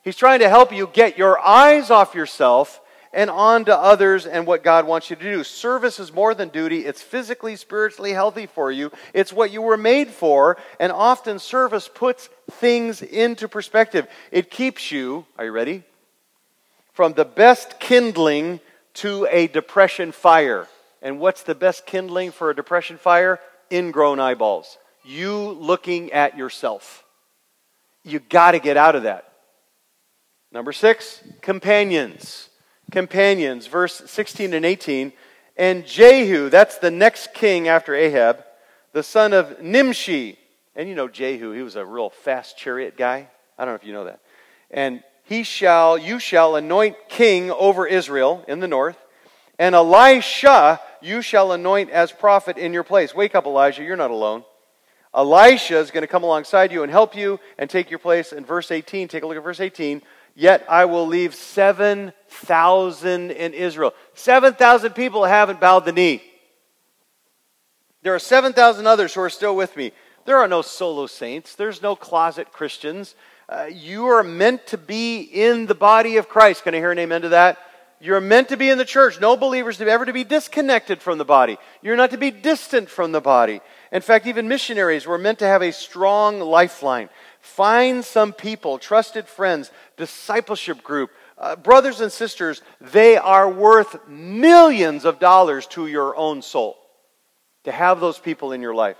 He's 0.04 0.16
trying 0.16 0.38
to 0.38 0.48
help 0.48 0.72
you 0.72 0.88
get 0.92 1.18
your 1.18 1.38
eyes 1.38 1.90
off 1.90 2.14
yourself 2.14 2.80
and 3.12 3.30
on 3.30 3.64
to 3.66 3.76
others 3.76 4.26
and 4.26 4.46
what 4.46 4.62
God 4.62 4.86
wants 4.86 5.10
you 5.10 5.16
to 5.16 5.22
do. 5.22 5.44
Service 5.44 5.98
is 5.98 6.12
more 6.12 6.34
than 6.34 6.48
duty. 6.48 6.84
It's 6.84 7.02
physically, 7.02 7.56
spiritually 7.56 8.12
healthy 8.12 8.46
for 8.46 8.70
you. 8.70 8.92
It's 9.14 9.32
what 9.32 9.50
you 9.50 9.62
were 9.62 9.76
made 9.76 10.08
for. 10.08 10.56
And 10.78 10.92
often 10.92 11.38
service 11.38 11.88
puts 11.92 12.28
things 12.50 13.02
into 13.02 13.48
perspective. 13.48 14.06
It 14.30 14.50
keeps 14.50 14.90
you, 14.90 15.26
are 15.38 15.44
you 15.44 15.52
ready? 15.52 15.84
From 16.92 17.12
the 17.14 17.24
best 17.24 17.80
kindling 17.80 18.60
to 18.94 19.26
a 19.30 19.46
depression 19.46 20.12
fire. 20.12 20.66
And 21.00 21.20
what's 21.20 21.44
the 21.44 21.54
best 21.54 21.86
kindling 21.86 22.32
for 22.32 22.50
a 22.50 22.56
depression 22.56 22.98
fire? 22.98 23.38
Ingrown 23.70 24.18
eyeballs. 24.18 24.78
You 25.04 25.52
looking 25.52 26.12
at 26.12 26.36
yourself. 26.36 27.04
You 28.02 28.18
got 28.18 28.52
to 28.52 28.58
get 28.58 28.76
out 28.76 28.96
of 28.96 29.04
that. 29.04 29.32
Number 30.50 30.72
six, 30.72 31.22
companions. 31.40 32.47
Companions, 32.90 33.66
verse 33.66 34.02
16 34.06 34.54
and 34.54 34.64
18. 34.64 35.12
And 35.56 35.86
Jehu, 35.86 36.48
that's 36.48 36.78
the 36.78 36.90
next 36.90 37.34
king 37.34 37.68
after 37.68 37.94
Ahab, 37.94 38.44
the 38.92 39.02
son 39.02 39.32
of 39.32 39.60
Nimshi. 39.60 40.38
And 40.76 40.88
you 40.88 40.94
know 40.94 41.08
Jehu, 41.08 41.52
he 41.52 41.62
was 41.62 41.76
a 41.76 41.84
real 41.84 42.10
fast 42.10 42.56
chariot 42.56 42.96
guy. 42.96 43.28
I 43.58 43.64
don't 43.64 43.72
know 43.72 43.76
if 43.76 43.84
you 43.84 43.92
know 43.92 44.04
that. 44.04 44.20
And 44.70 45.02
he 45.24 45.42
shall, 45.42 45.98
you 45.98 46.18
shall 46.18 46.56
anoint 46.56 46.96
king 47.08 47.50
over 47.50 47.86
Israel 47.86 48.44
in 48.48 48.60
the 48.60 48.68
north. 48.68 48.96
And 49.58 49.74
Elisha, 49.74 50.80
you 51.02 51.20
shall 51.20 51.52
anoint 51.52 51.90
as 51.90 52.12
prophet 52.12 52.56
in 52.56 52.72
your 52.72 52.84
place. 52.84 53.14
Wake 53.14 53.34
up, 53.34 53.44
Elijah, 53.44 53.82
you're 53.82 53.96
not 53.96 54.10
alone. 54.12 54.44
Elisha 55.14 55.78
is 55.78 55.90
going 55.90 56.02
to 56.02 56.06
come 56.08 56.22
alongside 56.22 56.70
you 56.70 56.82
and 56.82 56.92
help 56.92 57.16
you 57.16 57.40
and 57.58 57.68
take 57.68 57.90
your 57.90 57.98
place. 57.98 58.32
In 58.32 58.44
verse 58.44 58.70
18, 58.70 59.08
take 59.08 59.22
a 59.22 59.26
look 59.26 59.36
at 59.36 59.42
verse 59.42 59.60
18. 59.60 60.00
Yet 60.38 60.64
I 60.68 60.84
will 60.84 61.04
leave 61.04 61.34
7,000 61.34 63.30
in 63.32 63.54
Israel. 63.54 63.92
7,000 64.14 64.92
people 64.92 65.24
haven't 65.24 65.58
bowed 65.58 65.84
the 65.84 65.90
knee. 65.90 66.22
There 68.04 68.14
are 68.14 68.20
7,000 68.20 68.86
others 68.86 69.12
who 69.14 69.20
are 69.20 69.30
still 69.30 69.56
with 69.56 69.76
me. 69.76 69.90
There 70.26 70.36
are 70.38 70.46
no 70.46 70.62
solo 70.62 71.08
saints, 71.08 71.56
there's 71.56 71.82
no 71.82 71.96
closet 71.96 72.52
Christians. 72.52 73.16
Uh, 73.48 73.64
you 73.64 74.06
are 74.06 74.22
meant 74.22 74.64
to 74.68 74.78
be 74.78 75.22
in 75.22 75.66
the 75.66 75.74
body 75.74 76.18
of 76.18 76.28
Christ. 76.28 76.62
Can 76.62 76.72
I 76.72 76.78
hear 76.78 76.92
an 76.92 77.00
amen 77.00 77.22
to 77.22 77.30
that? 77.30 77.58
You're 78.00 78.20
meant 78.20 78.50
to 78.50 78.56
be 78.56 78.70
in 78.70 78.78
the 78.78 78.84
church. 78.84 79.20
No 79.20 79.36
believers 79.36 79.80
ever 79.80 80.04
to 80.04 80.12
be 80.12 80.22
disconnected 80.22 81.02
from 81.02 81.18
the 81.18 81.24
body. 81.24 81.58
You're 81.82 81.96
not 81.96 82.12
to 82.12 82.16
be 82.16 82.30
distant 82.30 82.88
from 82.88 83.10
the 83.10 83.20
body. 83.20 83.60
In 83.90 84.02
fact, 84.02 84.26
even 84.28 84.46
missionaries 84.46 85.04
were 85.04 85.18
meant 85.18 85.40
to 85.40 85.46
have 85.46 85.62
a 85.62 85.72
strong 85.72 86.38
lifeline. 86.38 87.08
Find 87.40 88.04
some 88.04 88.32
people, 88.32 88.78
trusted 88.78 89.26
friends, 89.26 89.70
discipleship 89.96 90.82
group, 90.82 91.10
uh, 91.38 91.56
brothers 91.56 92.00
and 92.00 92.10
sisters. 92.10 92.62
They 92.80 93.16
are 93.16 93.48
worth 93.48 94.08
millions 94.08 95.04
of 95.04 95.18
dollars 95.18 95.66
to 95.68 95.86
your 95.86 96.16
own 96.16 96.42
soul 96.42 96.76
to 97.64 97.72
have 97.72 98.00
those 98.00 98.18
people 98.18 98.52
in 98.52 98.62
your 98.62 98.74
life. 98.74 98.98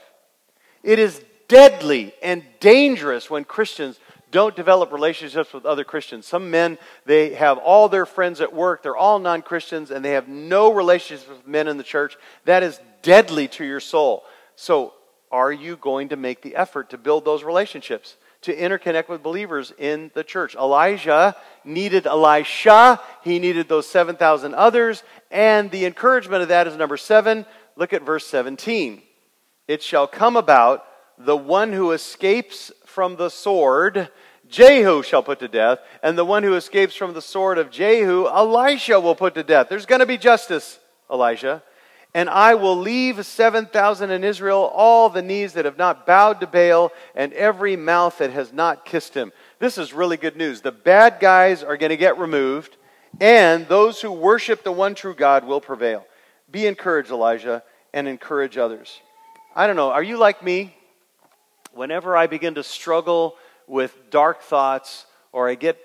It 0.83 0.99
is 0.99 1.23
deadly 1.49 2.13
and 2.23 2.45
dangerous 2.61 3.31
when 3.31 3.45
Christians 3.45 3.99
don't 4.31 4.55
develop 4.55 4.93
relationships 4.93 5.53
with 5.53 5.65
other 5.65 5.85
Christians. 5.85 6.27
Some 6.27 6.51
men, 6.51 6.79
they 7.07 7.35
have 7.35 7.59
all 7.59 7.89
their 7.89 8.07
friends 8.07 8.41
at 8.41 8.53
work, 8.53 8.83
they're 8.83 8.97
all 8.97 9.19
non 9.19 9.43
Christians, 9.43 9.91
and 9.91 10.05
they 10.05 10.13
have 10.13 10.29
no 10.29 10.73
relationships 10.73 11.29
with 11.29 11.47
men 11.47 11.67
in 11.67 11.79
the 11.79 11.83
church. 11.83 12.17
That 12.45 12.63
is 12.63 12.79
deadly 13.03 13.49
to 13.49 13.65
your 13.65 13.81
soul. 13.81 14.25
So, 14.57 14.93
are 15.31 15.53
you 15.53 15.77
going 15.77 16.11
to 16.11 16.17
make 16.17 16.43
the 16.43 16.57
effort 16.57 16.91
to 16.91 16.99
build 16.99 17.25
those 17.25 17.43
relationships? 17.43 18.17
To 18.43 18.55
interconnect 18.55 19.09
with 19.09 19.23
believers 19.23 19.73
in 19.79 20.11
the 20.15 20.25
church. 20.25 20.55
Elijah 20.55 21.37
needed 21.65 22.07
Elisha, 22.07 23.01
he 23.23 23.39
needed 23.39 23.69
those 23.69 23.89
7,000 23.89 24.55
others, 24.55 25.03
and 25.31 25.71
the 25.71 25.85
encouragement 25.85 26.43
of 26.43 26.49
that 26.49 26.67
is 26.67 26.77
number 26.77 26.97
seven. 26.97 27.45
Look 27.77 27.93
at 27.93 28.07
verse 28.07 28.27
17. 28.27 29.03
It 29.67 29.83
shall 29.83 30.07
come 30.07 30.37
about 30.37 30.85
the 31.19 31.37
one 31.37 31.73
who 31.73 31.91
escapes 31.91 32.71
from 32.87 33.17
the 33.17 33.29
sword. 33.29 34.09
Jehu 34.49 35.03
shall 35.03 35.23
put 35.23 35.41
to 35.41 35.49
death, 35.49 35.81
and 36.03 36.17
the 36.17 36.25
one 36.25 36.43
who 36.43 36.55
escapes 36.55 36.95
from 36.95 37.13
the 37.13 37.21
sword 37.21 37.59
of 37.59 37.71
Jehu, 37.71 38.27
Elisha 38.27 38.99
will 38.99 39.17
put 39.17 39.35
to 39.35 39.43
death. 39.43 39.69
There's 39.69 39.85
going 39.85 40.01
to 40.01 40.07
be 40.07 40.17
justice, 40.17 40.79
Elijah 41.11 41.63
and 42.15 42.29
I 42.31 42.55
will 42.55 42.77
leave 42.77 43.25
7,000 43.25 44.11
in 44.11 44.25
Israel, 44.25 44.71
all 44.75 45.09
the 45.09 45.23
knees 45.23 45.53
that 45.53 45.67
have 45.67 45.79
not 45.79 46.07
bowed 46.07 46.41
to 46.41 46.47
Baal, 46.47 46.91
and 47.15 47.33
every 47.35 47.77
mouth 47.77 48.19
that 48.19 48.33
has 48.33 48.53
not 48.53 48.85
kissed 48.85 49.15
him. 49.15 49.33
This 49.59 49.79
is 49.79 49.93
really 49.93 50.17
good 50.17 50.37
news. 50.37 50.61
The 50.61 50.73
bad 50.73 51.19
guys 51.21 51.63
are 51.63 51.77
going 51.77 51.91
to 51.91 51.97
get 51.97 52.19
removed, 52.19 52.77
and 53.21 53.69
those 53.69 54.01
who 54.01 54.11
worship 54.11 54.63
the 54.63 54.73
one 54.73 54.95
true 54.95 55.15
God 55.15 55.45
will 55.45 55.61
prevail. 55.61 56.07
Be 56.51 56.67
encouraged, 56.67 57.11
Elijah, 57.11 57.63
and 57.93 58.09
encourage 58.09 58.57
others. 58.57 59.01
I 59.55 59.67
don't 59.67 59.77
know, 59.77 59.91
are 59.91 60.03
you 60.03 60.17
like 60.17 60.43
me? 60.43 60.75
Whenever 61.73 62.17
I 62.17 62.27
begin 62.27 62.55
to 62.55 62.63
struggle 62.63 63.37
with 63.67 63.95
dark 64.11 64.41
thoughts 64.43 65.05
or 65.31 65.49
I 65.49 65.57
get 65.57 65.79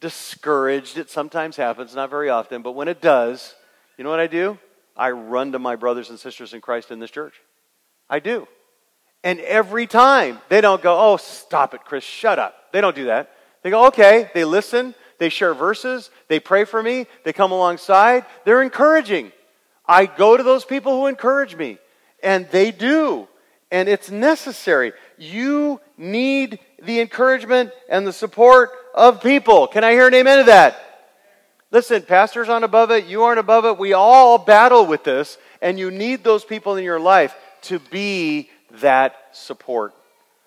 discouraged, 0.00 0.96
it 0.96 1.10
sometimes 1.10 1.56
happens, 1.56 1.94
not 1.94 2.10
very 2.10 2.30
often, 2.30 2.62
but 2.62 2.72
when 2.72 2.88
it 2.88 3.00
does, 3.00 3.54
you 3.98 4.04
know 4.04 4.10
what 4.10 4.20
I 4.20 4.26
do? 4.26 4.58
I 4.96 5.10
run 5.10 5.52
to 5.52 5.58
my 5.58 5.76
brothers 5.76 6.10
and 6.10 6.18
sisters 6.18 6.54
in 6.54 6.60
Christ 6.60 6.90
in 6.90 6.98
this 6.98 7.10
church. 7.10 7.34
I 8.08 8.20
do. 8.20 8.48
And 9.22 9.40
every 9.40 9.86
time 9.86 10.38
they 10.48 10.60
don't 10.60 10.82
go, 10.82 10.96
oh, 10.98 11.16
stop 11.16 11.74
it, 11.74 11.84
Chris, 11.84 12.04
shut 12.04 12.38
up. 12.38 12.72
They 12.72 12.80
don't 12.80 12.94
do 12.94 13.06
that. 13.06 13.30
They 13.62 13.70
go, 13.70 13.86
okay, 13.88 14.30
they 14.34 14.44
listen, 14.44 14.94
they 15.18 15.28
share 15.28 15.54
verses, 15.54 16.10
they 16.28 16.38
pray 16.38 16.64
for 16.64 16.82
me, 16.82 17.06
they 17.24 17.32
come 17.32 17.50
alongside, 17.50 18.24
they're 18.44 18.62
encouraging. 18.62 19.32
I 19.86 20.06
go 20.06 20.36
to 20.36 20.42
those 20.42 20.64
people 20.64 21.00
who 21.00 21.06
encourage 21.06 21.56
me, 21.56 21.78
and 22.22 22.48
they 22.50 22.70
do. 22.70 23.26
And 23.72 23.88
it's 23.88 24.10
necessary. 24.10 24.92
You 25.18 25.80
need 25.96 26.60
the 26.80 27.00
encouragement 27.00 27.72
and 27.88 28.06
the 28.06 28.12
support 28.12 28.70
of 28.94 29.20
people. 29.20 29.66
Can 29.66 29.82
I 29.82 29.92
hear 29.92 30.06
an 30.06 30.14
amen 30.14 30.38
to 30.38 30.44
that? 30.44 30.80
Listen, 31.76 32.00
pastors 32.00 32.48
aren't 32.48 32.64
above 32.64 32.90
it, 32.90 33.04
you 33.04 33.24
aren't 33.24 33.38
above 33.38 33.66
it. 33.66 33.76
We 33.76 33.92
all 33.92 34.38
battle 34.38 34.86
with 34.86 35.04
this, 35.04 35.36
and 35.60 35.78
you 35.78 35.90
need 35.90 36.24
those 36.24 36.42
people 36.42 36.76
in 36.76 36.84
your 36.84 36.98
life 36.98 37.36
to 37.64 37.78
be 37.78 38.48
that 38.80 39.14
support. 39.32 39.92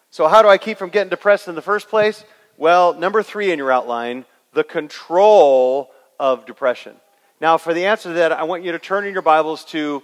So, 0.10 0.28
how 0.28 0.42
do 0.42 0.48
I 0.48 0.58
keep 0.58 0.80
from 0.80 0.90
getting 0.90 1.12
depressed 1.12 1.48
in 1.48 1.54
the 1.54 1.62
first 1.62 1.88
place? 1.88 2.24
Well, 2.58 2.96
number 2.96 3.22
three 3.22 3.52
in 3.52 3.60
your 3.60 3.72
outline 3.72 4.26
the 4.54 4.64
control 4.64 5.92
of 6.20 6.48
depression. 6.48 6.96
Now, 7.40 7.60
for 7.60 7.76
the 7.76 7.86
answer 7.86 8.10
to 8.10 8.16
that, 8.16 8.32
I 8.32 8.42
want 8.42 8.64
you 8.64 8.72
to 8.72 8.80
turn 8.80 9.06
in 9.06 9.14
your 9.14 9.22
Bibles 9.22 9.66
to 9.66 10.02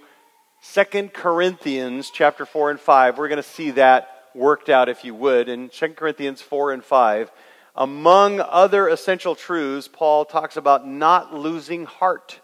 Second 0.60 1.12
Corinthians 1.12 2.08
chapter 2.10 2.46
4 2.46 2.70
and 2.70 2.78
5. 2.78 3.18
We're 3.18 3.26
going 3.26 3.42
to 3.42 3.42
see 3.42 3.72
that 3.72 4.28
worked 4.32 4.68
out, 4.68 4.88
if 4.88 5.04
you 5.04 5.12
would, 5.16 5.48
in 5.48 5.72
Second 5.72 5.96
Corinthians 5.96 6.40
4 6.40 6.70
and 6.70 6.84
5. 6.84 7.32
Among 7.76 8.40
other 8.40 8.88
essential 8.88 9.34
truths, 9.34 9.86
Paul 9.86 10.24
talks 10.24 10.56
about 10.56 10.86
not 10.86 11.34
losing 11.34 11.84
heart 11.84 12.40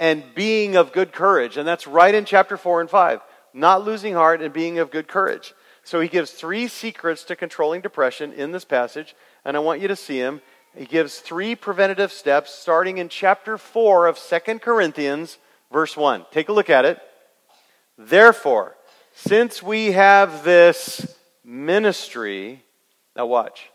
and 0.00 0.24
being 0.34 0.76
of 0.76 0.92
good 0.92 1.12
courage. 1.12 1.56
And 1.56 1.68
that's 1.68 1.86
right 1.86 2.14
in 2.14 2.24
chapter 2.24 2.56
4 2.56 2.80
and 2.80 2.90
5. 2.90 3.20
Not 3.52 3.84
losing 3.84 4.14
heart 4.14 4.42
and 4.42 4.52
being 4.52 4.78
of 4.78 4.90
good 4.90 5.06
courage. 5.06 5.54
So 5.84 6.00
he 6.00 6.08
gives 6.08 6.32
three 6.32 6.66
secrets 6.66 7.22
to 7.24 7.36
controlling 7.36 7.82
depression 7.82 8.32
in 8.32 8.52
this 8.52 8.64
passage, 8.64 9.14
and 9.44 9.56
I 9.56 9.60
want 9.60 9.80
you 9.80 9.88
to 9.88 9.96
see 9.96 10.18
him. 10.18 10.40
He 10.74 10.86
gives 10.86 11.20
three 11.20 11.54
preventative 11.54 12.10
steps 12.10 12.52
starting 12.52 12.98
in 12.98 13.08
chapter 13.08 13.56
4 13.58 14.06
of 14.06 14.18
Second 14.18 14.62
Corinthians, 14.62 15.38
verse 15.70 15.96
1. 15.96 16.24
Take 16.32 16.48
a 16.48 16.52
look 16.52 16.70
at 16.70 16.84
it. 16.84 17.00
Therefore, 17.96 18.74
since 19.14 19.62
we 19.62 19.92
have 19.92 20.42
this 20.42 21.16
ministry, 21.44 22.64
now 23.14 23.26
watch 23.26 23.70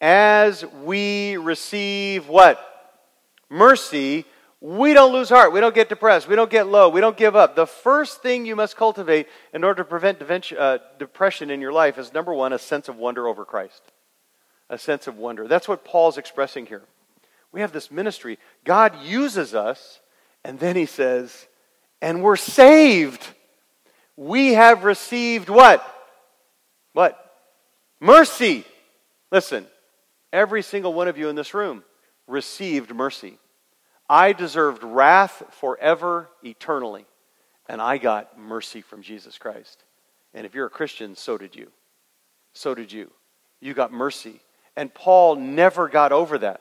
as 0.00 0.64
we 0.82 1.36
receive 1.36 2.28
what? 2.28 2.58
Mercy, 3.48 4.24
we 4.60 4.92
don't 4.92 5.12
lose 5.12 5.30
heart. 5.30 5.52
We 5.52 5.60
don't 5.60 5.74
get 5.74 5.88
depressed. 5.88 6.28
We 6.28 6.36
don't 6.36 6.50
get 6.50 6.66
low. 6.66 6.88
We 6.88 7.00
don't 7.00 7.16
give 7.16 7.34
up. 7.34 7.56
The 7.56 7.66
first 7.66 8.22
thing 8.22 8.44
you 8.44 8.54
must 8.54 8.76
cultivate 8.76 9.26
in 9.54 9.64
order 9.64 9.82
to 9.82 9.88
prevent 9.88 10.20
uh, 10.52 10.78
depression 10.98 11.50
in 11.50 11.60
your 11.60 11.72
life 11.72 11.98
is 11.98 12.12
number 12.12 12.34
one, 12.34 12.52
a 12.52 12.58
sense 12.58 12.88
of 12.88 12.96
wonder 12.96 13.26
over 13.26 13.44
Christ. 13.44 13.82
A 14.68 14.78
sense 14.78 15.06
of 15.06 15.16
wonder. 15.16 15.48
That's 15.48 15.66
what 15.66 15.84
Paul's 15.84 16.18
expressing 16.18 16.66
here. 16.66 16.82
We 17.52 17.62
have 17.62 17.72
this 17.72 17.90
ministry. 17.90 18.38
God 18.64 19.02
uses 19.02 19.54
us, 19.54 20.00
and 20.44 20.58
then 20.60 20.76
he 20.76 20.86
says, 20.86 21.46
and 22.00 22.22
we're 22.22 22.36
saved. 22.36 23.26
We 24.16 24.52
have 24.52 24.84
received 24.84 25.48
what? 25.48 25.82
What? 26.92 27.18
Mercy. 27.98 28.64
Listen, 29.32 29.66
every 30.32 30.62
single 30.62 30.92
one 30.92 31.08
of 31.08 31.18
you 31.18 31.28
in 31.28 31.36
this 31.36 31.54
room 31.54 31.84
received 32.26 32.94
mercy. 32.94 33.38
I 34.08 34.32
deserved 34.32 34.82
wrath 34.82 35.42
forever, 35.50 36.28
eternally, 36.42 37.06
and 37.68 37.80
I 37.80 37.98
got 37.98 38.38
mercy 38.38 38.80
from 38.80 39.02
Jesus 39.02 39.38
Christ. 39.38 39.84
And 40.34 40.46
if 40.46 40.54
you're 40.54 40.66
a 40.66 40.70
Christian, 40.70 41.14
so 41.14 41.38
did 41.38 41.54
you. 41.54 41.70
So 42.52 42.74
did 42.74 42.92
you. 42.92 43.10
You 43.60 43.74
got 43.74 43.92
mercy. 43.92 44.40
And 44.76 44.92
Paul 44.92 45.36
never 45.36 45.88
got 45.88 46.12
over 46.12 46.38
that. 46.38 46.60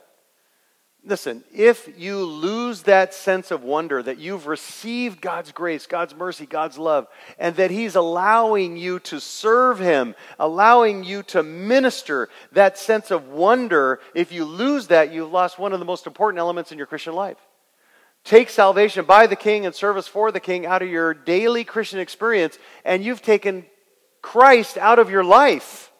Listen, 1.05 1.45
if 1.55 1.89
you 1.97 2.17
lose 2.17 2.83
that 2.83 3.13
sense 3.13 3.51
of 3.51 3.63
wonder 3.63 4.03
that 4.03 4.17
you've 4.17 4.47
received 4.47 5.21
God's 5.21 5.53
grace, 5.53 5.87
God's 5.87 6.13
mercy, 6.13 6.45
God's 6.45 6.77
love, 6.77 7.07
and 7.37 7.55
that 7.55 7.71
He's 7.71 7.95
allowing 7.95 8.75
you 8.75 8.99
to 8.99 9.21
serve 9.21 9.79
Him, 9.79 10.13
allowing 10.37 11.05
you 11.05 11.23
to 11.23 11.41
minister, 11.41 12.27
that 12.51 12.77
sense 12.77 13.11
of 13.11 13.29
wonder, 13.29 14.01
if 14.13 14.33
you 14.33 14.43
lose 14.43 14.87
that, 14.87 15.13
you've 15.13 15.31
lost 15.31 15.57
one 15.57 15.71
of 15.71 15.79
the 15.79 15.85
most 15.85 16.05
important 16.05 16.39
elements 16.39 16.71
in 16.71 16.77
your 16.77 16.87
Christian 16.87 17.13
life. 17.13 17.37
Take 18.25 18.49
salvation 18.49 19.05
by 19.05 19.25
the 19.25 19.37
King 19.37 19.65
and 19.65 19.73
service 19.73 20.07
for 20.07 20.33
the 20.33 20.41
King 20.41 20.65
out 20.65 20.81
of 20.81 20.89
your 20.89 21.13
daily 21.13 21.63
Christian 21.63 21.99
experience, 21.99 22.59
and 22.83 23.05
you've 23.05 23.21
taken 23.21 23.65
Christ 24.21 24.77
out 24.77 24.99
of 24.99 25.09
your 25.09 25.23
life. 25.23 25.93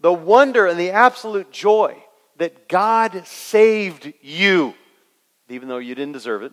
The 0.00 0.12
wonder 0.12 0.66
and 0.66 0.78
the 0.78 0.90
absolute 0.90 1.50
joy 1.50 2.02
that 2.38 2.68
God 2.68 3.26
saved 3.26 4.12
you, 4.20 4.74
even 5.48 5.68
though 5.68 5.78
you 5.78 5.94
didn't 5.94 6.12
deserve 6.12 6.42
it, 6.42 6.52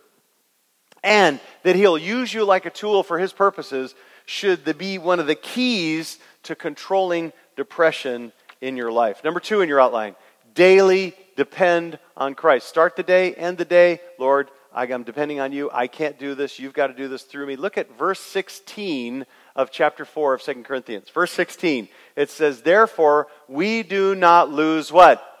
and 1.02 1.40
that 1.62 1.76
He'll 1.76 1.98
use 1.98 2.32
you 2.32 2.44
like 2.44 2.66
a 2.66 2.70
tool 2.70 3.02
for 3.02 3.18
His 3.18 3.32
purposes 3.32 3.94
should 4.26 4.78
be 4.78 4.98
one 4.98 5.20
of 5.20 5.26
the 5.26 5.34
keys 5.34 6.18
to 6.44 6.54
controlling 6.54 7.32
depression 7.56 8.32
in 8.60 8.76
your 8.76 8.90
life. 8.90 9.22
Number 9.22 9.40
two 9.40 9.60
in 9.60 9.68
your 9.68 9.80
outline 9.80 10.16
daily 10.54 11.14
depend 11.36 11.98
on 12.16 12.34
Christ. 12.34 12.68
Start 12.68 12.96
the 12.96 13.02
day, 13.02 13.34
end 13.34 13.58
the 13.58 13.64
day. 13.64 14.00
Lord, 14.18 14.50
I'm 14.72 15.02
depending 15.02 15.40
on 15.40 15.52
you. 15.52 15.70
I 15.72 15.86
can't 15.86 16.18
do 16.18 16.34
this. 16.34 16.58
You've 16.58 16.72
got 16.72 16.88
to 16.88 16.94
do 16.94 17.08
this 17.08 17.22
through 17.22 17.46
me. 17.46 17.56
Look 17.56 17.76
at 17.76 17.96
verse 17.98 18.20
16 18.20 19.26
of 19.54 19.70
chapter 19.70 20.04
4 20.04 20.34
of 20.34 20.42
2 20.42 20.62
Corinthians. 20.62 21.08
Verse 21.10 21.30
16. 21.32 21.88
It 22.16 22.30
says, 22.30 22.62
Therefore, 22.62 23.28
we 23.48 23.82
do 23.82 24.14
not 24.14 24.50
lose 24.50 24.90
what? 24.90 25.33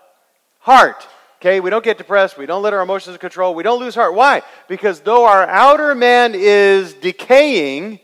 Heart. 0.64 1.06
Okay, 1.40 1.60
we 1.60 1.68
don't 1.68 1.84
get 1.84 1.98
depressed. 1.98 2.38
We 2.38 2.46
don't 2.46 2.62
let 2.62 2.72
our 2.72 2.80
emotions 2.80 3.18
control. 3.18 3.54
We 3.54 3.62
don't 3.62 3.78
lose 3.78 3.94
heart. 3.94 4.14
Why? 4.14 4.40
Because 4.66 5.00
though 5.00 5.26
our 5.26 5.46
outer 5.46 5.94
man 5.94 6.32
is 6.34 6.94
decaying, 6.94 8.00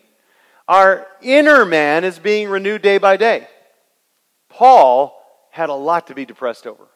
our 0.68 1.06
inner 1.22 1.64
man 1.64 2.04
is 2.04 2.18
being 2.18 2.50
renewed 2.50 2.82
day 2.82 2.98
by 2.98 3.16
day. 3.16 3.48
Paul 4.50 5.16
had 5.50 5.70
a 5.70 5.74
lot 5.74 6.08
to 6.08 6.14
be 6.14 6.26
depressed 6.26 6.66
over. 6.66 6.86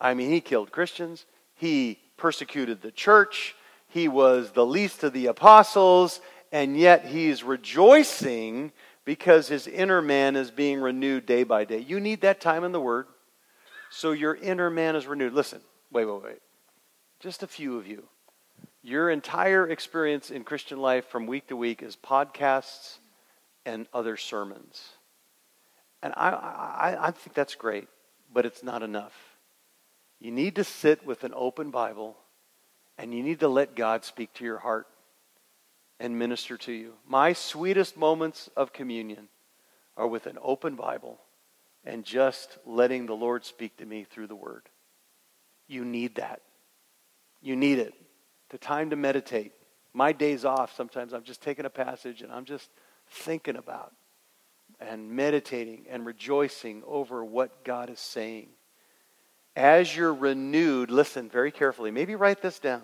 I 0.00 0.14
mean, 0.14 0.30
he 0.30 0.40
killed 0.40 0.70
Christians, 0.70 1.26
he 1.56 1.98
persecuted 2.16 2.80
the 2.80 2.92
church, 2.92 3.56
he 3.88 4.06
was 4.06 4.52
the 4.52 4.64
least 4.64 5.02
of 5.02 5.12
the 5.12 5.26
apostles, 5.26 6.20
and 6.52 6.78
yet 6.78 7.04
he's 7.04 7.42
rejoicing 7.42 8.70
because 9.04 9.48
his 9.48 9.66
inner 9.66 10.00
man 10.00 10.36
is 10.36 10.52
being 10.52 10.80
renewed 10.80 11.26
day 11.26 11.42
by 11.42 11.64
day. 11.64 11.80
You 11.80 11.98
need 11.98 12.20
that 12.20 12.40
time 12.40 12.62
in 12.62 12.70
the 12.70 12.80
Word 12.80 13.06
so 13.90 14.12
your 14.12 14.34
inner 14.34 14.70
man 14.70 14.96
is 14.96 15.06
renewed. 15.06 15.32
Listen, 15.32 15.60
wait, 15.90 16.04
wait, 16.04 16.22
wait. 16.22 16.42
Just 17.20 17.42
a 17.42 17.46
few 17.46 17.76
of 17.78 17.86
you. 17.86 18.04
Your 18.82 19.10
entire 19.10 19.68
experience 19.68 20.30
in 20.30 20.44
Christian 20.44 20.78
life 20.78 21.06
from 21.06 21.26
week 21.26 21.48
to 21.48 21.56
week 21.56 21.82
is 21.82 21.96
podcasts 21.96 22.98
and 23.66 23.86
other 23.92 24.16
sermons. 24.16 24.82
And 26.02 26.14
I, 26.16 26.30
I, 26.30 27.08
I 27.08 27.10
think 27.10 27.34
that's 27.34 27.54
great, 27.54 27.88
but 28.32 28.46
it's 28.46 28.62
not 28.62 28.82
enough. 28.82 29.14
You 30.20 30.30
need 30.30 30.56
to 30.56 30.64
sit 30.64 31.04
with 31.04 31.24
an 31.24 31.32
open 31.34 31.70
Bible 31.70 32.16
and 32.96 33.14
you 33.14 33.22
need 33.22 33.40
to 33.40 33.48
let 33.48 33.74
God 33.74 34.04
speak 34.04 34.32
to 34.34 34.44
your 34.44 34.58
heart 34.58 34.86
and 36.00 36.18
minister 36.18 36.56
to 36.58 36.72
you. 36.72 36.94
My 37.06 37.32
sweetest 37.32 37.96
moments 37.96 38.48
of 38.56 38.72
communion 38.72 39.28
are 39.96 40.06
with 40.06 40.26
an 40.26 40.38
open 40.40 40.76
Bible 40.76 41.20
and 41.84 42.04
just 42.04 42.58
letting 42.66 43.06
the 43.06 43.14
Lord 43.14 43.44
speak 43.44 43.76
to 43.78 43.86
me 43.86 44.04
through 44.04 44.26
the 44.26 44.36
Word. 44.36 44.68
You 45.66 45.84
need 45.84 46.16
that. 46.16 46.42
You 47.40 47.56
need 47.56 47.78
it. 47.78 47.94
The 48.50 48.58
time 48.58 48.90
to 48.90 48.96
meditate. 48.96 49.52
My 49.92 50.12
days 50.12 50.44
off, 50.44 50.74
sometimes 50.74 51.12
I'm 51.12 51.24
just 51.24 51.42
taking 51.42 51.64
a 51.64 51.70
passage 51.70 52.22
and 52.22 52.32
I'm 52.32 52.44
just 52.44 52.70
thinking 53.10 53.56
about 53.56 53.92
and 54.80 55.10
meditating 55.10 55.86
and 55.90 56.06
rejoicing 56.06 56.82
over 56.86 57.24
what 57.24 57.64
God 57.64 57.90
is 57.90 58.00
saying. 58.00 58.48
As 59.56 59.96
you're 59.96 60.14
renewed, 60.14 60.90
listen 60.90 61.28
very 61.28 61.50
carefully. 61.50 61.90
Maybe 61.90 62.14
write 62.14 62.42
this 62.42 62.58
down. 62.58 62.82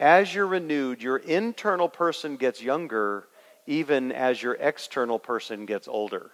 As 0.00 0.34
you're 0.34 0.46
renewed, 0.46 1.02
your 1.02 1.18
internal 1.18 1.88
person 1.88 2.36
gets 2.36 2.60
younger 2.60 3.28
even 3.66 4.12
as 4.12 4.42
your 4.42 4.54
external 4.54 5.18
person 5.18 5.66
gets 5.66 5.88
older. 5.88 6.30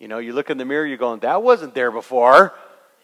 You 0.00 0.08
know, 0.08 0.18
you 0.18 0.32
look 0.32 0.50
in 0.50 0.58
the 0.58 0.64
mirror, 0.64 0.86
you're 0.86 0.96
going, 0.96 1.20
that 1.20 1.42
wasn't 1.42 1.74
there 1.74 1.92
before. 1.92 2.54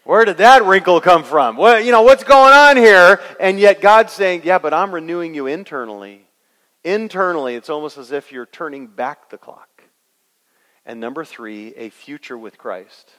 Where 0.04 0.24
did 0.24 0.38
that 0.38 0.64
wrinkle 0.64 1.00
come 1.00 1.24
from? 1.24 1.56
Well, 1.56 1.80
you 1.80 1.92
know, 1.92 2.02
what's 2.02 2.24
going 2.24 2.54
on 2.54 2.76
here? 2.76 3.20
And 3.38 3.60
yet 3.60 3.80
God's 3.80 4.12
saying, 4.12 4.42
yeah, 4.44 4.58
but 4.58 4.72
I'm 4.72 4.92
renewing 4.92 5.34
you 5.34 5.46
internally. 5.46 6.26
Internally, 6.84 7.54
it's 7.54 7.68
almost 7.68 7.98
as 7.98 8.12
if 8.12 8.32
you're 8.32 8.46
turning 8.46 8.86
back 8.86 9.28
the 9.28 9.36
clock. 9.36 9.82
And 10.86 10.98
number 11.00 11.24
three, 11.24 11.74
a 11.76 11.90
future 11.90 12.38
with 12.38 12.56
Christ. 12.56 13.10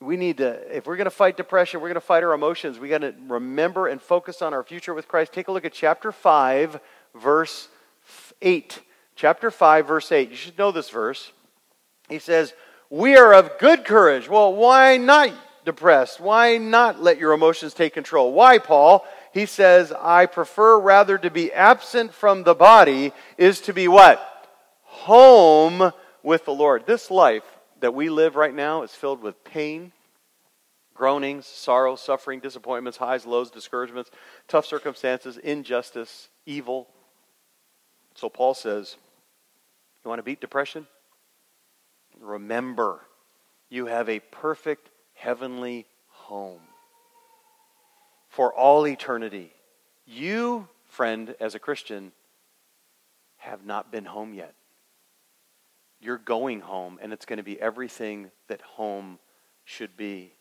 We 0.00 0.16
need 0.16 0.38
to, 0.38 0.76
if 0.76 0.86
we're 0.86 0.96
going 0.96 1.04
to 1.04 1.10
fight 1.10 1.36
depression, 1.36 1.80
we're 1.80 1.88
going 1.88 1.94
to 1.94 2.00
fight 2.00 2.24
our 2.24 2.32
emotions, 2.32 2.78
we 2.78 2.88
got 2.88 3.02
to 3.02 3.14
remember 3.28 3.86
and 3.86 4.00
focus 4.00 4.40
on 4.40 4.54
our 4.54 4.62
future 4.64 4.94
with 4.94 5.06
Christ. 5.06 5.32
Take 5.32 5.48
a 5.48 5.52
look 5.52 5.66
at 5.66 5.74
chapter 5.74 6.10
5, 6.10 6.80
verse 7.14 7.68
8. 8.40 8.80
Chapter 9.14 9.50
5, 9.50 9.86
verse 9.86 10.10
8. 10.10 10.30
You 10.30 10.36
should 10.36 10.58
know 10.58 10.72
this 10.72 10.88
verse. 10.88 11.30
He 12.08 12.18
says, 12.18 12.54
we 12.90 13.16
are 13.16 13.32
of 13.32 13.58
good 13.58 13.84
courage. 13.84 14.28
Well, 14.28 14.52
why 14.52 14.96
not 14.96 15.32
depressed? 15.64 16.20
Why 16.20 16.58
not 16.58 17.00
let 17.00 17.18
your 17.18 17.32
emotions 17.32 17.72
take 17.72 17.94
control? 17.94 18.32
Why, 18.32 18.58
Paul? 18.58 19.06
He 19.32 19.46
says, 19.46 19.92
I 19.92 20.26
prefer 20.26 20.78
rather 20.78 21.16
to 21.16 21.30
be 21.30 21.52
absent 21.52 22.12
from 22.12 22.42
the 22.42 22.54
body 22.54 23.12
is 23.38 23.60
to 23.62 23.72
be 23.72 23.86
what? 23.86 24.20
Home 24.82 25.92
with 26.24 26.44
the 26.44 26.52
Lord. 26.52 26.84
This 26.84 27.10
life 27.10 27.44
that 27.78 27.94
we 27.94 28.10
live 28.10 28.34
right 28.34 28.54
now 28.54 28.82
is 28.82 28.90
filled 28.90 29.22
with 29.22 29.44
pain, 29.44 29.92
groanings, 30.94 31.46
sorrow, 31.46 31.94
suffering, 31.94 32.40
disappointments, 32.40 32.98
highs, 32.98 33.24
lows, 33.24 33.52
discouragements, 33.52 34.10
tough 34.48 34.66
circumstances, 34.66 35.36
injustice, 35.38 36.28
evil. 36.44 36.88
So 38.16 38.28
Paul 38.28 38.54
says, 38.54 38.96
You 40.04 40.08
want 40.08 40.18
to 40.18 40.24
beat 40.24 40.40
depression? 40.40 40.88
Remember, 42.20 43.00
you 43.68 43.86
have 43.86 44.08
a 44.08 44.20
perfect 44.20 44.90
heavenly 45.14 45.86
home 46.08 46.60
for 48.28 48.54
all 48.54 48.86
eternity. 48.86 49.52
You, 50.06 50.68
friend, 50.86 51.34
as 51.40 51.54
a 51.54 51.58
Christian, 51.58 52.12
have 53.38 53.64
not 53.64 53.90
been 53.90 54.04
home 54.04 54.34
yet. 54.34 54.54
You're 56.00 56.18
going 56.18 56.60
home, 56.60 56.98
and 57.02 57.12
it's 57.12 57.26
going 57.26 57.38
to 57.38 57.42
be 57.42 57.60
everything 57.60 58.30
that 58.48 58.62
home 58.62 59.18
should 59.64 59.96
be. 59.96 60.32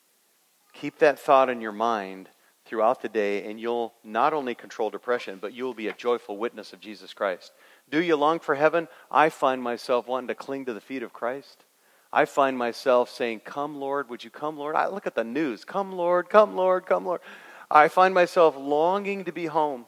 Keep 0.74 1.00
that 1.00 1.20
thought 1.20 1.50
in 1.50 1.62
your 1.62 1.72
mind 1.72 2.30
throughout 2.66 3.02
the 3.02 3.10
day, 3.10 3.50
and 3.50 3.60
you'll 3.60 3.94
not 4.04 4.34
only 4.34 4.54
control 4.54 4.90
depression, 4.90 5.40
but 5.42 5.54
you'll 5.54 5.74
be 5.74 5.88
a 5.88 5.94
joyful 5.94 6.38
witness 6.38 6.72
of 6.72 6.80
Jesus 6.80 7.14
Christ. 7.14 7.52
Do 7.90 8.02
you 8.02 8.16
long 8.16 8.40
for 8.40 8.56
heaven? 8.56 8.88
I 9.12 9.30
find 9.30 9.62
myself 9.62 10.08
wanting 10.08 10.28
to 10.28 10.36
cling 10.36 10.66
to 10.66 10.74
the 10.74 10.82
feet 10.82 11.04
of 11.04 11.12
Christ. 11.12 11.66
I 12.12 12.26
find 12.26 12.58
myself 12.58 13.10
saying, 13.10 13.42
Come, 13.42 13.80
Lord, 13.80 14.10
would 14.10 14.24
you 14.24 14.30
come, 14.30 14.58
Lord? 14.58 14.76
I 14.76 14.88
look 14.88 15.06
at 15.06 15.16
the 15.16 15.24
news. 15.24 15.64
Come, 15.64 15.92
Lord, 15.92 16.30
come, 16.30 16.56
Lord, 16.56 16.86
come, 16.86 17.06
Lord. 17.06 17.22
I 17.70 17.88
find 17.88 18.14
myself 18.14 18.56
longing 18.58 19.26
to 19.26 19.32
be 19.32 19.46
home. 19.46 19.86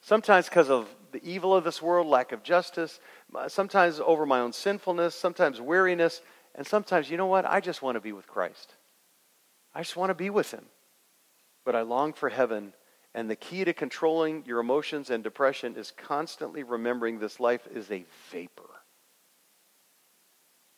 Sometimes 0.00 0.48
because 0.48 0.70
of 0.70 0.88
the 1.10 1.22
evil 1.24 1.54
of 1.54 1.64
this 1.64 1.82
world, 1.82 2.06
lack 2.06 2.32
of 2.32 2.42
justice, 2.42 3.00
sometimes 3.48 4.00
over 4.00 4.24
my 4.24 4.40
own 4.40 4.52
sinfulness, 4.52 5.14
sometimes 5.14 5.60
weariness, 5.60 6.22
and 6.54 6.66
sometimes, 6.66 7.10
you 7.10 7.16
know 7.16 7.26
what? 7.26 7.44
I 7.44 7.60
just 7.60 7.82
want 7.82 7.96
to 7.96 8.00
be 8.00 8.12
with 8.12 8.26
Christ. 8.26 8.74
I 9.74 9.82
just 9.82 9.96
want 9.96 10.10
to 10.10 10.14
be 10.14 10.30
with 10.30 10.50
Him. 10.52 10.64
But 11.64 11.74
I 11.74 11.82
long 11.82 12.12
for 12.12 12.28
heaven, 12.28 12.72
and 13.14 13.28
the 13.28 13.36
key 13.36 13.64
to 13.64 13.72
controlling 13.72 14.44
your 14.46 14.60
emotions 14.60 15.10
and 15.10 15.24
depression 15.24 15.76
is 15.76 15.92
constantly 15.96 16.62
remembering 16.62 17.18
this 17.18 17.40
life 17.40 17.66
is 17.72 17.90
a 17.90 18.04
vapor 18.30 18.81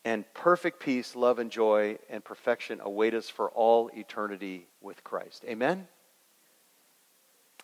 and 0.04 0.24
perfect 0.34 0.80
peace, 0.80 1.16
love, 1.16 1.38
and 1.38 1.50
joy 1.50 1.98
and 2.10 2.22
perfection 2.22 2.80
await 2.80 3.14
us 3.14 3.28
for 3.28 3.50
all 3.50 3.90
eternity 3.94 4.66
with 4.80 5.02
Christ. 5.02 5.44
Amen? 5.48 5.88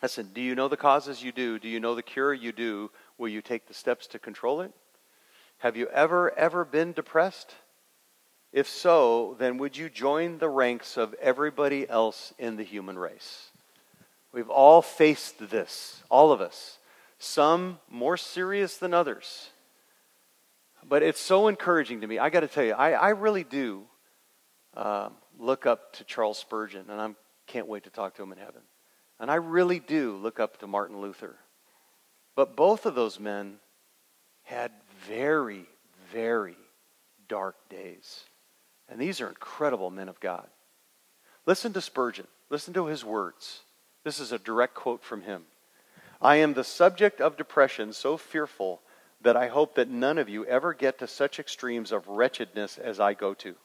Listen, 0.01 0.29
do 0.33 0.41
you 0.41 0.55
know 0.55 0.67
the 0.67 0.77
causes 0.77 1.23
you 1.23 1.31
do? 1.31 1.59
Do 1.59 1.67
you 1.67 1.79
know 1.79 1.93
the 1.93 2.01
cure 2.01 2.33
you 2.33 2.51
do? 2.51 2.89
Will 3.19 3.29
you 3.29 3.41
take 3.41 3.67
the 3.67 3.73
steps 3.73 4.07
to 4.07 4.19
control 4.19 4.61
it? 4.61 4.71
Have 5.59 5.77
you 5.77 5.87
ever, 5.87 6.35
ever 6.35 6.65
been 6.65 6.91
depressed? 6.91 7.53
If 8.51 8.67
so, 8.67 9.35
then 9.37 9.59
would 9.59 9.77
you 9.77 9.89
join 9.89 10.39
the 10.39 10.49
ranks 10.49 10.97
of 10.97 11.13
everybody 11.21 11.87
else 11.87 12.33
in 12.39 12.57
the 12.57 12.63
human 12.63 12.97
race? 12.97 13.51
We've 14.33 14.49
all 14.49 14.81
faced 14.81 15.51
this, 15.51 16.01
all 16.09 16.31
of 16.31 16.41
us, 16.41 16.79
some 17.19 17.79
more 17.89 18.17
serious 18.17 18.77
than 18.77 18.93
others. 18.93 19.50
But 20.87 21.03
it's 21.03 21.19
so 21.19 21.47
encouraging 21.47 22.01
to 22.01 22.07
me. 22.07 22.19
I 22.19 22.29
got 22.29 22.41
to 22.41 22.47
tell 22.47 22.63
you, 22.63 22.73
I, 22.73 22.91
I 22.91 23.09
really 23.09 23.43
do 23.43 23.83
uh, 24.75 25.09
look 25.39 25.65
up 25.65 25.93
to 25.93 26.03
Charles 26.03 26.37
Spurgeon, 26.37 26.85
and 26.89 26.99
I 26.99 27.09
can't 27.47 27.67
wait 27.67 27.83
to 27.83 27.89
talk 27.89 28.15
to 28.15 28.23
him 28.23 28.31
in 28.31 28.37
heaven. 28.37 28.61
And 29.19 29.29
I 29.29 29.35
really 29.35 29.79
do 29.79 30.15
look 30.17 30.39
up 30.39 30.57
to 30.59 30.67
Martin 30.67 30.99
Luther. 30.99 31.35
But 32.35 32.55
both 32.55 32.85
of 32.85 32.95
those 32.95 33.19
men 33.19 33.57
had 34.43 34.71
very, 35.07 35.65
very 36.11 36.57
dark 37.27 37.55
days. 37.69 38.23
And 38.89 38.99
these 38.99 39.21
are 39.21 39.27
incredible 39.27 39.89
men 39.89 40.09
of 40.09 40.19
God. 40.19 40.47
Listen 41.45 41.73
to 41.73 41.81
Spurgeon. 41.81 42.27
Listen 42.49 42.73
to 42.73 42.87
his 42.87 43.05
words. 43.05 43.61
This 44.03 44.19
is 44.19 44.31
a 44.31 44.39
direct 44.39 44.73
quote 44.73 45.03
from 45.03 45.21
him. 45.21 45.43
I 46.21 46.37
am 46.37 46.53
the 46.53 46.63
subject 46.63 47.21
of 47.21 47.37
depression 47.37 47.93
so 47.93 48.17
fearful 48.17 48.81
that 49.23 49.37
I 49.37 49.47
hope 49.47 49.75
that 49.75 49.89
none 49.89 50.17
of 50.17 50.29
you 50.29 50.45
ever 50.45 50.73
get 50.73 50.99
to 50.99 51.07
such 51.07 51.39
extremes 51.39 51.91
of 51.91 52.07
wretchedness 52.07 52.77
as 52.77 52.99
I 52.99 53.13
go 53.13 53.33
to. 53.35 53.55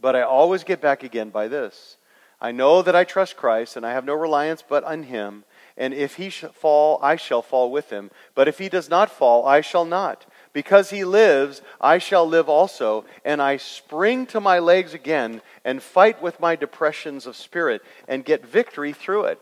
But 0.00 0.14
I 0.14 0.22
always 0.22 0.64
get 0.64 0.80
back 0.80 1.02
again 1.02 1.30
by 1.30 1.48
this 1.48 1.96
I 2.40 2.52
know 2.52 2.82
that 2.82 2.94
I 2.94 3.04
trust 3.04 3.36
Christ, 3.36 3.76
and 3.76 3.86
I 3.86 3.92
have 3.92 4.04
no 4.04 4.14
reliance 4.14 4.62
but 4.66 4.84
on 4.84 5.04
him. 5.04 5.44
And 5.78 5.94
if 5.94 6.16
he 6.16 6.28
shall 6.28 6.52
fall, 6.52 6.98
I 7.02 7.16
shall 7.16 7.42
fall 7.42 7.70
with 7.70 7.90
him. 7.90 8.10
But 8.34 8.48
if 8.48 8.58
he 8.58 8.68
does 8.68 8.90
not 8.90 9.10
fall, 9.10 9.46
I 9.46 9.62
shall 9.62 9.84
not. 9.84 10.26
Because 10.52 10.90
he 10.90 11.04
lives, 11.04 11.62
I 11.80 11.98
shall 11.98 12.26
live 12.26 12.48
also. 12.48 13.04
And 13.24 13.40
I 13.40 13.56
spring 13.56 14.26
to 14.26 14.40
my 14.40 14.58
legs 14.58 14.92
again 14.92 15.40
and 15.64 15.82
fight 15.82 16.20
with 16.20 16.40
my 16.40 16.56
depressions 16.56 17.26
of 17.26 17.36
spirit 17.36 17.82
and 18.06 18.24
get 18.24 18.46
victory 18.46 18.92
through 18.92 19.24
it. 19.24 19.40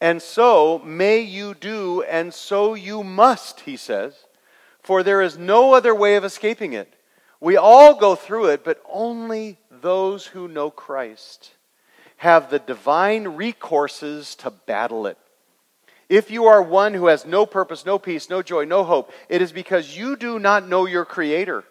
And 0.00 0.20
so 0.20 0.80
may 0.84 1.20
you 1.20 1.54
do, 1.54 2.02
and 2.02 2.34
so 2.34 2.74
you 2.74 3.04
must, 3.04 3.60
he 3.60 3.76
says. 3.76 4.14
For 4.84 5.02
there 5.02 5.22
is 5.22 5.36
no 5.36 5.72
other 5.72 5.94
way 5.94 6.16
of 6.16 6.24
escaping 6.24 6.74
it. 6.74 6.92
We 7.40 7.56
all 7.56 7.94
go 7.94 8.14
through 8.14 8.46
it, 8.46 8.64
but 8.64 8.82
only 8.88 9.58
those 9.70 10.26
who 10.26 10.46
know 10.46 10.70
Christ 10.70 11.52
have 12.18 12.50
the 12.50 12.58
divine 12.58 13.24
recourses 13.24 14.36
to 14.38 14.50
battle 14.50 15.06
it. 15.06 15.18
If 16.08 16.30
you 16.30 16.44
are 16.44 16.62
one 16.62 16.94
who 16.94 17.06
has 17.06 17.24
no 17.24 17.46
purpose, 17.46 17.86
no 17.86 17.98
peace, 17.98 18.28
no 18.28 18.42
joy, 18.42 18.64
no 18.64 18.84
hope, 18.84 19.10
it 19.28 19.40
is 19.40 19.52
because 19.52 19.96
you 19.96 20.16
do 20.16 20.38
not 20.38 20.68
know 20.68 20.86
your 20.86 21.06
Creator. 21.06 21.64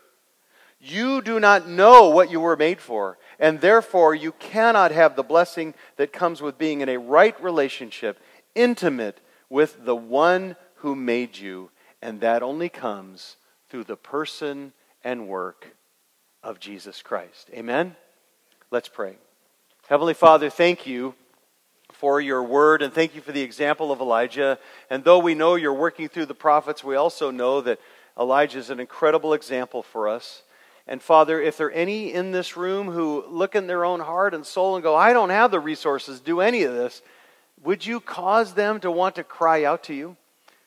You 0.80 1.22
do 1.22 1.40
not 1.40 1.68
know 1.68 2.10
what 2.10 2.32
you 2.32 2.42
were 2.42 2.58
made 2.58 2.82
for, 2.82 3.18
and 3.40 3.62
therefore 3.62 4.16
you 4.16 4.32
cannot 4.34 4.92
have 4.92 5.16
the 5.16 5.24
blessing 5.24 5.76
that 5.98 6.12
comes 6.12 6.42
with 6.42 6.58
being 6.58 6.82
in 6.82 6.90
a 6.90 6.98
right 7.00 7.42
relationship, 7.42 8.20
intimate 8.56 9.22
with 9.50 9.86
the 9.86 9.96
one 9.96 10.56
who 10.78 10.96
made 10.96 11.38
you, 11.38 11.70
and 12.04 12.20
that 12.20 12.44
only 12.44 12.68
comes 12.68 13.38
through 13.70 13.86
the 13.86 13.96
person 13.96 14.74
and 15.06 15.26
work 15.26 15.74
of 16.44 16.60
Jesus 16.60 17.02
Christ. 17.02 17.50
Amen? 17.54 17.96
Let's 18.72 18.90
pray. 18.90 19.16
Heavenly 19.88 20.14
Father, 20.14 20.50
thank 20.50 20.86
you 20.86 21.16
for 21.94 22.20
your 22.20 22.44
word 22.44 22.82
and 22.82 22.92
thank 22.92 23.16
you 23.16 23.22
for 23.22 23.32
the 23.32 23.42
example 23.42 23.90
of 23.90 24.02
Elijah. 24.02 24.60
And 24.90 25.06
though 25.06 25.20
we 25.20 25.34
know 25.34 25.56
you're 25.56 25.74
working 25.74 26.10
through 26.10 26.26
the 26.26 26.36
prophets, 26.36 26.84
we 26.84 26.98
also 26.98 27.32
know 27.32 27.62
that 27.62 27.80
Elijah 28.20 28.60
is 28.60 28.70
an 28.70 28.82
incredible 28.82 29.34
example 29.34 29.82
for 29.82 30.10
us. 30.10 30.44
And 30.86 31.02
Father, 31.02 31.42
if 31.42 31.56
there 31.56 31.68
are 31.68 31.72
any 31.72 32.12
in 32.12 32.32
this 32.32 32.58
room 32.58 32.92
who 32.92 33.24
look 33.30 33.56
in 33.56 33.68
their 33.68 33.86
own 33.86 34.02
heart 34.02 34.34
and 34.34 34.46
soul 34.46 34.76
and 34.76 34.84
go, 34.84 34.94
I 34.94 35.14
don't 35.14 35.30
have 35.30 35.52
the 35.52 35.60
resources 35.62 36.20
to 36.20 36.26
do 36.26 36.42
any 36.42 36.64
of 36.64 36.74
this, 36.74 37.02
would 37.64 37.86
you 37.86 38.02
cause 38.02 38.56
them 38.56 38.82
to 38.82 38.92
want 38.92 39.16
to 39.16 39.24
cry 39.24 39.64
out 39.64 39.84
to 39.84 39.94
you? 39.94 40.18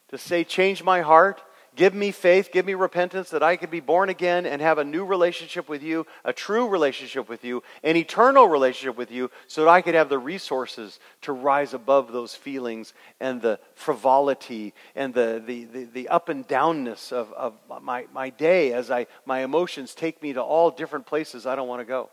To 0.09 0.19
say, 0.19 0.45
Change 0.45 0.83
my 0.83 1.01
heart, 1.01 1.43
Give 1.77 1.93
me 1.93 2.11
faith, 2.11 2.53
give 2.53 2.65
me 2.65 2.73
repentance 2.73 3.29
that 3.31 3.43
I 3.43 3.57
could 3.57 3.71
be 3.71 3.81
born 3.81 4.09
again 4.09 4.47
and 4.47 4.63
have 4.63 4.79
a 4.79 4.85
new 4.85 5.05
relationship 5.05 5.69
with 5.69 5.83
you, 5.83 6.07
a 6.25 6.33
true 6.33 6.69
relationship 6.69 7.29
with 7.29 7.45
you, 7.45 7.63
an 7.85 7.97
eternal 7.97 8.49
relationship 8.49 8.97
with 8.97 9.11
you, 9.11 9.31
so 9.47 9.63
that 9.63 9.71
I 9.71 9.83
could 9.83 9.95
have 9.95 10.09
the 10.09 10.19
resources 10.19 10.99
to 11.21 11.35
rise 11.35 11.75
above 11.75 12.13
those 12.13 12.35
feelings 12.35 12.95
and 13.21 13.43
the 13.43 13.61
frivolity 13.75 14.73
and 14.95 15.13
the, 15.13 15.43
the, 15.47 15.65
the, 15.67 15.85
the 15.85 16.09
up 16.09 16.31
and 16.31 16.49
downness 16.49 17.13
of, 17.13 17.31
of 17.35 17.53
my, 17.83 18.07
my 18.11 18.31
day 18.31 18.73
as 18.73 18.91
I, 18.91 19.07
my 19.27 19.45
emotions 19.45 19.95
take 19.95 20.23
me 20.23 20.33
to 20.33 20.43
all 20.43 20.71
different 20.71 21.05
places 21.05 21.45
I 21.45 21.57
don't 21.57 21.69
want 21.69 21.83
to 21.83 21.87
go. 21.87 22.09